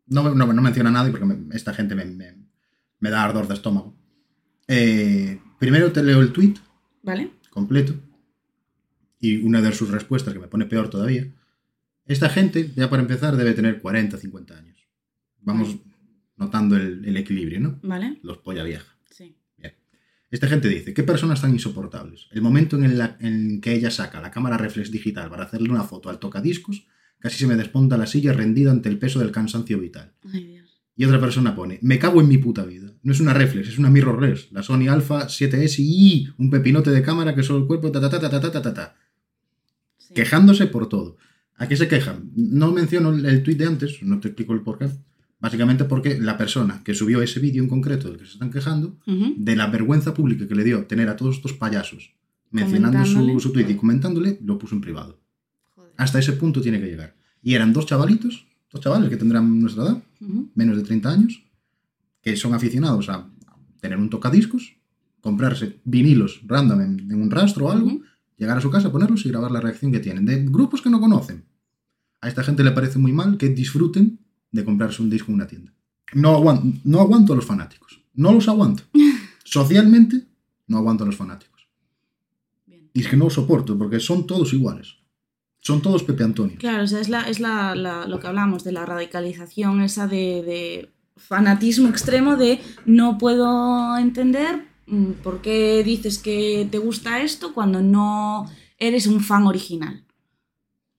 No, 0.05 0.33
no, 0.35 0.53
no 0.53 0.61
menciona 0.61 0.89
a 0.89 0.93
nadie 0.93 1.11
porque 1.11 1.25
esta 1.53 1.73
gente 1.73 1.95
me- 1.95 2.05
me 2.99 3.09
da 3.09 3.23
ardor 3.23 3.47
de 3.47 3.55
estómago. 3.55 3.95
Eh, 4.67 5.39
primero 5.59 5.91
te 5.91 6.03
leo 6.03 6.21
el 6.21 6.31
tweet 6.31 6.55
¿Vale? 7.01 7.31
completo 7.49 7.93
y 9.19 9.37
una 9.37 9.61
de 9.61 9.71
sus 9.71 9.89
respuestas 9.89 10.33
que 10.33 10.39
me 10.39 10.47
pone 10.47 10.65
peor 10.65 10.89
todavía. 10.89 11.27
Esta 12.05 12.29
gente, 12.29 12.71
ya 12.75 12.89
para 12.89 13.01
empezar, 13.01 13.37
debe 13.37 13.53
tener 13.53 13.79
40, 13.81 14.17
50 14.17 14.57
años. 14.57 14.77
Vamos 15.39 15.77
notando 16.35 16.75
el, 16.75 17.05
el 17.05 17.15
equilibrio, 17.15 17.61
¿no? 17.61 17.79
¿Vale? 17.83 18.19
Los 18.21 18.39
polla 18.39 18.63
vieja. 18.63 18.97
Sí. 19.09 19.37
Bien. 19.57 19.73
Esta 20.29 20.47
gente 20.47 20.67
dice, 20.67 20.93
¿qué 20.93 21.03
personas 21.03 21.41
tan 21.41 21.51
insoportables? 21.51 22.27
El 22.31 22.41
momento 22.41 22.75
en, 22.75 22.83
el 22.83 23.01
en 23.19 23.61
que 23.61 23.73
ella 23.73 23.91
saca 23.91 24.19
la 24.19 24.31
cámara 24.31 24.57
reflex 24.57 24.91
digital 24.91 25.29
para 25.29 25.43
hacerle 25.43 25.69
una 25.69 25.83
foto 25.83 26.09
al 26.09 26.19
tocadiscos, 26.19 26.85
casi 27.19 27.37
se 27.37 27.47
me 27.47 27.55
desponta 27.55 27.97
la 27.97 28.07
silla 28.07 28.33
rendida 28.33 28.71
ante 28.71 28.89
el 28.89 28.99
peso 28.99 29.19
del 29.19 29.31
cansancio 29.31 29.79
vital. 29.79 30.11
Ay, 30.33 30.43
Dios. 30.45 30.83
Y 30.97 31.05
otra 31.05 31.19
persona 31.19 31.55
pone, 31.55 31.79
me 31.81 31.97
cago 31.97 32.19
en 32.19 32.27
mi 32.27 32.37
puta 32.37 32.65
vida 32.65 32.92
no 33.03 33.11
es 33.11 33.19
una 33.19 33.33
reflex, 33.33 33.67
es 33.69 33.77
una 33.77 33.89
mirrorless. 33.89 34.51
La 34.51 34.63
Sony 34.63 34.87
Alpha 34.89 35.27
7S 35.27 35.75
y 35.79 36.29
un 36.37 36.49
pepinote 36.49 36.89
de 36.91 37.01
cámara 37.01 37.35
que 37.35 37.43
solo 37.43 37.59
el 37.59 37.67
cuerpo, 37.67 37.91
ta 37.91 38.01
ta 38.01 38.09
ta 38.09 38.19
ta 38.19 38.29
ta 38.29 38.51
ta 38.51 38.61
ta. 38.61 38.73
ta. 38.73 38.95
Sí. 39.97 40.13
Quejándose 40.13 40.67
por 40.67 40.89
todo. 40.89 41.17
¿A 41.57 41.67
qué 41.67 41.77
se 41.77 41.87
quejan? 41.87 42.31
No 42.35 42.71
menciono 42.71 43.13
el 43.13 43.43
tweet 43.43 43.55
de 43.55 43.67
antes, 43.67 44.01
no 44.01 44.19
te 44.19 44.29
explico 44.29 44.53
el 44.53 44.61
porqué. 44.61 44.89
Básicamente 45.39 45.83
porque 45.83 46.17
la 46.17 46.37
persona 46.37 46.81
que 46.83 46.93
subió 46.93 47.21
ese 47.21 47.39
vídeo 47.39 47.61
en 47.61 47.69
concreto 47.69 48.07
del 48.07 48.17
que 48.17 48.25
se 48.25 48.33
están 48.33 48.49
quejando, 48.49 48.97
de 49.05 49.55
la 49.55 49.67
vergüenza 49.67 50.13
pública 50.13 50.47
que 50.47 50.55
le 50.55 50.63
dio 50.63 50.85
tener 50.85 51.09
a 51.09 51.17
todos 51.17 51.35
estos 51.35 51.53
payasos 51.53 52.13
mencionando 52.53 53.03
su, 53.03 53.39
su 53.39 53.51
tweet 53.51 53.69
y 53.69 53.75
comentándole, 53.75 54.39
lo 54.43 54.57
puso 54.57 54.75
en 54.75 54.81
privado. 54.81 55.19
Hasta 55.97 56.19
ese 56.19 56.33
punto 56.33 56.61
tiene 56.61 56.79
que 56.79 56.85
llegar. 56.85 57.15
Y 57.41 57.55
eran 57.55 57.73
dos 57.73 57.87
chavalitos, 57.87 58.45
dos 58.71 58.81
chavales 58.81 59.09
que 59.09 59.17
tendrán 59.17 59.59
nuestra 59.59 59.83
edad, 59.83 60.03
menos 60.55 60.77
de 60.77 60.83
30 60.83 61.11
años, 61.11 61.43
que 62.23 62.35
son 62.35 62.55
aficionados 62.55 63.09
a 63.09 63.29
tener 63.79 63.99
un 63.99 64.09
tocadiscos, 64.09 64.77
comprarse 65.21 65.79
vinilos 65.83 66.41
random 66.47 66.81
en, 66.81 67.11
en 67.11 67.21
un 67.21 67.29
rastro 67.29 67.65
o 67.67 67.71
algo, 67.71 68.01
llegar 68.37 68.57
a 68.57 68.61
su 68.61 68.71
casa, 68.71 68.91
ponerlos 68.91 69.23
y 69.25 69.29
grabar 69.29 69.51
la 69.51 69.61
reacción 69.61 69.91
que 69.91 69.99
tienen. 69.99 70.25
De 70.25 70.43
grupos 70.43 70.81
que 70.81 70.89
no 70.89 70.99
conocen. 70.99 71.45
A 72.21 72.27
esta 72.29 72.43
gente 72.43 72.63
le 72.63 72.71
parece 72.71 72.97
muy 72.97 73.11
mal 73.11 73.37
que 73.37 73.49
disfruten 73.49 74.19
de 74.51 74.63
comprarse 74.65 75.01
un 75.01 75.09
disco 75.09 75.27
en 75.29 75.35
una 75.35 75.47
tienda. 75.47 75.73
No 76.13 76.29
aguanto, 76.35 76.79
no 76.85 77.01
aguanto 77.01 77.33
a 77.33 77.35
los 77.35 77.45
fanáticos. 77.45 78.01
No 78.13 78.31
los 78.33 78.47
aguanto. 78.47 78.83
Socialmente, 79.43 80.27
no 80.67 80.77
aguanto 80.77 81.03
a 81.03 81.07
los 81.07 81.15
fanáticos. 81.17 81.67
Bien. 82.65 82.89
Y 82.93 83.01
es 83.01 83.07
que 83.07 83.17
no 83.17 83.25
los 83.25 83.33
soporto 83.33 83.77
porque 83.77 83.99
son 83.99 84.25
todos 84.25 84.53
iguales. 84.53 84.95
Son 85.59 85.81
todos 85.81 86.03
Pepe 86.03 86.23
Antonio. 86.23 86.57
Claro, 86.59 86.83
o 86.83 86.87
sea, 86.87 86.99
es, 87.01 87.09
la, 87.09 87.23
es 87.29 87.39
la, 87.39 87.75
la- 87.75 88.07
lo 88.07 88.19
que 88.19 88.27
hablamos 88.27 88.63
de 88.63 88.71
la 88.73 88.85
radicalización 88.85 89.81
esa 89.81 90.07
de, 90.07 90.43
de 90.43 90.92
fanatismo 91.17 91.89
extremo 91.89 92.35
de 92.35 92.61
no 92.85 93.17
puedo 93.17 93.97
entender 93.97 94.65
mm, 94.87 95.11
por 95.23 95.41
qué 95.41 95.83
dices 95.83 96.17
que 96.17 96.67
te 96.69 96.77
gusta 96.77 97.21
esto 97.21 97.53
cuando 97.53 97.81
no 97.81 98.49
eres 98.77 99.07
un 99.07 99.21
fan 99.21 99.47
original. 99.47 100.05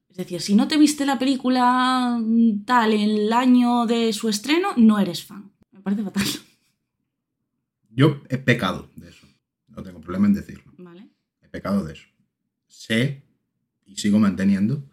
Es 0.09 0.17
decir, 0.19 0.41
si 0.41 0.55
no 0.55 0.69
te 0.69 0.77
viste 0.77 1.05
la 1.05 1.19
película 1.19 2.19
mm, 2.21 2.65
tal 2.65 2.93
en 2.93 3.11
el 3.11 3.33
año 3.33 3.87
de 3.87 4.13
su 4.13 4.29
estreno, 4.29 4.69
no 4.77 4.99
eres 4.99 5.25
fan. 5.25 5.53
Me 5.73 5.81
parece 5.81 6.03
fatal. 6.03 6.25
Yo 7.91 8.23
he 8.29 8.39
pecado 8.39 8.91
de 8.97 9.09
eso. 9.09 9.27
No 9.69 9.83
tengo 9.83 10.01
problema 10.01 10.27
en 10.27 10.35
decirlo. 10.35 10.73
¿Vale? 10.79 11.09
He 11.43 11.49
pecado 11.49 11.85
de 11.85 11.95
eso. 11.95 12.07
Sé 12.69 13.25
y 13.85 13.97
sigo 13.97 14.19
manteniendo. 14.19 14.85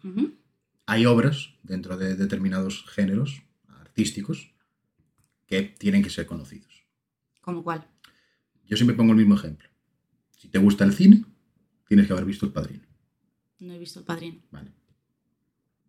Hay 0.86 1.06
obras 1.06 1.54
dentro 1.62 1.96
de 1.96 2.16
determinados 2.16 2.84
géneros 2.88 3.42
artísticos 3.68 4.51
que 5.52 5.74
tienen 5.78 6.02
que 6.02 6.08
ser 6.08 6.24
conocidos. 6.24 6.86
¿Como 7.42 7.62
cuál? 7.62 7.86
Yo 8.64 8.74
siempre 8.78 8.96
pongo 8.96 9.12
el 9.12 9.18
mismo 9.18 9.34
ejemplo. 9.34 9.68
Si 10.38 10.48
te 10.48 10.58
gusta 10.58 10.82
el 10.84 10.94
cine, 10.94 11.26
tienes 11.86 12.06
que 12.06 12.14
haber 12.14 12.24
visto 12.24 12.46
El 12.46 12.52
Padrino. 12.52 12.84
No 13.60 13.74
he 13.74 13.78
visto 13.78 13.98
El 13.98 14.06
Padrino. 14.06 14.38
Vale. 14.50 14.72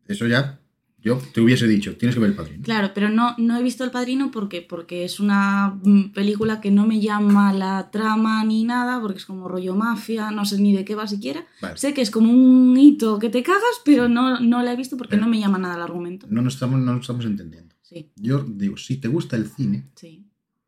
Eso 0.06 0.28
ya, 0.28 0.60
yo 1.00 1.18
te 1.34 1.40
hubiese 1.40 1.66
dicho, 1.66 1.96
tienes 1.96 2.14
que 2.14 2.20
ver 2.20 2.32
El 2.32 2.36
Padrino. 2.36 2.62
Claro, 2.62 2.92
pero 2.94 3.08
no, 3.10 3.36
no 3.38 3.58
he 3.58 3.64
visto 3.64 3.86
El 3.86 3.92
Padrino 3.92 4.32
porque, 4.32 4.62
porque 4.62 5.06
es 5.06 5.22
una 5.22 5.80
mm, 5.82 6.12
película 6.12 6.60
que 6.60 6.70
no 6.70 6.86
me 6.86 7.00
llama 7.00 7.54
la 7.54 7.90
trama 7.90 8.44
ni 8.44 8.66
nada, 8.66 9.00
porque 9.00 9.20
es 9.20 9.26
como 9.26 9.48
rollo 9.48 9.76
mafia, 9.78 10.30
no 10.32 10.44
sé 10.44 10.60
ni 10.60 10.76
de 10.76 10.84
qué 10.84 10.94
va 10.94 11.08
siquiera. 11.08 11.48
Vale. 11.62 11.78
Sé 11.78 11.94
que 11.94 12.02
es 12.02 12.12
como 12.12 12.30
un 12.34 12.76
hito 12.78 13.18
que 13.18 13.30
te 13.30 13.42
cagas, 13.44 13.80
pero 13.86 14.10
no, 14.10 14.42
no 14.42 14.62
la 14.62 14.74
he 14.74 14.76
visto 14.76 14.98
porque 14.98 15.12
Pero- 15.12 15.24
no 15.24 15.30
me 15.32 15.40
llama 15.40 15.58
nada 15.58 15.76
el 15.76 15.82
argumento. 15.84 16.28
No 16.30 16.42
nos 16.42 16.56
estamos, 16.56 16.82
no 16.82 16.92
nos 16.92 17.02
estamos 17.02 17.24
entendiendo. 17.24 17.73
Sí, 17.94 18.12
Yo 18.16 18.44
digo, 18.44 18.78
si 18.78 18.98
te 18.98 19.08
gusta 19.08 19.36
el 19.36 19.48
cine, 19.48 19.90
sí, 19.96 20.26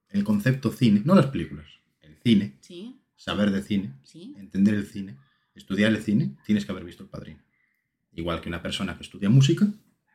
el 0.09 0.23
concepto 0.23 0.71
cine, 0.71 1.01
no 1.03 1.15
las 1.15 1.27
películas, 1.27 1.65
el 2.01 2.15
cine, 2.17 2.57
sí, 2.61 2.99
saber 3.15 3.51
de 3.51 3.61
cine, 3.61 3.93
sí. 4.03 4.33
entender 4.37 4.75
el 4.75 4.85
cine, 4.85 5.17
estudiar 5.55 5.91
el 5.91 6.01
cine, 6.01 6.37
tienes 6.45 6.65
que 6.65 6.71
haber 6.71 6.83
visto 6.83 7.03
El 7.03 7.09
Padrino. 7.09 7.41
Igual 8.13 8.41
que 8.41 8.49
una 8.49 8.61
persona 8.61 8.95
que 8.95 9.03
estudia 9.03 9.29
música, 9.29 9.67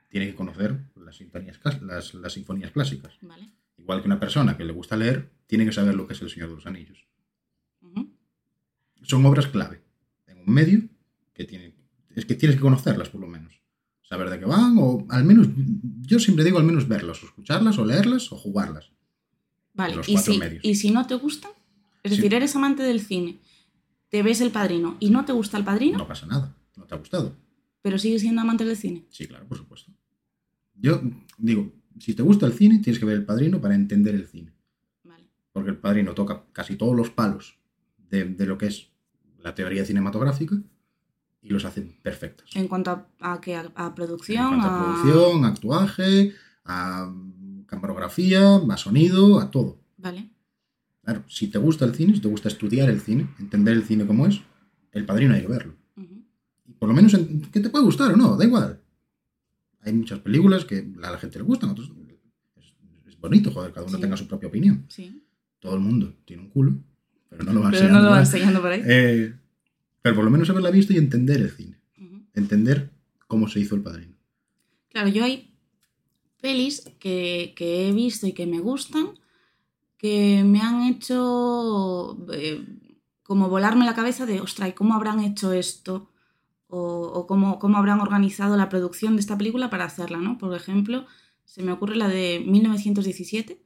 tiene 0.09 0.27
que 0.27 0.35
conocer 0.35 0.79
las 0.97 1.17
sinfonías, 1.17 1.61
las, 1.83 2.15
las 2.15 2.33
sinfonías 2.33 2.73
clásicas. 2.73 3.17
Vale. 3.23 3.51
Igual 3.77 4.01
que 4.01 4.07
una 4.07 4.21
persona 4.21 4.57
que 4.57 4.65
le 4.65 4.73
gusta 4.73 4.97
leer, 4.97 5.31
tiene 5.47 5.65
que 5.65 5.73
saber 5.73 5.95
lo 5.95 6.07
que 6.07 6.13
es 6.13 6.23
El 6.23 6.31
Señor 6.31 6.49
de 6.49 6.55
los 6.57 6.67
Anillos. 6.67 7.07
Son 9.03 9.25
obras 9.25 9.47
clave 9.47 9.81
en 10.27 10.39
un 10.39 10.53
medio 10.53 10.83
que 11.33 11.45
tiene, 11.45 11.75
es 12.15 12.27
que 12.27 12.35
tienes 12.35 12.57
que 12.57 12.63
conocerlas 12.63 13.09
por 13.09 13.21
lo 13.21 13.27
menos. 13.27 13.60
Saber 14.11 14.29
de 14.29 14.39
qué 14.41 14.45
van 14.45 14.75
o 14.79 15.07
al 15.09 15.25
menos, 15.25 15.47
yo 16.03 16.19
siempre 16.19 16.45
digo 16.45 16.59
al 16.59 16.65
menos 16.65 16.87
verlas, 16.89 17.23
o 17.23 17.27
escucharlas, 17.27 17.79
o 17.79 17.87
leerlas, 17.87 18.31
o 18.33 18.37
jugarlas. 18.37 18.91
Vale, 19.73 19.95
los 19.97 20.09
y 20.09 20.17
si, 20.19 20.37
medios. 20.37 20.65
y 20.65 20.75
si 20.75 20.91
no 20.91 21.07
te 21.07 21.15
gustan, 21.15 21.53
es 22.03 22.11
Sí. 22.11 22.17
decir, 22.17 22.35
eres 22.35 22.57
amante 22.57 22.83
del 22.83 23.01
cine, 23.01 23.39
te 24.09 24.23
ves 24.25 24.41
El 24.41 24.51
Padrino 24.51 24.97
y 24.99 25.11
no 25.11 25.25
te 25.25 25.33
gusta 25.33 25.57
El 25.59 25.65
Padrino, 25.65 25.97
No 25.99 26.09
pasa 26.09 26.27
nada, 26.27 26.57
no 26.77 26.85
te 26.87 26.95
ha 26.95 26.99
gustado. 26.99 27.37
pero 27.83 27.99
sigues 27.99 28.21
siendo 28.23 28.41
amante 28.43 28.65
del 28.65 28.77
cine. 28.77 29.07
Sí, 29.11 29.27
claro, 29.29 29.47
por 29.47 29.57
supuesto. 29.57 29.93
Yo 30.75 31.01
digo, 31.39 31.73
si 32.01 32.13
te 32.15 32.23
gusta 32.25 32.47
el 32.47 32.53
cine, 32.53 32.81
tienes 32.81 32.99
que 32.99 33.07
ver 33.07 33.17
El 33.17 33.25
Padrino 33.25 33.61
para 33.61 33.75
entender 33.77 34.15
el 34.17 34.27
cine. 34.27 34.53
Vale. 35.05 35.25
Porque 35.53 35.71
El 35.71 35.77
Padrino 35.79 36.15
toca 36.15 36.45
casi 36.53 36.75
todos 36.77 36.97
los 36.97 37.11
palos 37.11 37.59
de, 38.11 38.25
de 38.25 38.47
lo 38.47 38.59
que 38.59 38.67
es 38.67 38.89
la 39.39 39.55
teoría 39.55 39.85
cinematográfica 39.85 40.61
y 41.43 41.49
los 41.51 41.65
hace 41.65 41.83
perfectos. 42.03 42.51
En 42.55 42.69
cuanto 42.69 42.91
a, 42.91 43.07
a, 43.21 43.41
qué, 43.41 43.57
a, 43.57 43.71
a 43.75 43.87
En 43.89 43.95
producción, 43.95 44.49
cuanto 44.49 44.67
a 44.67 44.85
producción, 45.03 45.45
a 45.45 45.49
actuaje, 45.49 46.33
a 46.65 47.13
camarografía, 47.67 48.57
a 48.57 48.77
sonido, 48.77 49.41
a 49.41 49.51
todo. 49.51 49.79
Vale. 49.97 50.31
Claro, 51.03 51.25
si 51.29 51.49
te 51.49 51.59
gusta 51.59 51.85
el 51.85 51.95
cine, 51.95 52.15
si 52.15 52.21
te 52.21 52.29
gusta 52.29 52.49
estudiar 52.49 52.91
el 52.91 53.01
cine, 53.01 53.29
entender 53.39 53.75
el 53.75 53.85
cine 53.85 54.07
como 54.07 54.27
es, 54.27 54.41
El 54.93 55.07
Padrino 55.07 55.35
hay 55.35 55.43
que 55.43 55.47
verlo. 55.49 55.75
Y 56.67 56.73
por 56.73 56.89
lo 56.89 56.95
menos 56.95 57.15
en- 57.15 57.41
que 57.43 57.61
te 57.61 57.71
puede 57.71 57.85
gustar 57.85 58.13
o 58.13 58.17
no, 58.17 58.37
da 58.37 58.45
igual. 58.45 58.81
Hay 59.83 59.93
muchas 59.93 60.19
películas 60.19 60.65
que 60.65 60.93
a 61.03 61.11
la 61.11 61.19
gente 61.19 61.39
le 61.39 61.45
gustan, 61.45 61.71
otros 61.71 61.91
es, 63.07 63.19
bonito, 63.19 63.51
joder, 63.51 63.73
cada 63.73 63.87
uno 63.87 63.97
Sí. 63.97 64.01
tenga 64.03 64.17
su 64.17 64.27
propia 64.27 64.49
opinión. 64.49 64.85
Sí. 64.89 65.23
Todo 65.59 65.75
el 65.75 65.81
mundo 65.81 66.15
tiene 66.25 66.43
un 66.43 66.49
culo, 66.51 66.73
pero 67.29 67.45
no 67.45 67.53
lo 67.53 67.61
va 67.61 67.71
Pero 67.71 67.83
no 67.83 67.87
enseñando 67.87 68.03
lo 68.03 68.09
por 68.09 68.17
va 68.17 68.21
enseñando 68.21 68.61
por 68.61 68.71
ahí. 68.73 68.83
Eh, 68.85 69.35
pero 70.03 70.15
por 70.15 70.25
lo 70.25 70.31
menos 70.31 70.49
haberla 70.51 70.71
visto 70.71 70.93
y 70.93 70.97
entender 70.99 71.41
el 71.41 71.51
cine. 71.51 71.79
Entender 72.35 72.91
cómo 73.27 73.49
se 73.49 73.61
hizo 73.61 73.75
El 73.75 73.83
Padrino. 73.83 74.15
Claro, 74.89 75.09
yo 75.09 75.25
hay 75.25 75.55
pelis 76.41 76.91
que, 76.99 77.53
que 77.57 77.89
he 77.89 77.93
visto 77.93 78.27
y 78.27 78.33
que 78.33 78.47
me 78.47 78.61
gustan 78.61 79.11
que 79.99 80.43
me 80.45 80.61
han 80.61 80.83
hecho 80.83 82.17
eh, 82.33 82.65
como 83.23 83.49
volarme 83.51 83.85
la 83.85 83.95
cabeza 83.95 84.25
de, 84.27 84.41
ostras, 84.41 84.71
¿y 84.71 84.73
cómo 84.73 84.95
habrán 84.95 85.21
hecho 85.21 85.53
esto? 85.53 86.11
O, 86.69 86.79
o 87.03 87.27
cómo, 87.27 87.59
cómo 87.59 87.77
habrán 87.79 88.01
organizado 88.01 88.57
la 88.57 88.69
producción 88.69 89.17
de 89.17 89.21
esta 89.21 89.37
película 89.37 89.69
para 89.71 89.85
hacerla, 89.85 90.19
¿no? 90.19 90.39
Por 90.39 90.55
ejemplo, 90.55 91.05
se 91.45 91.63
me 91.63 91.73
ocurre 91.73 91.97
la 91.97 92.09
de 92.09 92.43
1917. 92.47 93.61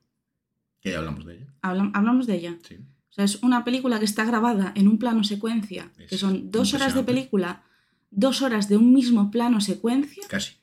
Que 0.81 0.91
ya 0.91 0.99
hablamos 0.99 1.25
de 1.27 1.37
ella. 1.37 1.55
Hablam- 1.63 1.91
hablamos 1.95 2.27
de 2.27 2.35
ella. 2.35 2.59
Sí. 2.67 2.79
O 3.15 3.17
sea, 3.17 3.25
es 3.25 3.43
una 3.45 3.63
película 3.65 4.01
que 4.01 4.05
está 4.07 4.25
grabada 4.25 4.73
en 4.75 4.89
un 4.89 4.99
plano 4.99 5.23
secuencia, 5.23 5.93
que 6.09 6.19
son 6.19 6.51
dos 6.51 6.75
horas 6.75 6.97
de 6.97 7.05
película, 7.05 7.63
dos 8.11 8.43
horas 8.43 8.69
de 8.69 8.77
un 8.77 8.93
mismo 8.93 9.31
plano 9.31 9.61
secuencia. 9.61 10.25
Casi. 10.29 10.55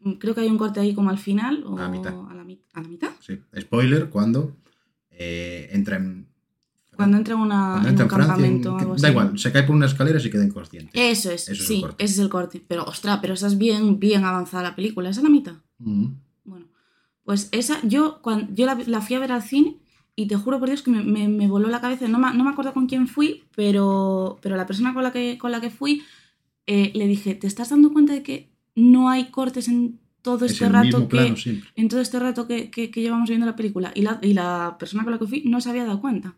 Mm, 0.00 0.12
Creo 0.14 0.34
que 0.34 0.42
hay 0.42 0.48
un 0.48 0.58
corte 0.58 0.80
ahí 0.80 0.94
como 0.94 1.08
al 1.08 1.16
final 1.18 1.64
o 1.64 1.78
A 1.78 1.82
la 1.82 1.88
mitad. 1.88 2.14
a 2.30 2.34
la, 2.34 2.44
mi- 2.44 2.60
a 2.74 2.82
la 2.82 2.88
mitad. 2.88 3.10
Sí. 3.20 3.38
Spoiler 3.58 4.10
cuando 4.10 4.54
eh, 5.10 5.70
entra 5.72 5.96
en. 5.96 6.28
Cuando 6.94 7.16
entra 7.16 7.32
en 7.32 7.40
una, 7.40 7.78
cuando 7.80 7.88
en 7.88 7.94
un 8.02 8.10
Francia, 8.10 8.26
campamento 8.26 8.68
en- 8.72 8.76
que- 8.76 8.82
algo 8.82 8.94
da 8.96 9.08
así. 9.08 9.10
igual, 9.12 9.38
se 9.38 9.52
cae 9.52 9.62
por 9.62 9.76
unas 9.76 9.92
escaleras 9.92 10.24
y 10.26 10.30
queda 10.30 10.44
inconsciente. 10.44 11.10
Eso 11.10 11.30
es, 11.30 11.48
Eso 11.48 11.64
sí, 11.64 11.82
ese 11.96 12.12
es 12.14 12.18
el 12.18 12.28
corte. 12.28 12.62
Pero, 12.68 12.84
ostras, 12.84 13.18
pero 13.22 13.32
esa 13.32 13.46
es 13.46 13.56
bien, 13.56 13.98
bien 13.98 14.24
avanzada 14.26 14.62
la 14.64 14.76
película, 14.76 15.08
esa 15.08 15.20
es 15.20 15.24
la 15.24 15.30
mitad. 15.30 15.54
Mm. 15.78 16.08
Bueno, 16.44 16.66
pues 17.24 17.48
esa, 17.52 17.80
yo, 17.86 18.20
cuando, 18.20 18.52
yo 18.54 18.66
la, 18.66 18.74
la 18.86 19.00
fui 19.00 19.16
a 19.16 19.20
ver 19.20 19.32
al 19.32 19.42
cine 19.42 19.78
y 20.22 20.26
te 20.26 20.36
juro 20.36 20.58
por 20.58 20.68
Dios 20.68 20.82
que 20.82 20.90
me, 20.90 21.02
me- 21.02 21.28
me 21.28 21.46
voló 21.48 21.68
la 21.68 21.80
cabeza. 21.80 22.08
No 22.08 22.18
me, 22.18 22.32
no 22.34 22.44
me 22.44 22.50
acuerdo 22.50 22.72
con 22.72 22.86
quién 22.86 23.06
fui, 23.08 23.44
pero, 23.56 24.38
pero 24.42 24.56
la 24.56 24.66
persona 24.66 24.92
con 24.94 25.02
la 25.02 25.12
que, 25.12 25.38
con 25.38 25.50
la 25.52 25.60
que 25.60 25.70
fui 25.70 26.02
eh, 26.66 26.92
le 26.94 27.06
dije, 27.06 27.34
¿te 27.34 27.46
estás 27.46 27.70
dando 27.70 27.92
cuenta 27.92 28.12
de 28.12 28.22
que 28.22 28.48
no 28.74 29.08
hay 29.08 29.30
cortes 29.30 29.68
en 29.68 29.98
todo 30.22 30.44
Es 30.46 30.52
este 30.52 30.66
el 30.66 30.72
rato 30.72 31.08
que, 31.08 31.34
en 31.76 31.88
todo 31.88 32.00
este 32.00 32.18
rato 32.18 32.46
que, 32.46 32.70
que- 32.70 32.90
que 32.90 33.00
llevamos 33.00 33.28
viendo 33.28 33.46
la 33.46 33.56
película? 33.56 33.92
Y 33.94 34.02
la, 34.02 34.18
y 34.22 34.32
la 34.34 34.76
persona 34.78 35.02
con 35.04 35.12
la 35.12 35.18
que 35.18 35.26
fui 35.26 35.42
no 35.46 35.60
se 35.60 35.70
había 35.70 35.84
dado 35.84 36.00
cuenta. 36.00 36.34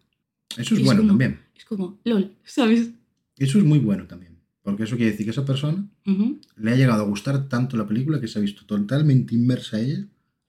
Eso 0.57 0.75
es 0.75 0.81
es 0.81 0.85
bueno 0.85 1.01
como- 1.01 1.09
también. 1.11 1.41
Es 1.57 1.65
como, 1.65 1.99
lol, 2.05 2.33
¿sabes? 2.45 2.91
Eso 3.37 3.59
es 3.59 3.65
muy 3.65 3.79
bueno 3.79 4.07
también. 4.07 4.33
Porque 4.63 4.85
eso 4.85 4.95
quiere 4.97 5.11
decir 5.11 5.27
que 5.27 5.31
esa 5.33 5.45
persona 5.45 5.85
Ujú. 6.07 6.39
le 6.57 6.71
ha 6.71 6.77
llegado 6.77 7.03
a 7.03 7.07
gustar 7.07 7.49
tanto 7.49 7.77
la 7.77 7.87
película 7.87 8.21
que 8.21 8.29
se 8.29 8.39
ha 8.39 8.43
visto 8.43 8.65
totalmente 8.65 9.35
inmersa 9.35 9.79
a 9.79 9.81
ella. 9.81 10.05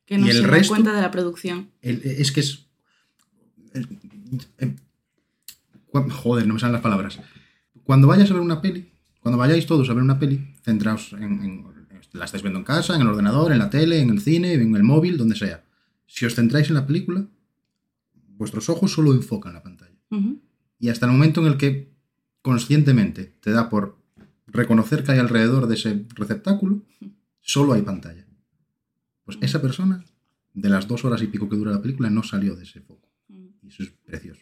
Que 0.06 0.18
no 0.18 0.28
¿Y 0.28 0.30
el 0.30 0.36
se 0.36 0.42
da 0.44 0.48
resto? 0.50 0.74
cuenta 0.74 0.94
de 0.94 1.02
la 1.02 1.10
producción. 1.10 1.70
El- 1.82 2.02
es 2.04 2.32
que 2.32 2.42
es. 2.42 2.63
Joder, 6.12 6.48
no 6.48 6.54
me 6.56 6.60
salen 6.60 6.74
las 6.74 6.82
palabras. 6.82 7.20
Cuando 7.84 8.08
vayas 8.08 8.30
a 8.32 8.34
ver 8.34 8.42
una 8.42 8.62
peli, 8.62 8.92
cuando 9.20 9.38
vayáis 9.38 9.66
todos 9.66 9.90
a 9.90 9.94
ver 9.94 10.04
una 10.04 10.20
peli, 10.20 10.56
centraos 10.64 11.14
en, 11.14 11.24
en- 11.44 11.74
la 12.14 12.26
estáis 12.26 12.44
viendo 12.44 12.60
en 12.60 12.66
casa, 12.66 12.96
en 12.96 13.02
el 13.02 13.08
ordenador, 13.08 13.52
en 13.52 13.58
la 13.60 13.70
tele, 13.72 14.00
en 14.00 14.10
el 14.12 14.22
cine, 14.22 14.54
en 14.54 14.76
el 14.76 14.84
móvil, 14.84 15.18
donde 15.18 15.36
sea. 15.36 15.64
Si 16.06 16.26
os 16.26 16.36
centráis 16.36 16.68
en 16.70 16.76
la 16.76 16.86
película, 16.86 17.26
vuestros 18.38 18.70
ojos 18.70 18.92
solo 18.92 19.14
enfocan 19.14 19.54
la 19.54 19.64
pantalla. 19.64 19.96
Y 20.80 20.90
hasta 20.90 21.08
el 21.08 21.12
momento 21.12 21.42
en 21.42 21.48
el 21.48 21.58
que 21.58 21.92
conscientemente 22.44 23.36
te 23.42 23.50
da 23.52 23.68
por 23.70 23.98
reconocer 24.46 25.04
que 25.04 25.14
hay 25.14 25.20
alrededor 25.20 25.66
de 25.68 25.74
ese 25.76 26.06
receptáculo, 26.14 26.84
solo 27.42 27.74
hay 27.74 27.82
pantalla. 27.82 28.28
Pues 29.24 29.40
esa 29.42 29.60
persona, 29.62 30.04
de 30.54 30.70
las 30.70 30.88
dos 30.88 31.04
horas 31.06 31.22
y 31.24 31.28
pico 31.28 31.50
que 31.50 31.56
dura 31.56 31.72
la 31.72 31.82
película, 31.82 32.12
no 32.12 32.22
salió 32.22 32.56
de 32.56 32.64
ese 32.64 32.82
foco. 32.82 33.03
Y 33.64 33.68
eso 33.70 33.84
es 33.84 33.90
precioso. 34.06 34.42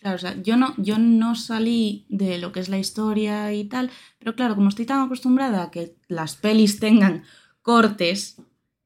Claro, 0.00 0.16
o 0.16 0.18
sea, 0.18 0.40
yo 0.42 0.56
no, 0.56 0.74
yo 0.76 0.98
no 0.98 1.34
salí 1.34 2.06
de 2.08 2.38
lo 2.38 2.52
que 2.52 2.60
es 2.60 2.68
la 2.68 2.78
historia 2.78 3.52
y 3.52 3.64
tal, 3.64 3.90
pero 4.18 4.34
claro, 4.36 4.54
como 4.54 4.68
estoy 4.68 4.86
tan 4.86 5.00
acostumbrada 5.04 5.64
a 5.64 5.70
que 5.70 5.96
las 6.06 6.36
pelis 6.36 6.78
tengan 6.78 7.24
cortes 7.62 8.40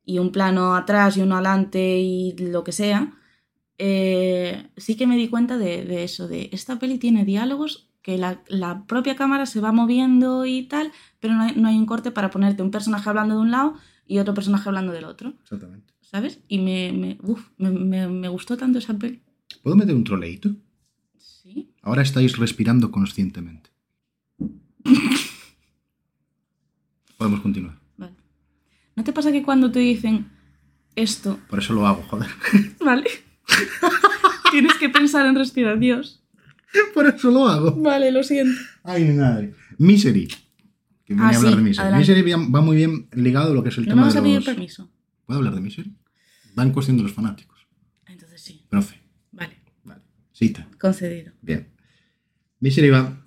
y 0.07 0.19
un 0.19 0.33
plano 0.33 0.75
atrás 0.75 1.17
y 1.17 1.21
uno 1.21 1.35
adelante 1.37 1.99
y 2.01 2.35
lo 2.39 2.65
que 2.65 2.73
sea, 2.73 3.13
eh, 3.79 4.69
sí 4.77 4.97
que 4.97 5.07
me 5.07 5.17
di 5.17 5.29
cuenta 5.29 5.59
de, 5.59 5.85
de 5.85 6.05
eso, 6.05 6.29
de 6.29 6.49
esta 6.53 6.79
peli 6.79 6.99
tiene 6.99 7.25
diálogos 7.25 7.89
que 8.03 8.19
la, 8.19 8.43
la 8.49 8.85
propia 8.87 9.15
cámara 9.17 9.47
se 9.47 9.61
va 9.61 9.71
moviendo 9.73 10.45
y 10.47 10.65
tal, 10.65 10.93
pero 11.21 11.35
no 11.35 11.43
hay, 11.43 11.55
no 11.57 11.69
hay 11.69 11.77
un 11.77 11.87
corte 11.87 12.11
para 12.11 12.31
ponerte 12.31 12.63
un 12.63 12.71
personaje 12.71 13.09
hablando 13.09 13.35
de 13.37 13.41
un 13.43 13.51
lado 13.51 13.75
y 14.07 14.19
otro 14.19 14.35
personaje 14.35 14.69
hablando 14.69 14.93
del 14.93 15.05
otro, 15.05 15.35
Exactamente. 15.43 15.93
¿sabes? 16.01 16.41
Y 16.49 16.59
me, 16.59 16.93
me, 16.93 17.19
uf, 17.23 17.49
me, 17.59 17.71
me- 17.71 18.09
me 18.09 18.29
gustó 18.29 18.57
tanto 18.57 18.79
esa 18.79 18.95
peli. 18.95 19.23
¿Puedo 19.63 19.77
meter 19.77 19.95
un 19.95 20.05
troleíto? 20.05 20.55
Sí. 21.19 21.73
Ahora 21.83 22.03
estáis 22.03 22.37
respirando 22.37 22.91
conscientemente. 22.91 23.71
Podemos 27.17 27.41
continuar. 27.41 27.79
Vale. 27.97 28.15
¿No 28.97 29.05
te 29.05 29.13
pasa 29.13 29.31
que 29.33 29.43
cuando 29.43 29.71
te 29.71 29.79
dicen 29.81 30.31
esto, 30.97 31.39
Por 31.49 31.59
eso 31.61 31.73
lo 31.73 31.87
hago, 31.87 32.03
joder. 32.03 32.29
vale? 32.85 33.09
Tienes 34.51 34.75
que 34.75 34.89
pensar 34.89 35.27
en 35.27 35.35
respirar, 35.37 35.79
Dios. 35.79 36.23
Por 36.95 37.07
eso 37.07 37.31
lo 37.31 37.47
hago. 37.49 37.73
Vale, 37.77 38.11
lo 38.11 38.23
siento. 38.23 38.59
Ay, 38.83 39.05
mi 39.05 39.15
madre. 39.15 39.55
Misery. 39.79 40.27
que 41.05 41.15
viene 41.15 41.23
Ah, 41.23 41.31
a 41.31 41.37
hablar 41.37 41.53
sí, 41.53 41.57
de 41.59 41.63
Misery. 41.65 41.83
adelante. 41.89 42.15
Misery 42.15 42.31
va 42.51 42.61
muy 42.63 42.77
bien 42.77 43.09
ligado 43.13 43.53
a 43.53 43.55
lo 43.55 43.63
que 43.63 43.69
es 43.69 43.79
el 43.79 43.85
¿No 43.85 43.91
tema 43.91 44.03
vas 44.05 44.15
de 44.15 44.21
a 44.21 44.23
pedir 44.23 44.37
los... 44.37 44.45
permiso? 44.45 44.91
¿Puedo 45.27 45.39
hablar 45.39 45.55
de 45.55 45.61
Misery? 45.61 45.95
Va 46.59 46.63
en 46.63 46.71
cuestión 46.73 46.97
de 46.97 47.03
los 47.05 47.13
fanáticos. 47.13 47.67
Entonces 48.07 48.41
sí. 48.43 48.65
Profe. 48.71 49.02
Cita. 50.43 50.69
Concedido. 50.81 51.33
Bien. 51.41 51.69
Misery 52.59 52.91
va... 52.91 53.25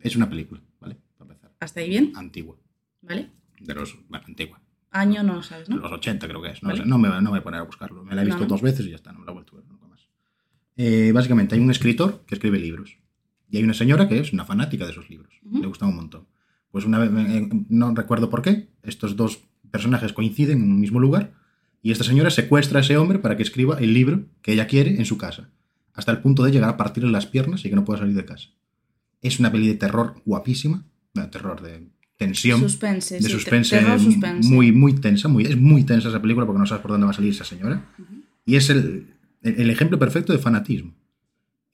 Es 0.00 0.16
una 0.16 0.28
película, 0.28 0.60
¿vale? 0.80 0.96
Para 1.16 1.30
empezar. 1.30 1.52
¿Hasta 1.60 1.78
ahí 1.80 1.88
bien? 1.88 2.12
Antigua. 2.16 2.56
¿Vale? 3.02 3.30
De 3.60 3.74
los... 3.74 3.96
Bueno, 4.08 4.24
antigua. 4.26 4.60
Año 4.90 5.22
no 5.22 5.34
lo 5.36 5.42
sabes, 5.44 5.68
De 5.68 5.74
¿no? 5.76 5.80
los 5.82 5.92
80 5.92 6.26
creo 6.26 6.42
que 6.42 6.50
es. 6.50 6.62
No, 6.64 6.70
Vale. 6.70 6.82
sé, 6.82 6.88
no, 6.88 6.98
me, 6.98 7.08
no 7.08 7.20
me 7.22 7.28
voy 7.30 7.38
a 7.38 7.42
poner 7.44 7.60
a 7.60 7.62
buscarlo. 7.62 8.02
Me 8.04 8.16
la 8.16 8.22
he 8.22 8.24
visto 8.24 8.40
No, 8.40 8.46
no. 8.46 8.48
dos 8.48 8.62
veces 8.62 8.84
y 8.86 8.90
ya 8.90 8.96
está. 8.96 9.12
No 9.12 9.20
me 9.20 9.26
la 9.26 9.30
he 9.30 9.34
vuelto 9.34 9.52
a 9.56 9.60
ver 9.60 9.68
nunca 9.68 9.86
más. 9.86 10.08
Eh, 10.76 11.12
básicamente 11.14 11.54
hay 11.54 11.60
un 11.60 11.70
escritor 11.70 12.24
que 12.26 12.34
escribe 12.34 12.58
libros. 12.58 12.98
Y 13.50 13.58
hay 13.58 13.62
una 13.62 13.74
señora 13.74 14.08
que 14.08 14.18
es 14.18 14.32
una 14.32 14.44
fanática 14.44 14.84
de 14.84 14.90
esos 14.90 15.08
libros. 15.08 15.38
Ujú. 15.44 15.60
Le 15.60 15.66
gustan 15.68 15.90
un 15.90 15.96
montón. 15.96 16.26
Pues 16.72 16.84
una 16.84 16.98
vez, 16.98 17.10
eh, 17.30 17.48
no 17.68 17.94
recuerdo 17.94 18.30
por 18.30 18.42
qué, 18.42 18.68
estos 18.82 19.14
dos 19.14 19.44
personajes 19.70 20.12
coinciden 20.12 20.58
en 20.62 20.72
un 20.72 20.80
mismo 20.80 20.98
lugar 20.98 21.34
y 21.82 21.92
esta 21.92 22.02
señora 22.04 22.30
secuestra 22.30 22.78
a 22.78 22.82
ese 22.82 22.96
hombre 22.96 23.20
para 23.20 23.36
que 23.36 23.42
escriba 23.44 23.78
el 23.78 23.94
libro 23.94 24.24
que 24.42 24.52
ella 24.54 24.66
quiere 24.66 24.96
en 24.96 25.04
su 25.04 25.16
casa, 25.18 25.50
hasta 25.98 26.12
el 26.12 26.18
punto 26.20 26.44
de 26.44 26.52
llegar 26.52 26.70
a 26.70 26.76
partirle 26.76 27.10
las 27.10 27.26
piernas 27.26 27.64
y 27.64 27.68
que 27.70 27.76
no 27.76 27.84
pueda 27.84 27.98
salir 28.00 28.14
de 28.14 28.24
casa. 28.24 28.48
Es 29.20 29.38
una 29.40 29.50
peli 29.50 29.66
de 29.68 29.74
terror 29.74 30.22
guapísima, 30.24 30.84
bueno, 31.12 31.28
terror 31.30 31.60
de 31.60 31.88
tensión, 32.16 32.60
Suspense. 32.60 33.16
de 33.16 33.22
sí, 33.22 33.30
suspense, 33.30 33.78
terror 33.78 33.98
suspense. 34.00 34.48
muy 34.48 34.72
muy 34.72 34.94
tensa, 34.94 35.28
muy 35.28 35.44
es 35.44 35.56
muy 35.56 35.84
tensa 35.84 36.08
esa 36.08 36.20
película 36.22 36.46
porque 36.46 36.60
no 36.60 36.66
sabes 36.66 36.82
por 36.82 36.92
dónde 36.92 37.04
va 37.06 37.10
a 37.10 37.14
salir 37.14 37.30
esa 37.32 37.44
señora 37.44 37.84
y 38.46 38.56
es 38.56 38.70
el, 38.70 39.06
el, 39.42 39.60
el 39.60 39.70
ejemplo 39.70 39.98
perfecto 39.98 40.32
de 40.32 40.38
fanatismo. 40.38 40.94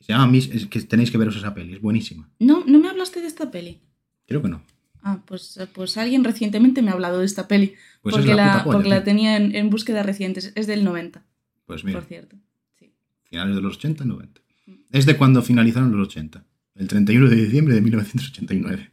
Se 0.01 0.13
llama 0.13 0.27
Mis- 0.27 0.49
es 0.51 0.67
que 0.67 0.81
tenéis 0.83 1.11
que 1.11 1.19
veros 1.19 1.37
esa 1.37 1.55
peli, 1.55 1.75
es 1.75 1.81
buenísima. 1.81 2.29
No, 2.39 2.65
no 2.67 2.79
me 2.79 2.89
hablaste 2.89 3.21
de 3.21 3.27
esta 3.27 3.51
peli. 3.51 3.81
Creo 4.27 4.43
que 4.43 4.49
no. 4.49 4.63
Ah, 5.03 5.21
pues, 5.27 5.59
pues 5.75 5.97
alguien 5.99 6.25
recientemente 6.25 6.81
me 6.83 6.91
ha 6.91 6.95
hablado 6.95 7.19
de 7.21 7.27
esta 7.27 7.47
peli. 7.47 7.75
Pues 8.03 8.15
es 8.17 8.23
porque 8.23 8.35
la 8.35 8.65
porque 8.65 8.89
la 8.89 9.05
tenía 9.05 9.37
en, 9.37 9.55
en 9.55 9.69
búsqueda 9.71 10.03
recientes. 10.03 10.53
Es 10.55 10.67
del 10.67 10.83
90, 10.85 11.23
Pues 11.67 11.85
mira, 11.85 11.99
por 12.01 12.09
cierto. 12.09 12.37
Sí. 13.35 13.39
finales 13.41 13.57
de 13.57 13.63
los 13.63 13.77
80, 13.77 14.05
90. 14.05 14.41
Es 14.91 15.07
de 15.07 15.17
cuando 15.17 15.43
finalizaron 15.43 15.91
los 15.93 16.09
80, 16.09 16.45
el 16.77 16.89
31 16.89 17.29
de 17.29 17.37
diciembre 17.37 17.75
de 17.75 17.81
1989. 17.81 18.91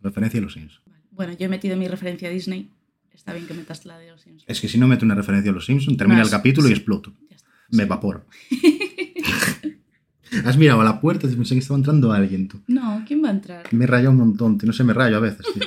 Referencia 0.00 0.40
a 0.40 0.42
los 0.42 0.52
Simpsons. 0.54 0.82
Vale. 0.86 1.02
Bueno, 1.12 1.32
yo 1.34 1.46
he 1.46 1.48
metido 1.48 1.76
mi 1.76 1.86
referencia 1.88 2.28
a 2.28 2.32
Disney. 2.32 2.68
Está 3.12 3.32
bien 3.34 3.46
que 3.46 3.54
metas 3.54 3.84
la 3.86 3.98
de 3.98 4.10
los 4.10 4.20
Simpsons. 4.22 4.44
Es 4.48 4.60
que 4.60 4.68
si 4.68 4.78
no 4.78 4.88
meto 4.88 5.04
una 5.04 5.14
referencia 5.14 5.50
a 5.50 5.54
los 5.54 5.64
Simpsons, 5.66 5.96
termina 5.96 6.20
Más, 6.20 6.28
el 6.28 6.32
capítulo 6.32 6.66
y 6.66 6.70
sí. 6.70 6.76
exploto. 6.76 7.12
Ya 7.30 7.36
está. 7.36 7.48
Me 7.70 7.84
evaporo. 7.84 8.26
Has 10.44 10.56
mirado 10.56 10.80
a 10.80 10.84
la 10.84 11.00
puerta 11.00 11.26
y 11.28 11.34
pensé 11.34 11.54
que 11.54 11.58
estaba 11.60 11.76
entrando 11.78 12.10
alguien, 12.10 12.48
tú. 12.48 12.62
No, 12.66 13.04
¿quién 13.06 13.22
va 13.22 13.28
a 13.28 13.32
entrar? 13.32 13.72
Me 13.72 13.84
he 13.84 13.86
rayado 13.86 14.12
un 14.12 14.16
montón, 14.16 14.56
tío. 14.58 14.66
No 14.66 14.72
sé, 14.72 14.82
me 14.82 14.94
rayo 14.94 15.18
a 15.18 15.20
veces, 15.20 15.46
tío. 15.52 15.62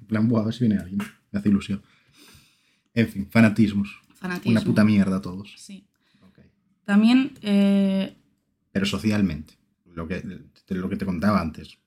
En 0.00 0.06
plan, 0.06 0.28
buah, 0.28 0.42
a 0.42 0.44
ver 0.46 0.54
si 0.54 0.60
viene 0.66 0.78
alguien. 0.80 1.00
Me 1.32 1.38
hace 1.40 1.48
ilusión. 1.48 1.82
En 2.94 3.08
fin, 3.08 3.26
fanatismos. 3.28 3.88
Fanatismo. 4.14 4.52
Una 4.52 4.60
puta 4.62 4.84
mierda 4.84 5.20
todos. 5.20 5.52
Sí. 5.58 5.84
También, 6.84 7.32
eh, 7.42 8.16
Pero 8.72 8.86
socialmente, 8.86 9.54
lo 9.86 10.06
que, 10.06 10.22
lo 10.68 10.88
que 10.88 10.96
te 10.96 11.06
contaba 11.06 11.40
antes. 11.40 11.78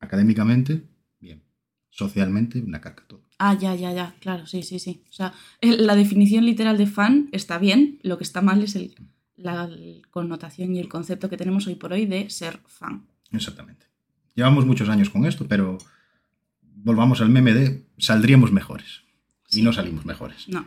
Académicamente, 0.00 0.84
bien. 1.20 1.42
Socialmente, 1.90 2.60
una 2.60 2.80
caca 2.80 3.04
todo. 3.06 3.22
Ah, 3.38 3.54
ya, 3.54 3.74
ya, 3.74 3.92
ya, 3.92 4.14
claro, 4.20 4.46
sí, 4.46 4.62
sí, 4.62 4.78
sí. 4.78 5.02
O 5.10 5.12
sea, 5.12 5.32
la 5.60 5.94
definición 5.94 6.44
literal 6.44 6.78
de 6.78 6.86
fan 6.86 7.28
está 7.32 7.58
bien, 7.58 7.98
lo 8.02 8.18
que 8.18 8.24
está 8.24 8.42
mal 8.42 8.62
es 8.62 8.74
el, 8.74 8.94
la 9.36 9.68
connotación 10.10 10.74
y 10.74 10.80
el 10.80 10.88
concepto 10.88 11.28
que 11.30 11.36
tenemos 11.36 11.66
hoy 11.66 11.76
por 11.76 11.92
hoy 11.92 12.06
de 12.06 12.30
ser 12.30 12.60
fan. 12.66 13.06
Exactamente. 13.32 13.86
Llevamos 14.34 14.66
muchos 14.66 14.88
años 14.88 15.10
con 15.10 15.26
esto, 15.26 15.46
pero 15.46 15.78
volvamos 16.62 17.20
al 17.20 17.30
meme 17.30 17.52
de 17.52 17.86
saldríamos 17.98 18.52
mejores. 18.52 19.02
Y 19.50 19.62
no 19.62 19.72
salimos 19.72 20.04
mejores. 20.04 20.48
No. 20.48 20.66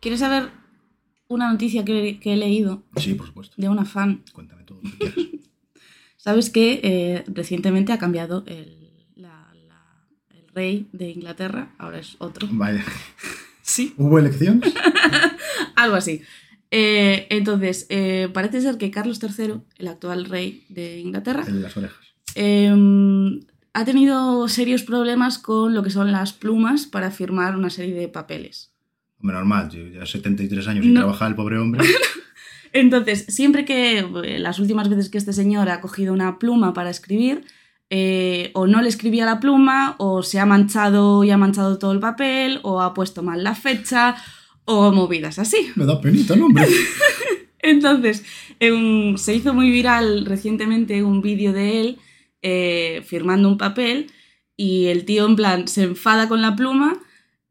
¿Quieres 0.00 0.20
saber 0.20 0.50
una 1.34 1.50
noticia 1.50 1.84
que, 1.84 2.18
que 2.20 2.32
he 2.32 2.36
leído 2.36 2.82
Sí, 2.96 3.14
por 3.14 3.26
supuesto. 3.26 3.54
de 3.58 3.68
una 3.68 3.84
fan? 3.84 4.22
Cuéntame 4.32 4.64
todo 4.64 4.80
lo 4.82 4.90
que 4.90 4.96
quieras. 4.98 5.16
Sabes 6.16 6.48
que 6.50 6.80
eh, 6.82 7.24
recientemente 7.26 7.92
ha 7.92 7.98
cambiado 7.98 8.44
el, 8.46 8.88
la- 9.14 9.52
la- 9.68 10.06
el 10.30 10.48
rey 10.54 10.88
de 10.92 11.10
Inglaterra, 11.10 11.74
ahora 11.78 11.98
es 11.98 12.16
otro. 12.18 12.48
Vaya. 12.50 12.84
Sí. 13.66 13.94
¿Hubo 13.96 14.18
elecciones? 14.18 14.74
Algo 15.74 15.96
así. 15.96 16.20
Eh, 16.70 17.26
entonces, 17.30 17.86
eh, 17.88 18.28
parece 18.32 18.60
ser 18.60 18.76
que 18.76 18.90
Carlos 18.90 19.18
III, 19.22 19.54
el 19.78 19.88
actual 19.88 20.26
rey 20.26 20.66
de 20.68 20.98
Inglaterra, 21.00 21.44
El 21.46 21.54
de 21.54 21.60
las 21.60 21.74
orejas. 21.76 22.04
eh, 22.34 22.70
ha 23.72 23.84
tenido 23.86 24.46
serios 24.48 24.82
problemas 24.82 25.38
con 25.38 25.72
lo 25.74 25.82
que 25.82 25.88
son 25.88 26.12
las 26.12 26.34
plumas 26.34 26.84
para 26.86 27.10
firmar 27.10 27.56
una 27.56 27.70
serie 27.70 27.94
de 27.94 28.08
papeles. 28.08 28.73
Normal, 29.32 29.68
tío. 29.70 29.88
Ya 29.88 30.04
73 30.06 30.68
años 30.68 30.84
sin 30.84 30.94
No. 30.94 31.00
trabajar 31.00 31.28
el 31.30 31.34
pobre 31.34 31.58
hombre. 31.58 31.84
Entonces, 32.72 33.24
siempre 33.28 33.64
que 33.64 33.98
eh, 34.00 34.38
las 34.38 34.58
últimas 34.58 34.88
veces 34.88 35.08
que 35.08 35.18
este 35.18 35.32
señor 35.32 35.68
ha 35.70 35.80
cogido 35.80 36.12
una 36.12 36.38
pluma 36.38 36.72
para 36.74 36.90
escribir, 36.90 37.44
eh, 37.90 38.50
o 38.54 38.66
no 38.66 38.82
le 38.82 38.88
escribía 38.88 39.24
la 39.24 39.40
pluma, 39.40 39.94
o 39.98 40.22
se 40.22 40.40
ha 40.40 40.46
manchado 40.46 41.22
y 41.24 41.30
ha 41.30 41.36
manchado 41.38 41.78
todo 41.78 41.92
el 41.92 42.00
papel, 42.00 42.58
o 42.62 42.80
ha 42.82 42.92
puesto 42.94 43.22
mal 43.22 43.44
la 43.44 43.54
fecha, 43.54 44.16
o 44.64 44.90
movidas 44.92 45.38
así. 45.38 45.70
Me 45.76 45.84
da 45.86 46.00
penita 46.00 46.34
el 46.34 46.42
hombre. 46.42 46.66
Entonces, 47.60 48.24
en- 48.60 49.16
se 49.18 49.34
hizo 49.34 49.54
muy 49.54 49.70
viral 49.70 50.26
recientemente 50.26 51.02
un 51.02 51.22
vídeo 51.22 51.52
de 51.52 51.80
él 51.80 51.98
eh, 52.42 53.02
firmando 53.06 53.48
un 53.48 53.56
papel 53.56 54.10
y 54.56 54.86
el 54.86 55.04
tío 55.04 55.26
en 55.26 55.36
plan 55.36 55.66
se 55.68 55.82
enfada 55.84 56.28
con 56.28 56.42
la 56.42 56.54
pluma 56.56 56.98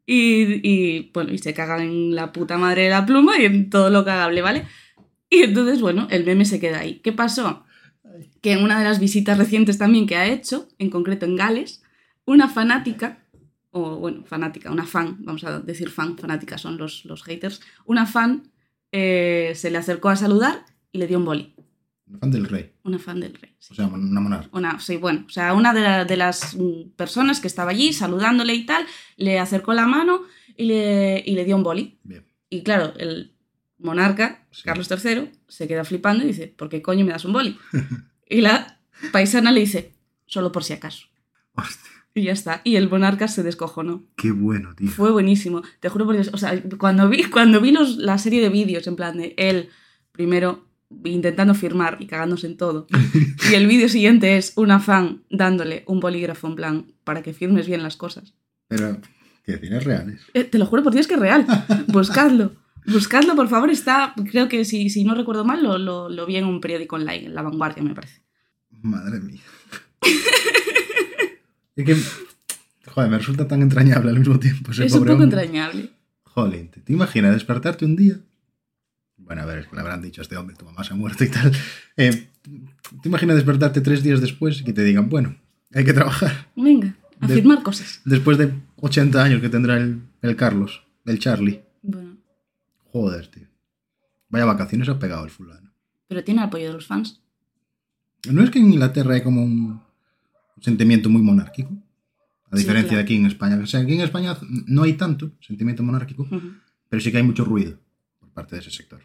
y, 0.06 0.60
y, 0.68 1.10
bueno, 1.12 1.32
y 1.32 1.38
se 1.38 1.54
caga 1.54 1.82
en 1.82 2.14
la 2.14 2.32
puta 2.32 2.58
madre 2.58 2.82
de 2.82 2.90
la 2.90 3.06
pluma 3.06 3.38
y 3.38 3.44
en 3.46 3.70
todo 3.70 3.90
lo 3.90 4.04
cagable, 4.04 4.42
¿vale? 4.42 4.66
Y 5.30 5.42
entonces, 5.42 5.80
bueno, 5.80 6.06
el 6.10 6.24
meme 6.24 6.44
se 6.44 6.60
queda 6.60 6.80
ahí. 6.80 7.00
¿Qué 7.00 7.12
pasó? 7.12 7.64
Que 8.40 8.52
en 8.52 8.62
una 8.62 8.78
de 8.78 8.84
las 8.84 9.00
visitas 9.00 9.38
recientes 9.38 9.78
también 9.78 10.06
que 10.06 10.16
ha 10.16 10.26
hecho, 10.26 10.68
en 10.78 10.90
concreto 10.90 11.26
en 11.26 11.36
Gales, 11.36 11.82
una 12.24 12.48
fanática, 12.48 13.24
o 13.70 13.96
bueno, 13.96 14.24
fanática, 14.24 14.70
una 14.70 14.86
fan, 14.86 15.16
vamos 15.20 15.44
a 15.44 15.60
decir 15.60 15.90
fan, 15.90 16.16
fanática 16.16 16.58
son 16.58 16.78
los, 16.78 17.04
los 17.04 17.24
haters, 17.24 17.60
una 17.84 18.06
fan 18.06 18.50
eh, 18.92 19.52
se 19.56 19.70
le 19.70 19.78
acercó 19.78 20.08
a 20.10 20.16
saludar 20.16 20.64
y 20.92 20.98
le 20.98 21.08
dio 21.08 21.18
un 21.18 21.24
boli. 21.24 21.53
Fan 22.20 22.30
del 22.30 22.46
rey. 22.46 22.72
Una 22.84 22.98
fan 22.98 23.18
del 23.20 23.34
rey. 23.34 23.54
sí. 23.58 23.68
O 23.72 23.74
sea, 23.74 23.86
una 23.86 24.20
monarca. 24.20 24.48
Una, 24.52 24.78
sí, 24.78 24.96
bueno, 24.98 25.24
o 25.26 25.30
sea, 25.30 25.54
una 25.54 25.72
de, 25.72 25.80
la- 25.80 26.04
de 26.04 26.16
las 26.16 26.54
mm, 26.54 26.90
personas 26.96 27.40
que 27.40 27.46
estaba 27.48 27.70
allí 27.70 27.92
saludándole 27.92 28.54
y 28.54 28.66
tal, 28.66 28.84
le 29.16 29.38
acercó 29.38 29.72
la 29.74 29.86
mano 29.86 30.22
y 30.56 30.64
le, 30.66 31.22
y 31.24 31.34
le 31.34 31.44
dio 31.44 31.56
un 31.56 31.62
boli. 31.62 31.98
Bien. 32.04 32.26
Y 32.50 32.62
claro, 32.62 32.92
el 32.98 33.32
monarca, 33.78 34.46
Sí. 34.50 34.62
Carlos 34.64 34.88
III, 34.90 35.32
se 35.48 35.66
queda 35.66 35.84
flipando 35.84 36.22
y 36.24 36.28
dice, 36.28 36.46
¿por 36.46 36.68
qué 36.68 36.80
coño 36.82 37.04
me 37.04 37.10
das 37.12 37.24
un 37.24 37.32
boli? 37.32 37.58
y 38.28 38.40
la 38.40 38.80
paisana 39.10 39.50
le 39.50 39.60
dice, 39.60 39.94
solo 40.26 40.52
por 40.52 40.62
si 40.62 40.72
acaso. 40.74 41.06
Hostia, 41.54 41.90
Y 42.14 42.22
ya 42.24 42.32
está. 42.32 42.60
Y 42.64 42.76
el 42.76 42.88
monarca 42.88 43.26
se 43.28 43.42
descojonó. 43.42 44.04
qué 44.16 44.30
bueno, 44.30 44.74
tío. 44.76 44.88
Fue 44.90 45.10
buenísimo. 45.10 45.62
Te 45.80 45.88
juro 45.88 46.04
por 46.06 46.14
Dios. 46.14 46.30
O 46.32 46.38
sea, 46.38 46.62
cuando 46.78 47.08
vi, 47.08 47.24
cuando 47.24 47.60
vi 47.60 47.72
los, 47.72 47.96
la 47.96 48.18
serie 48.18 48.40
de 48.40 48.48
vídeos, 48.50 48.86
en 48.86 48.94
plan 48.96 49.16
de 49.18 49.34
él, 49.38 49.70
primero 50.12 50.68
intentando 51.04 51.54
firmar 51.54 51.96
y 52.00 52.06
cagándose 52.06 52.46
en 52.46 52.56
todo. 52.56 52.86
y 53.50 53.54
el 53.54 53.66
vídeo 53.66 53.88
siguiente 53.88 54.36
es 54.36 54.52
una 54.56 54.80
fan 54.80 55.22
dándole 55.30 55.84
un 55.86 56.00
bolígrafo 56.00 56.46
en 56.46 56.54
plan 56.54 56.86
para 57.04 57.22
que 57.22 57.32
firmes 57.32 57.66
bien 57.66 57.82
las 57.82 57.96
cosas. 57.96 58.34
Pero, 58.68 58.98
¿qué 59.44 59.52
decir? 59.52 59.72
Es 59.72 59.84
real. 59.84 60.18
¿eh? 60.34 60.44
Te 60.44 60.58
lo 60.58 60.66
juro 60.66 60.82
por 60.82 60.92
Dios 60.94 61.06
que 61.06 61.14
es 61.14 61.20
real. 61.20 61.46
Buscadlo. 61.88 62.52
Buscadlo, 62.86 63.34
por 63.34 63.48
favor. 63.48 63.70
Está, 63.70 64.14
creo 64.30 64.48
que 64.48 64.64
si, 64.64 64.90
si 64.90 65.04
no 65.04 65.14
recuerdo 65.14 65.44
mal, 65.44 65.62
lo, 65.62 65.78
lo, 65.78 66.08
lo 66.08 66.26
vi 66.26 66.36
en 66.36 66.44
un 66.44 66.60
periódico 66.60 66.96
online, 66.96 67.26
en 67.26 67.34
La 67.34 67.42
Vanguardia, 67.42 67.82
me 67.82 67.94
parece. 67.94 68.22
Madre 68.82 69.20
mía. 69.20 69.40
es 71.76 71.84
que, 71.84 71.96
joder, 72.90 73.10
me 73.10 73.18
resulta 73.18 73.48
tan 73.48 73.62
entrañable 73.62 74.10
al 74.10 74.18
mismo 74.18 74.38
tiempo 74.38 74.72
ese 74.72 74.86
es 74.86 74.92
un 74.92 75.00
poco 75.00 75.12
hombre. 75.12 75.24
entrañable. 75.24 75.90
Jolín, 76.24 76.68
¿te, 76.70 76.80
te 76.80 76.92
imaginas 76.92 77.32
despertarte 77.32 77.84
un 77.84 77.96
día? 77.96 78.18
Bueno, 79.24 79.42
a 79.42 79.44
ver, 79.46 79.58
es 79.60 79.66
que 79.66 79.74
le 79.74 79.80
habrán 79.80 80.02
dicho 80.02 80.20
a 80.20 80.22
este 80.22 80.36
hombre, 80.36 80.54
tu 80.56 80.64
mamá 80.64 80.84
se 80.84 80.92
ha 80.92 80.96
muerto 80.96 81.24
y 81.24 81.28
tal. 81.30 81.50
Eh, 81.96 82.28
¿Te 83.02 83.08
imaginas 83.08 83.36
despertarte 83.36 83.80
tres 83.80 84.02
días 84.02 84.20
después 84.20 84.60
y 84.60 84.64
que 84.64 84.72
te 84.72 84.84
digan, 84.84 85.08
bueno, 85.08 85.36
hay 85.72 85.84
que 85.84 85.92
trabajar? 85.94 86.48
Venga, 86.56 86.94
a 87.20 87.26
De- 87.26 87.34
firmar 87.34 87.62
cosas. 87.62 88.02
Después 88.04 88.36
de 88.38 88.52
80 88.76 89.22
años 89.22 89.40
que 89.40 89.48
tendrá 89.48 89.78
el, 89.78 90.02
el 90.22 90.36
Carlos, 90.36 90.82
el 91.06 91.18
Charlie. 91.18 91.62
Bueno, 91.82 92.16
Joder, 92.92 93.26
tío. 93.28 93.48
Vaya 94.28 94.44
vacaciones 94.44 94.88
ha 94.88 94.98
pegado 94.98 95.24
el 95.24 95.30
fulano. 95.30 95.72
pero 96.08 96.22
tiene 96.22 96.42
apoyo 96.42 96.66
de 96.66 96.72
los 96.74 96.86
fans. 96.86 97.20
¿No 98.30 98.42
es 98.42 98.50
que 98.50 98.58
en 98.58 98.72
Inglaterra 98.72 99.14
hay 99.14 99.22
como 99.22 99.42
un 99.42 99.80
sentimiento 100.60 101.08
muy 101.10 101.22
monárquico? 101.22 101.70
A 102.50 102.56
Sí, 102.56 102.62
diferencia 102.62 102.88
claro. 102.90 102.98
de 102.98 103.02
aquí 103.04 103.16
en 103.16 103.26
España. 103.26 103.56
O 103.62 103.66
sea, 103.66 103.80
aquí 103.80 103.94
en 103.94 104.00
España 104.02 104.36
no 104.66 104.82
hay 104.82 104.94
tanto 104.94 105.32
sentimiento 105.40 105.82
monárquico, 105.82 106.26
pero 106.88 107.00
sí 107.02 107.10
que 107.10 107.16
hay 107.18 107.22
mucho 107.22 107.44
ruido 107.44 107.78
por 108.20 108.28
parte 108.30 108.56
de 108.56 108.60
ese 108.62 108.70
sector. 108.70 109.00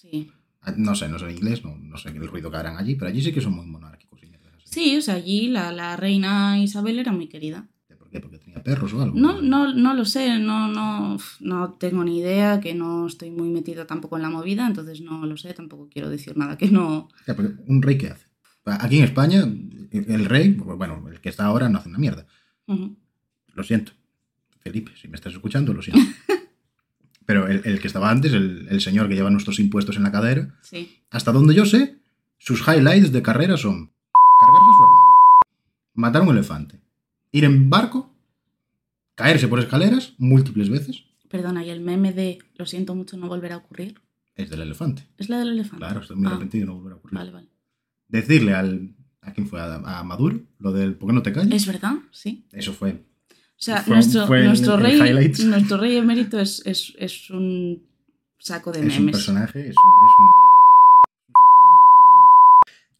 Sí. 0.00 0.30
Ah, 0.60 0.72
No 0.76 0.94
sé, 0.94 1.08
no 1.08 1.18
sé 1.18 1.26
en 1.26 1.36
inglés, 1.36 1.64
no, 1.64 1.76
no 1.76 1.96
sé 1.96 2.08
el 2.10 2.26
ruido 2.28 2.50
que 2.50 2.56
harán 2.56 2.76
allí, 2.76 2.94
pero 2.94 3.08
allí 3.10 3.22
sí 3.22 3.32
que 3.32 3.40
son 3.40 3.54
muy 3.54 3.66
monárquicos. 3.66 4.22
y 4.22 4.26
mierdas 4.26 4.54
así. 4.54 4.66
Sí, 4.66 4.96
o 4.96 5.02
sea, 5.02 5.14
allí 5.14 5.48
la, 5.48 5.72
la 5.72 5.96
reina 5.96 6.58
Isabel 6.58 6.98
era 6.98 7.12
muy 7.12 7.26
querida. 7.28 7.66
¿Por 7.98 8.10
qué? 8.10 8.20
Porque 8.20 8.38
tenía 8.38 8.62
perros 8.62 8.92
o 8.94 9.02
algo. 9.02 9.18
No, 9.18 9.42
no, 9.42 9.74
no 9.74 9.92
lo 9.94 10.04
sé, 10.04 10.38
no, 10.38 10.68
no, 10.68 11.18
no 11.40 11.72
tengo 11.74 12.04
ni 12.04 12.18
idea, 12.20 12.60
que 12.60 12.74
no 12.74 13.06
estoy 13.06 13.30
muy 13.30 13.50
metida 13.50 13.86
tampoco 13.86 14.16
en 14.16 14.22
la 14.22 14.30
movida, 14.30 14.66
entonces 14.66 15.00
no 15.02 15.26
lo 15.26 15.36
sé, 15.36 15.52
tampoco 15.52 15.88
quiero 15.90 16.08
decir 16.08 16.36
nada 16.36 16.56
que 16.56 16.70
no. 16.70 17.08
Ya, 17.26 17.34
porque 17.36 17.54
¿Un 17.66 17.82
rey 17.82 17.98
qué 17.98 18.08
hace? 18.10 18.26
Aquí 18.64 18.98
en 18.98 19.04
España, 19.04 19.40
el 19.90 20.24
rey, 20.26 20.52
bueno, 20.54 21.06
el 21.08 21.20
que 21.20 21.28
está 21.30 21.44
ahora 21.46 21.68
no 21.68 21.78
hace 21.78 21.88
una 21.88 21.98
mierda. 21.98 22.26
Lo 23.54 23.62
siento. 23.64 23.92
Felipe, 24.60 24.92
si 25.00 25.08
me 25.08 25.16
estás 25.16 25.32
escuchando, 25.32 25.72
lo 25.74 25.82
siento. 25.82 26.02
Pero 27.28 27.46
el, 27.46 27.60
el 27.66 27.78
que 27.78 27.86
estaba 27.86 28.10
antes, 28.10 28.32
el, 28.32 28.66
el 28.70 28.80
señor 28.80 29.06
que 29.06 29.14
lleva 29.14 29.28
nuestros 29.28 29.60
impuestos 29.60 29.96
en 29.98 30.02
la 30.02 30.10
cadera, 30.10 30.56
Sí. 30.62 30.96
hasta 31.10 31.30
donde 31.30 31.54
yo 31.54 31.66
sé, 31.66 31.98
sus 32.38 32.66
highlights 32.66 33.12
de 33.12 33.20
carrera 33.20 33.58
son 33.58 33.92
cargarse 34.40 34.70
a 34.70 34.76
su 34.78 34.82
hermano, 34.82 35.06
matar 35.94 36.22
a 36.22 36.24
un 36.24 36.30
elefante, 36.30 36.80
ir 37.32 37.44
en 37.44 37.68
barco, 37.68 38.10
caerse 39.14 39.46
por 39.46 39.58
escaleras 39.60 40.14
múltiples 40.18 40.70
veces, 40.70 41.04
Perdona, 41.28 41.62
y 41.62 41.68
el 41.68 41.82
meme 41.82 42.14
de 42.14 42.38
lo 42.56 42.64
siento 42.64 42.94
mucho, 42.94 43.18
no 43.18 43.28
volverá 43.28 43.56
a 43.56 43.58
ocurrir. 43.58 44.00
es 44.34 44.48
del 44.48 44.62
elefante. 44.62 45.06
¿Es 45.18 45.28
la 45.28 45.38
del 45.40 45.48
elefante? 45.50 45.84
Claro, 45.84 46.00
estoy 46.00 46.16
muy 46.16 46.24
Ah, 46.26 46.30
arrepentido 46.30 46.64
no 46.66 46.76
volverá 46.76 46.94
a 46.94 46.98
ocurrir. 46.98 47.14
Vale, 47.18 47.30
vale. 47.32 47.48
Decirle 48.08 48.54
al... 48.54 48.96
¿A 49.20 49.34
quién 49.34 49.46
fue? 49.46 49.60
A, 49.60 49.74
a 49.74 50.02
Maduro, 50.04 50.40
lo 50.60 50.72
del 50.72 50.94
¿por 50.94 51.10
qué 51.10 51.14
no 51.14 51.20
te 51.22 51.32
callas? 51.34 51.52
¿Es 51.52 51.66
verdad? 51.66 51.96
Sí. 52.10 52.46
Eso 52.52 52.72
fue. 52.72 53.04
O 53.58 53.60
sea, 53.60 53.82
Fue- 53.82 53.94
nuestro, 53.96 54.26
fue 54.28 54.44
nuestro, 54.44 54.74
el 54.76 54.80
rey, 55.00 55.32
nuestro 55.46 55.78
rey 55.78 55.96
emérito 55.96 56.38
es, 56.38 56.62
es, 56.64 56.94
es 56.96 57.28
un 57.30 57.82
saco 58.38 58.70
de 58.70 58.78
Es 58.86 58.98
un 58.98 59.06
memes. 59.06 59.16
personaje, 59.16 59.60
es 59.60 59.74
un, 59.76 60.06
es 60.06 60.12
un. 60.18 60.30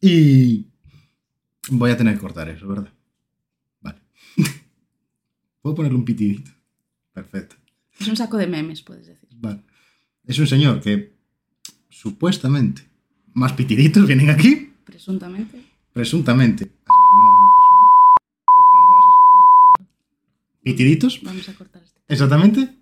Y 0.01 0.65
voy 1.71 1.91
a 1.91 1.97
tener 1.97 2.15
que 2.15 2.19
cortar 2.19 2.49
eso, 2.49 2.67
¿verdad? 2.67 2.91
Vale. 3.81 3.99
Puedo 5.61 5.75
ponerle 5.75 5.97
un 5.97 6.05
pitidito. 6.05 6.51
Perfecto. 7.13 7.55
Es 7.99 8.07
un 8.07 8.15
saco 8.17 8.37
de 8.37 8.47
memes, 8.47 8.81
puedes 8.81 9.07
decir. 9.07 9.27
Vale. 9.35 9.61
Es 10.25 10.37
un 10.39 10.47
señor 10.47 10.81
que 10.81 11.11
supuestamente 11.89 12.81
más 13.33 13.53
pitiditos 13.53 14.05
vienen 14.07 14.29
aquí, 14.29 14.73
Presuntamente. 14.85 15.63
presuntamente 15.93 16.63
asesinó 16.65 17.23
a 17.25 17.37
una 17.37 17.47
persona. 17.55 17.87
o 18.47 18.61
mandó 18.73 18.93
a 18.95 18.99
asesinar 18.99 19.29
a 19.29 19.33
una 19.35 19.45
persona. 19.45 19.89
Pitiditos, 20.63 21.21
Vamos 21.23 21.47
a 21.49 21.53
cortar 21.53 21.81
este. 21.83 22.01
exactamente. 22.07 22.75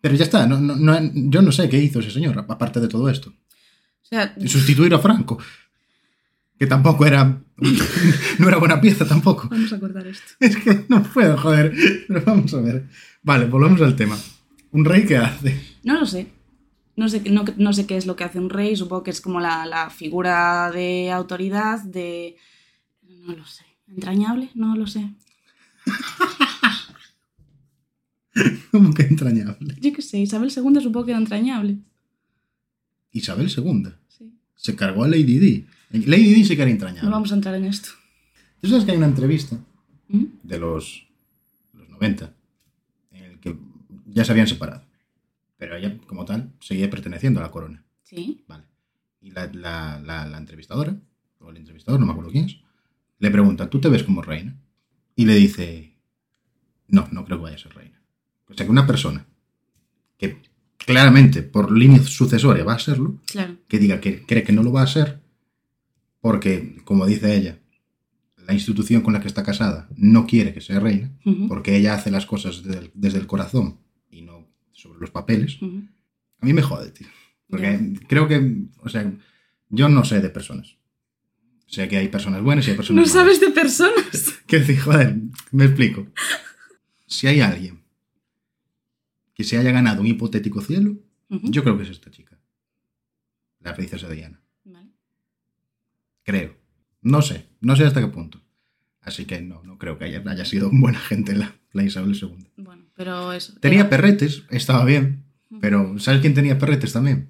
Pero 0.00 0.14
ya 0.14 0.24
está, 0.24 0.46
no, 0.46 0.60
no- 0.60 0.76
no- 0.76 1.10
yo 1.30 1.42
no 1.42 1.50
sé 1.52 1.68
qué 1.68 1.82
hizo 1.82 2.00
ese 2.00 2.10
señor, 2.10 2.38
aparte 2.48 2.80
de 2.80 2.88
todo 2.88 3.08
esto. 3.08 3.30
O 3.30 4.08
sea, 4.08 4.34
sustituir 4.46 4.94
a 4.94 4.98
Franco. 5.00 5.38
Que 6.58 6.66
tampoco 6.66 7.04
era. 7.06 7.42
No 8.38 8.48
era 8.48 8.58
buena 8.58 8.80
pieza 8.80 9.06
tampoco. 9.08 9.48
vamos 9.50 9.72
a 9.72 9.80
cortar 9.80 10.06
esto. 10.06 10.34
Es 10.40 10.56
que 10.58 10.84
no 10.88 11.02
puedo, 11.02 11.36
joder. 11.38 11.72
Pero 12.06 12.22
vamos 12.24 12.52
a 12.54 12.60
ver. 12.60 12.86
Vale, 13.22 13.46
volvemos 13.46 13.80
al 13.82 13.96
tema. 13.96 14.16
¿Un 14.72 14.84
rey 14.84 15.06
qué 15.06 15.16
hace? 15.16 15.58
No 15.82 15.98
lo 15.98 16.06
sé. 16.06 16.28
No 16.96 17.08
sé, 17.08 17.20
no, 17.30 17.44
no 17.56 17.72
sé 17.72 17.86
qué 17.86 17.96
es 17.96 18.06
lo 18.06 18.14
que 18.16 18.24
hace 18.24 18.38
un 18.38 18.48
rey. 18.50 18.76
Supongo 18.76 19.02
que 19.02 19.10
es 19.10 19.20
como 19.20 19.40
la, 19.40 19.66
la 19.66 19.90
figura 19.90 20.70
de 20.70 21.10
autoridad, 21.10 21.82
de... 21.82 22.36
No 23.02 23.34
lo 23.34 23.44
sé. 23.46 23.64
¿Entrañable? 23.88 24.50
No 24.54 24.76
lo 24.76 24.86
sé. 24.86 25.10
Como 28.70 28.92
que 28.94 29.02
entrañable. 29.02 29.74
Yo 29.80 29.92
qué 29.92 30.02
sé. 30.02 30.18
Isabel 30.18 30.50
II 30.54 30.80
supongo 30.82 31.06
que 31.06 31.12
era 31.12 31.20
entrañable. 31.20 31.78
Isabel 33.12 33.48
II. 33.54 33.88
Sí. 34.08 34.32
Se 34.54 34.74
cargó 34.76 35.04
a 35.04 35.08
Lady 35.08 35.38
Di. 35.38 35.66
Lady 35.90 36.34
Di 36.34 36.44
sí 36.44 36.56
que 36.56 36.62
era 36.62 36.70
entrañable. 36.70 37.04
No 37.08 37.10
vamos 37.12 37.32
a 37.32 37.34
entrar 37.36 37.54
en 37.54 37.64
esto. 37.64 37.90
Tú 38.60 38.68
sabes 38.68 38.84
que 38.84 38.90
hay 38.92 38.96
una 38.96 39.06
entrevista 39.06 39.56
¿Mm? 40.08 40.24
de 40.42 40.58
los, 40.58 41.06
los 41.72 41.88
90 41.88 42.32
en 43.12 43.24
el 43.24 43.38
que 43.40 43.56
ya 44.06 44.24
se 44.24 44.32
habían 44.32 44.46
separado. 44.48 44.82
Pero 45.58 45.76
ella, 45.76 45.96
como 46.06 46.24
tal, 46.24 46.52
seguía 46.60 46.90
perteneciendo 46.90 47.40
a 47.40 47.44
la 47.44 47.50
corona. 47.50 47.84
Sí. 48.02 48.44
Vale. 48.46 48.64
Y 49.22 49.30
la, 49.30 49.46
la- 49.52 49.98
la- 50.04 50.26
la 50.26 50.38
entrevistadora, 50.38 50.96
o 51.40 51.50
el 51.50 51.56
entrevistador, 51.56 51.98
no 52.00 52.06
me 52.06 52.12
acuerdo 52.12 52.30
quién 52.30 52.44
es, 52.46 52.56
le 53.18 53.30
pregunta, 53.30 53.70
¿tú 53.70 53.80
te 53.80 53.88
ves 53.88 54.02
como 54.02 54.20
reina? 54.22 54.54
Y 55.14 55.24
le 55.24 55.34
dice, 55.36 55.94
no, 56.88 57.08
no 57.10 57.24
creo 57.24 57.38
que 57.38 57.44
vaya 57.44 57.56
a 57.56 57.58
ser 57.58 57.74
reina. 57.74 57.95
O 58.48 58.54
sea 58.54 58.64
que 58.66 58.72
una 58.72 58.86
persona 58.86 59.26
que 60.18 60.40
claramente 60.78 61.42
por 61.42 61.70
línea 61.76 62.02
sucesoria 62.02 62.64
va 62.64 62.74
a 62.74 62.78
serlo, 62.78 63.20
Claro. 63.26 63.56
que 63.68 63.78
diga 63.78 64.00
que 64.00 64.24
cree 64.24 64.42
que 64.44 64.52
no 64.52 64.62
lo 64.62 64.72
va 64.72 64.82
a 64.82 64.86
ser, 64.86 65.20
porque, 66.20 66.76
como 66.84 67.06
dice 67.06 67.36
ella, 67.36 67.58
la 68.46 68.54
institución 68.54 69.02
con 69.02 69.12
la 69.12 69.20
que 69.20 69.28
está 69.28 69.42
casada 69.42 69.88
no 69.96 70.26
quiere 70.26 70.54
que 70.54 70.60
sea 70.60 70.78
reina, 70.80 71.10
porque 71.48 71.76
ella 71.76 71.94
hace 71.94 72.10
las 72.10 72.26
cosas 72.26 72.62
desde 72.62 72.78
el, 72.78 72.90
desde 72.94 73.18
el 73.18 73.26
corazón 73.26 73.78
y 74.10 74.22
no 74.22 74.46
sobre 74.72 75.00
los 75.00 75.10
papeles, 75.10 75.58
a 75.62 76.46
mí 76.46 76.52
me 76.52 76.62
jode, 76.62 76.90
tío. 76.92 77.06
Porque 77.48 77.94
creo 78.08 78.26
que, 78.28 78.62
o 78.78 78.88
sea, 78.88 79.12
yo 79.68 79.88
no 79.88 80.04
sé 80.04 80.20
de 80.20 80.30
personas. 80.30 80.76
Sé 81.66 81.88
que 81.88 81.96
hay 81.96 82.08
personas 82.08 82.42
buenas 82.42 82.66
y 82.66 82.70
hay 82.70 82.76
personas 82.76 82.96
No 83.08 83.12
malas. 83.12 83.12
sabes 83.12 83.40
de 83.40 83.50
personas. 83.50 84.34
Decir, 84.48 84.78
joder, 84.80 85.16
me 85.50 85.64
explico. 85.64 86.06
Si 87.06 87.26
hay 87.26 87.40
alguien 87.40 87.82
que 89.36 89.44
se 89.44 89.56
haya 89.58 89.70
ganado 89.70 90.00
un 90.00 90.08
hipotético 90.08 90.60
cielo, 90.62 90.96
yo 91.28 91.62
creo 91.62 91.76
que 91.76 91.84
es 91.84 91.90
esta 91.90 92.10
chica. 92.10 92.36
La 93.60 93.74
princesa 93.74 94.08
Diana. 94.08 94.40
Vale. 94.64 94.88
Creo. 96.24 96.56
No 97.02 97.22
sé. 97.22 97.46
No 97.60 97.76
sé 97.76 97.84
hasta 97.84 98.00
qué 98.00 98.08
punto. 98.08 98.40
Así 99.02 99.24
que 99.26 99.40
no, 99.40 99.62
no 99.62 99.78
creo 99.78 99.98
que 99.98 100.06
haya, 100.06 100.22
haya 100.26 100.44
sido 100.44 100.70
buena 100.72 100.98
gente 100.98 101.34
la, 101.36 101.54
la 101.72 101.84
Isabel 101.84 102.16
II. 102.20 102.48
Bueno, 102.56 102.86
pero 102.94 103.32
eso. 103.32 103.54
Tenía 103.60 103.80
era- 103.80 103.90
perretes, 103.90 104.42
estaba 104.50 104.84
bien. 104.84 105.22
Pero 105.60 105.98
¿sabes 106.00 106.20
quién 106.22 106.34
tenía 106.34 106.58
perretes 106.58 106.92
también? 106.92 107.28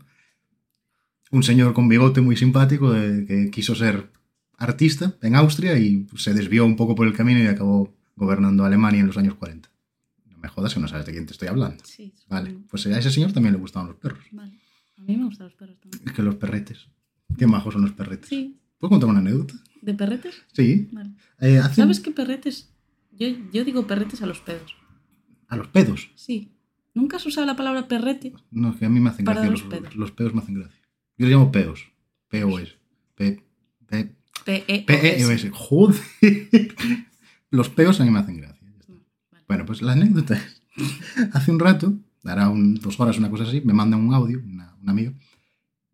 Un 1.30 1.42
señor 1.42 1.74
con 1.74 1.88
bigote 1.88 2.20
muy 2.22 2.36
simpático 2.36 2.96
eh, 2.96 3.24
que 3.26 3.50
quiso 3.50 3.74
ser 3.74 4.10
artista 4.56 5.16
en 5.22 5.34
Austria 5.36 5.76
y 5.78 6.06
se 6.16 6.32
desvió 6.32 6.64
un 6.64 6.76
poco 6.76 6.94
por 6.94 7.06
el 7.06 7.12
camino 7.12 7.40
y 7.40 7.46
acabó 7.46 7.92
gobernando 8.14 8.64
Alemania 8.64 9.00
en 9.00 9.08
los 9.08 9.18
años 9.18 9.34
40. 9.34 9.68
No 10.36 10.42
me 10.42 10.48
jodas 10.48 10.74
que 10.74 10.80
no 10.80 10.86
sabes 10.88 11.06
de 11.06 11.12
quién 11.12 11.26
te 11.26 11.32
estoy 11.32 11.48
hablando. 11.48 11.82
Sí, 11.84 12.12
Vale, 12.28 12.58
pues 12.68 12.86
a 12.86 12.98
ese 12.98 13.10
señor 13.10 13.32
también 13.32 13.54
le 13.54 13.58
gustaban 13.60 13.88
los 13.88 13.96
perros. 13.96 14.24
Vale. 14.32 14.52
A 14.98 15.02
mí 15.02 15.16
me 15.16 15.24
gustan 15.24 15.46
los 15.46 15.54
perros 15.56 15.78
también. 15.80 16.02
Es 16.06 16.12
que 16.12 16.22
los 16.22 16.34
perretes. 16.36 16.88
Qué 17.38 17.46
majos 17.46 17.72
son 17.74 17.82
los 17.82 17.92
perretes. 17.92 18.28
Sí. 18.28 18.58
¿Puedo 18.78 18.90
contar 18.90 19.08
una 19.08 19.18
anécdota? 19.20 19.54
¿De 19.82 19.94
perretes? 19.94 20.34
Sí. 20.52 20.88
Vale. 20.92 21.10
Eh, 21.40 21.58
hace- 21.58 21.76
¿Sabes 21.76 22.00
qué 22.00 22.10
perretes? 22.10 22.70
Yo, 23.12 23.26
yo 23.52 23.64
digo 23.64 23.86
perretes 23.86 24.20
a 24.22 24.26
los 24.26 24.40
pedos. 24.40 24.74
A 25.48 25.56
los 25.56 25.68
pedos. 25.68 26.10
Sí. 26.14 26.52
¿Nunca 26.94 27.16
has 27.16 27.26
usado 27.26 27.46
la 27.46 27.56
palabra 27.56 27.88
perrete? 27.88 28.32
No, 28.50 28.70
es 28.70 28.76
que 28.76 28.84
a 28.86 28.88
mí 28.90 29.00
me 29.00 29.10
hacen 29.10 29.24
gracia 29.24 29.50
los 29.50 29.62
los, 29.62 29.70
pedos. 29.70 29.96
los 29.96 30.10
pedos. 30.12 30.34
me 30.34 30.40
hacen 30.42 30.54
gracia. 30.54 30.80
Yo 31.18 31.26
les 31.26 31.34
llamo 31.34 31.50
peos. 31.52 31.86
P-O-S. 32.28 32.72
P, 33.14 33.42
P, 33.86 34.16
P-E-O-S. 34.44 34.84
P-E-O-S. 34.86 35.50
Joder. 35.50 36.00
Los 37.50 37.68
peos 37.70 38.00
a 38.00 38.04
mí 38.04 38.10
me 38.10 38.18
hacen 38.18 38.36
gracia. 38.38 38.55
Bueno, 39.48 39.64
pues 39.64 39.82
la 39.82 39.92
anécdota 39.92 40.34
es, 40.34 40.62
hace 41.32 41.50
un 41.50 41.58
rato, 41.58 41.94
hará 42.24 42.48
un, 42.48 42.74
dos 42.74 42.98
horas, 43.00 43.18
una 43.18 43.30
cosa 43.30 43.44
así, 43.44 43.60
me 43.64 43.72
manda 43.72 43.96
un 43.96 44.12
audio, 44.12 44.40
una, 44.44 44.76
un 44.80 44.88
amigo, 44.88 45.12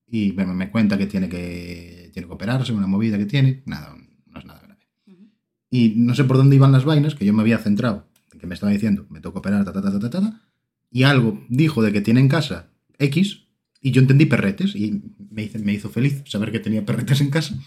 y 0.06 0.32
me, 0.32 0.46
me 0.46 0.70
cuenta 0.70 0.98
que 0.98 1.06
tiene 1.06 1.28
que, 1.28 2.10
tiene 2.12 2.28
que 2.28 2.34
operarse, 2.34 2.72
una 2.72 2.86
movida 2.86 3.18
que 3.18 3.26
tiene, 3.26 3.62
nada, 3.66 3.96
no 4.26 4.38
es 4.38 4.44
nada 4.44 4.60
grave. 4.60 4.86
Ujú. 5.06 5.30
Y 5.70 5.94
no 5.96 6.14
sé 6.14 6.24
por 6.24 6.36
dónde 6.36 6.56
iban 6.56 6.72
las 6.72 6.84
vainas, 6.84 7.14
que 7.14 7.24
yo 7.24 7.32
me 7.32 7.42
había 7.42 7.58
centrado, 7.58 8.08
en 8.32 8.38
que 8.38 8.46
me 8.46 8.54
estaba 8.54 8.72
diciendo, 8.72 9.06
me 9.10 9.20
tengo 9.20 9.32
que 9.32 9.38
operar, 9.40 9.64
ta, 9.64 9.72
ta, 9.72 9.82
ta, 9.82 9.92
ta, 9.92 10.10
ta, 10.10 10.10
ta, 10.10 10.40
y 10.90 11.04
algo 11.04 11.42
dijo 11.48 11.82
de 11.82 11.92
que 11.92 12.00
tiene 12.00 12.20
en 12.20 12.28
casa 12.28 12.70
X, 12.98 13.46
y 13.80 13.90
yo 13.90 14.00
entendí 14.00 14.26
perretes, 14.26 14.76
y 14.76 15.02
me 15.30 15.44
hizo, 15.44 15.58
me 15.58 15.72
hizo 15.72 15.88
feliz 15.88 16.22
saber 16.26 16.52
que 16.52 16.60
tenía 16.60 16.84
perretes 16.84 17.20
en 17.20 17.30
casa, 17.30 17.58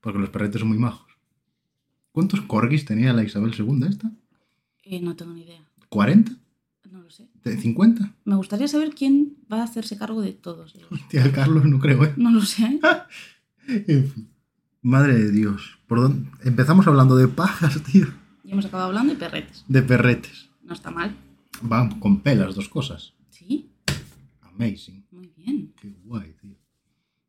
porque 0.00 0.18
los 0.18 0.30
perretes 0.30 0.60
son 0.60 0.68
muy 0.68 0.78
majos. 0.78 1.14
¿Cuántos 2.12 2.40
corgis 2.42 2.84
tenía 2.84 3.12
la 3.12 3.24
Isabel 3.24 3.54
II 3.58 3.86
esta? 3.88 4.10
Eh, 4.84 5.00
no 5.00 5.16
tengo 5.16 5.32
ni 5.32 5.42
idea. 5.42 5.60
¿40? 5.90 6.36
No 6.90 7.00
lo 7.02 7.10
sé. 7.10 7.28
¿De 7.42 7.58
¿50? 7.58 8.14
Me 8.24 8.36
gustaría 8.36 8.68
saber 8.68 8.90
quién 8.94 9.36
va 9.52 9.60
a 9.60 9.64
hacerse 9.64 9.96
cargo 9.96 10.20
de 10.22 10.32
todos 10.32 10.74
ellos. 10.74 10.88
Tía 11.08 11.32
Carlos, 11.32 11.64
no 11.64 11.78
creo, 11.78 12.04
¿eh? 12.04 12.14
No 12.16 12.30
lo 12.30 12.42
sé. 12.42 12.80
En 13.66 14.10
fin. 14.10 14.28
Madre 14.82 15.14
de 15.14 15.30
Dios. 15.30 15.78
¿Por 15.86 15.98
dónde? 16.02 16.30
Empezamos 16.44 16.86
hablando 16.86 17.16
de 17.16 17.28
pajas, 17.28 17.82
tío. 17.82 18.06
Y 18.44 18.52
hemos 18.52 18.66
acabado 18.66 18.88
hablando 18.88 19.14
de 19.14 19.18
perretes. 19.18 19.64
De 19.68 19.80
perretes. 19.82 20.50
No 20.62 20.74
está 20.74 20.90
mal. 20.90 21.16
Van 21.62 21.98
con 21.98 22.20
pelas, 22.20 22.54
dos 22.54 22.68
cosas. 22.68 23.14
Sí, 23.30 23.70
Amazing. 24.42 25.06
muy 25.10 25.32
bien. 25.34 25.72
Qué 25.80 25.94
guay, 26.04 26.34
tío. 26.34 26.56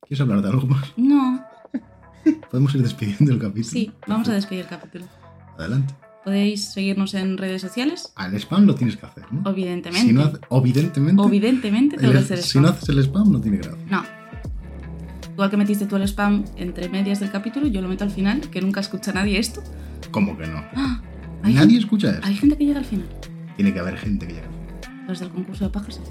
¿Quieres 0.02 0.20
hablar 0.20 0.42
de 0.42 0.50
algo 0.50 0.68
más? 0.68 0.92
No, 0.98 1.42
Podemos 2.52 2.76
ir 2.76 2.82
despidiendo 2.84 3.32
el 3.32 3.40
capítulo. 3.40 3.72
sí, 3.72 3.92
vamos 4.08 4.28
a 4.28 4.34
despedir 4.34 4.64
el 4.64 4.68
capítulo. 4.70 5.06
Adelante. 5.58 5.94
Podéis 6.26 6.72
seguirnos 6.74 7.14
en 7.14 7.38
redes 7.38 7.62
sociales, 7.62 8.12
Al 8.16 8.34
spam 8.36 8.66
lo 8.66 8.74
tienes 8.76 8.98
que 8.98 9.06
hacer, 9.06 9.26
¿no? 9.32 9.48
evidentemente. 9.50 10.08
Si 10.08 10.14
no 10.14 10.32
evidentemente. 10.50 11.22
Evidentemente 11.24 11.98
tengo 11.98 12.14
que 12.14 12.20
hacer 12.20 12.38
si 12.40 12.50
spam. 12.50 12.64
no 12.64 12.70
haces 12.70 12.90
el 12.90 13.00
spam, 13.00 13.32
no 13.32 13.40
tiene 13.40 13.58
gracia. 13.58 13.86
No. 13.90 14.04
Igual 15.34 15.50
que 15.52 15.58
metiste 15.58 15.86
tú 15.86 15.98
el 15.98 16.04
spam 16.08 16.44
entre 16.56 16.90
medias 16.90 17.20
del 17.20 17.30
capítulo, 17.30 17.68
yo 17.68 17.82
lo 17.82 17.88
meto 17.90 18.04
al 18.06 18.10
final, 18.12 18.42
que 18.50 18.60
nunca 18.62 18.80
escucha 18.80 19.12
nadie 19.14 19.38
esto. 19.38 19.62
¿Cómo 20.10 20.36
que 20.38 20.48
no? 20.48 20.64
¡Ah! 20.76 21.02
Nadie 21.44 21.58
gente- 21.60 21.78
escucha 21.78 22.10
eso. 22.10 22.20
Hay 22.24 22.36
gente 22.36 22.58
que 22.58 22.66
llega 22.66 22.80
al 22.80 22.86
final. 22.86 23.08
Tiene 23.56 23.72
que 23.74 23.80
haber 23.80 23.98
gente 23.98 24.26
que 24.28 24.34
llega. 24.34 24.48
Los 25.08 25.20
del 25.20 25.30
concurso 25.30 25.66
de 25.66 25.70
pajas. 25.70 26.02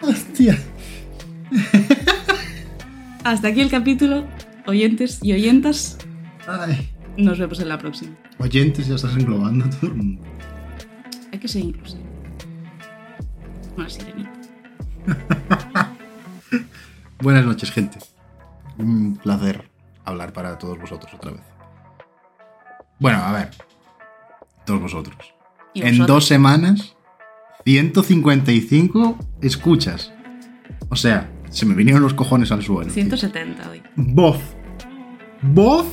Hostia. 0.00 0.58
Hasta 3.24 3.48
aquí 3.48 3.60
el 3.60 3.70
capítulo. 3.70 4.26
Oyentes 4.66 5.20
y 5.22 5.32
oyentas. 5.32 5.98
Ay. 6.46 6.90
Nos 7.16 7.38
vemos 7.38 7.60
en 7.60 7.68
la 7.68 7.78
próxima. 7.78 8.16
Oyentes, 8.38 8.88
ya 8.88 8.96
estás 8.96 9.14
englobando 9.16 9.64
a 9.64 9.70
todo 9.70 9.86
el 9.88 9.94
mundo. 9.94 10.22
Hay 11.32 11.38
que 11.38 11.46
ser 11.46 11.62
inclusivo. 11.62 12.02
Una 13.76 13.88
sirenita. 13.88 14.32
Buenas 17.20 17.44
noches, 17.44 17.70
gente. 17.70 17.98
Un 18.78 19.16
placer 19.16 19.70
hablar 20.04 20.32
para 20.32 20.58
todos 20.58 20.78
vosotros 20.80 21.12
otra 21.14 21.30
vez. 21.32 21.42
Bueno, 22.98 23.18
a 23.18 23.32
ver. 23.32 23.50
Todos 24.66 24.80
vosotros. 24.80 25.16
Y 25.74 25.82
En 25.82 26.06
dos 26.06 26.26
semanas, 26.26 26.96
155 27.64 29.18
escuchas. 29.40 30.12
O 30.88 30.96
sea, 30.96 31.31
se 31.52 31.66
me 31.66 31.74
vinieron 31.74 32.02
los 32.02 32.14
cojones 32.14 32.50
al 32.50 32.62
suelo. 32.62 32.84
tío. 32.84 32.94
170 32.94 33.70
hoy. 33.70 33.82
Voz. 33.96 34.38
Voz. 35.42 35.86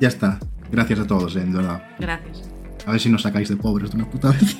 Ya 0.00 0.08
está. 0.08 0.38
Gracias 0.70 0.98
a 1.00 1.06
todos, 1.06 1.36
eh, 1.36 1.40
de 1.40 1.52
verdad. 1.52 1.82
Gracias. 1.98 2.48
A 2.86 2.92
ver 2.92 3.00
si 3.00 3.10
nos 3.10 3.22
sacáis 3.22 3.48
de 3.48 3.56
pobres 3.56 3.90
de 3.90 3.96
una 3.96 4.10
puta 4.10 4.30
vez. 4.30 4.56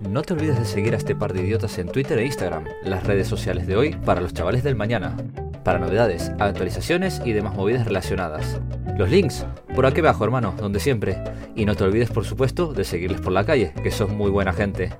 No 0.00 0.22
te 0.22 0.32
olvides 0.32 0.58
de 0.58 0.64
seguir 0.64 0.94
a 0.94 0.96
este 0.96 1.14
par 1.14 1.32
de 1.32 1.42
idiotas 1.42 1.78
en 1.78 1.88
Twitter 1.88 2.18
e 2.18 2.24
Instagram, 2.26 2.64
las 2.82 3.04
redes 3.04 3.28
sociales 3.28 3.66
de 3.66 3.76
hoy 3.76 3.94
para 4.04 4.20
los 4.20 4.32
chavales 4.34 4.64
del 4.64 4.74
mañana, 4.74 5.16
para 5.62 5.78
novedades, 5.78 6.32
actualizaciones 6.38 7.20
y 7.24 7.32
demás 7.32 7.54
movidas 7.54 7.84
relacionadas. 7.86 8.60
Los 9.00 9.08
links, 9.08 9.46
por 9.74 9.86
aquí 9.86 10.00
abajo 10.00 10.24
hermano, 10.24 10.54
donde 10.58 10.78
siempre. 10.78 11.16
Y 11.56 11.64
no 11.64 11.74
te 11.74 11.84
olvides 11.84 12.10
por 12.10 12.26
supuesto 12.26 12.74
de 12.74 12.84
seguirles 12.84 13.22
por 13.22 13.32
la 13.32 13.46
calle, 13.46 13.72
que 13.82 13.90
son 13.90 14.14
muy 14.14 14.30
buena 14.30 14.52
gente. 14.52 14.90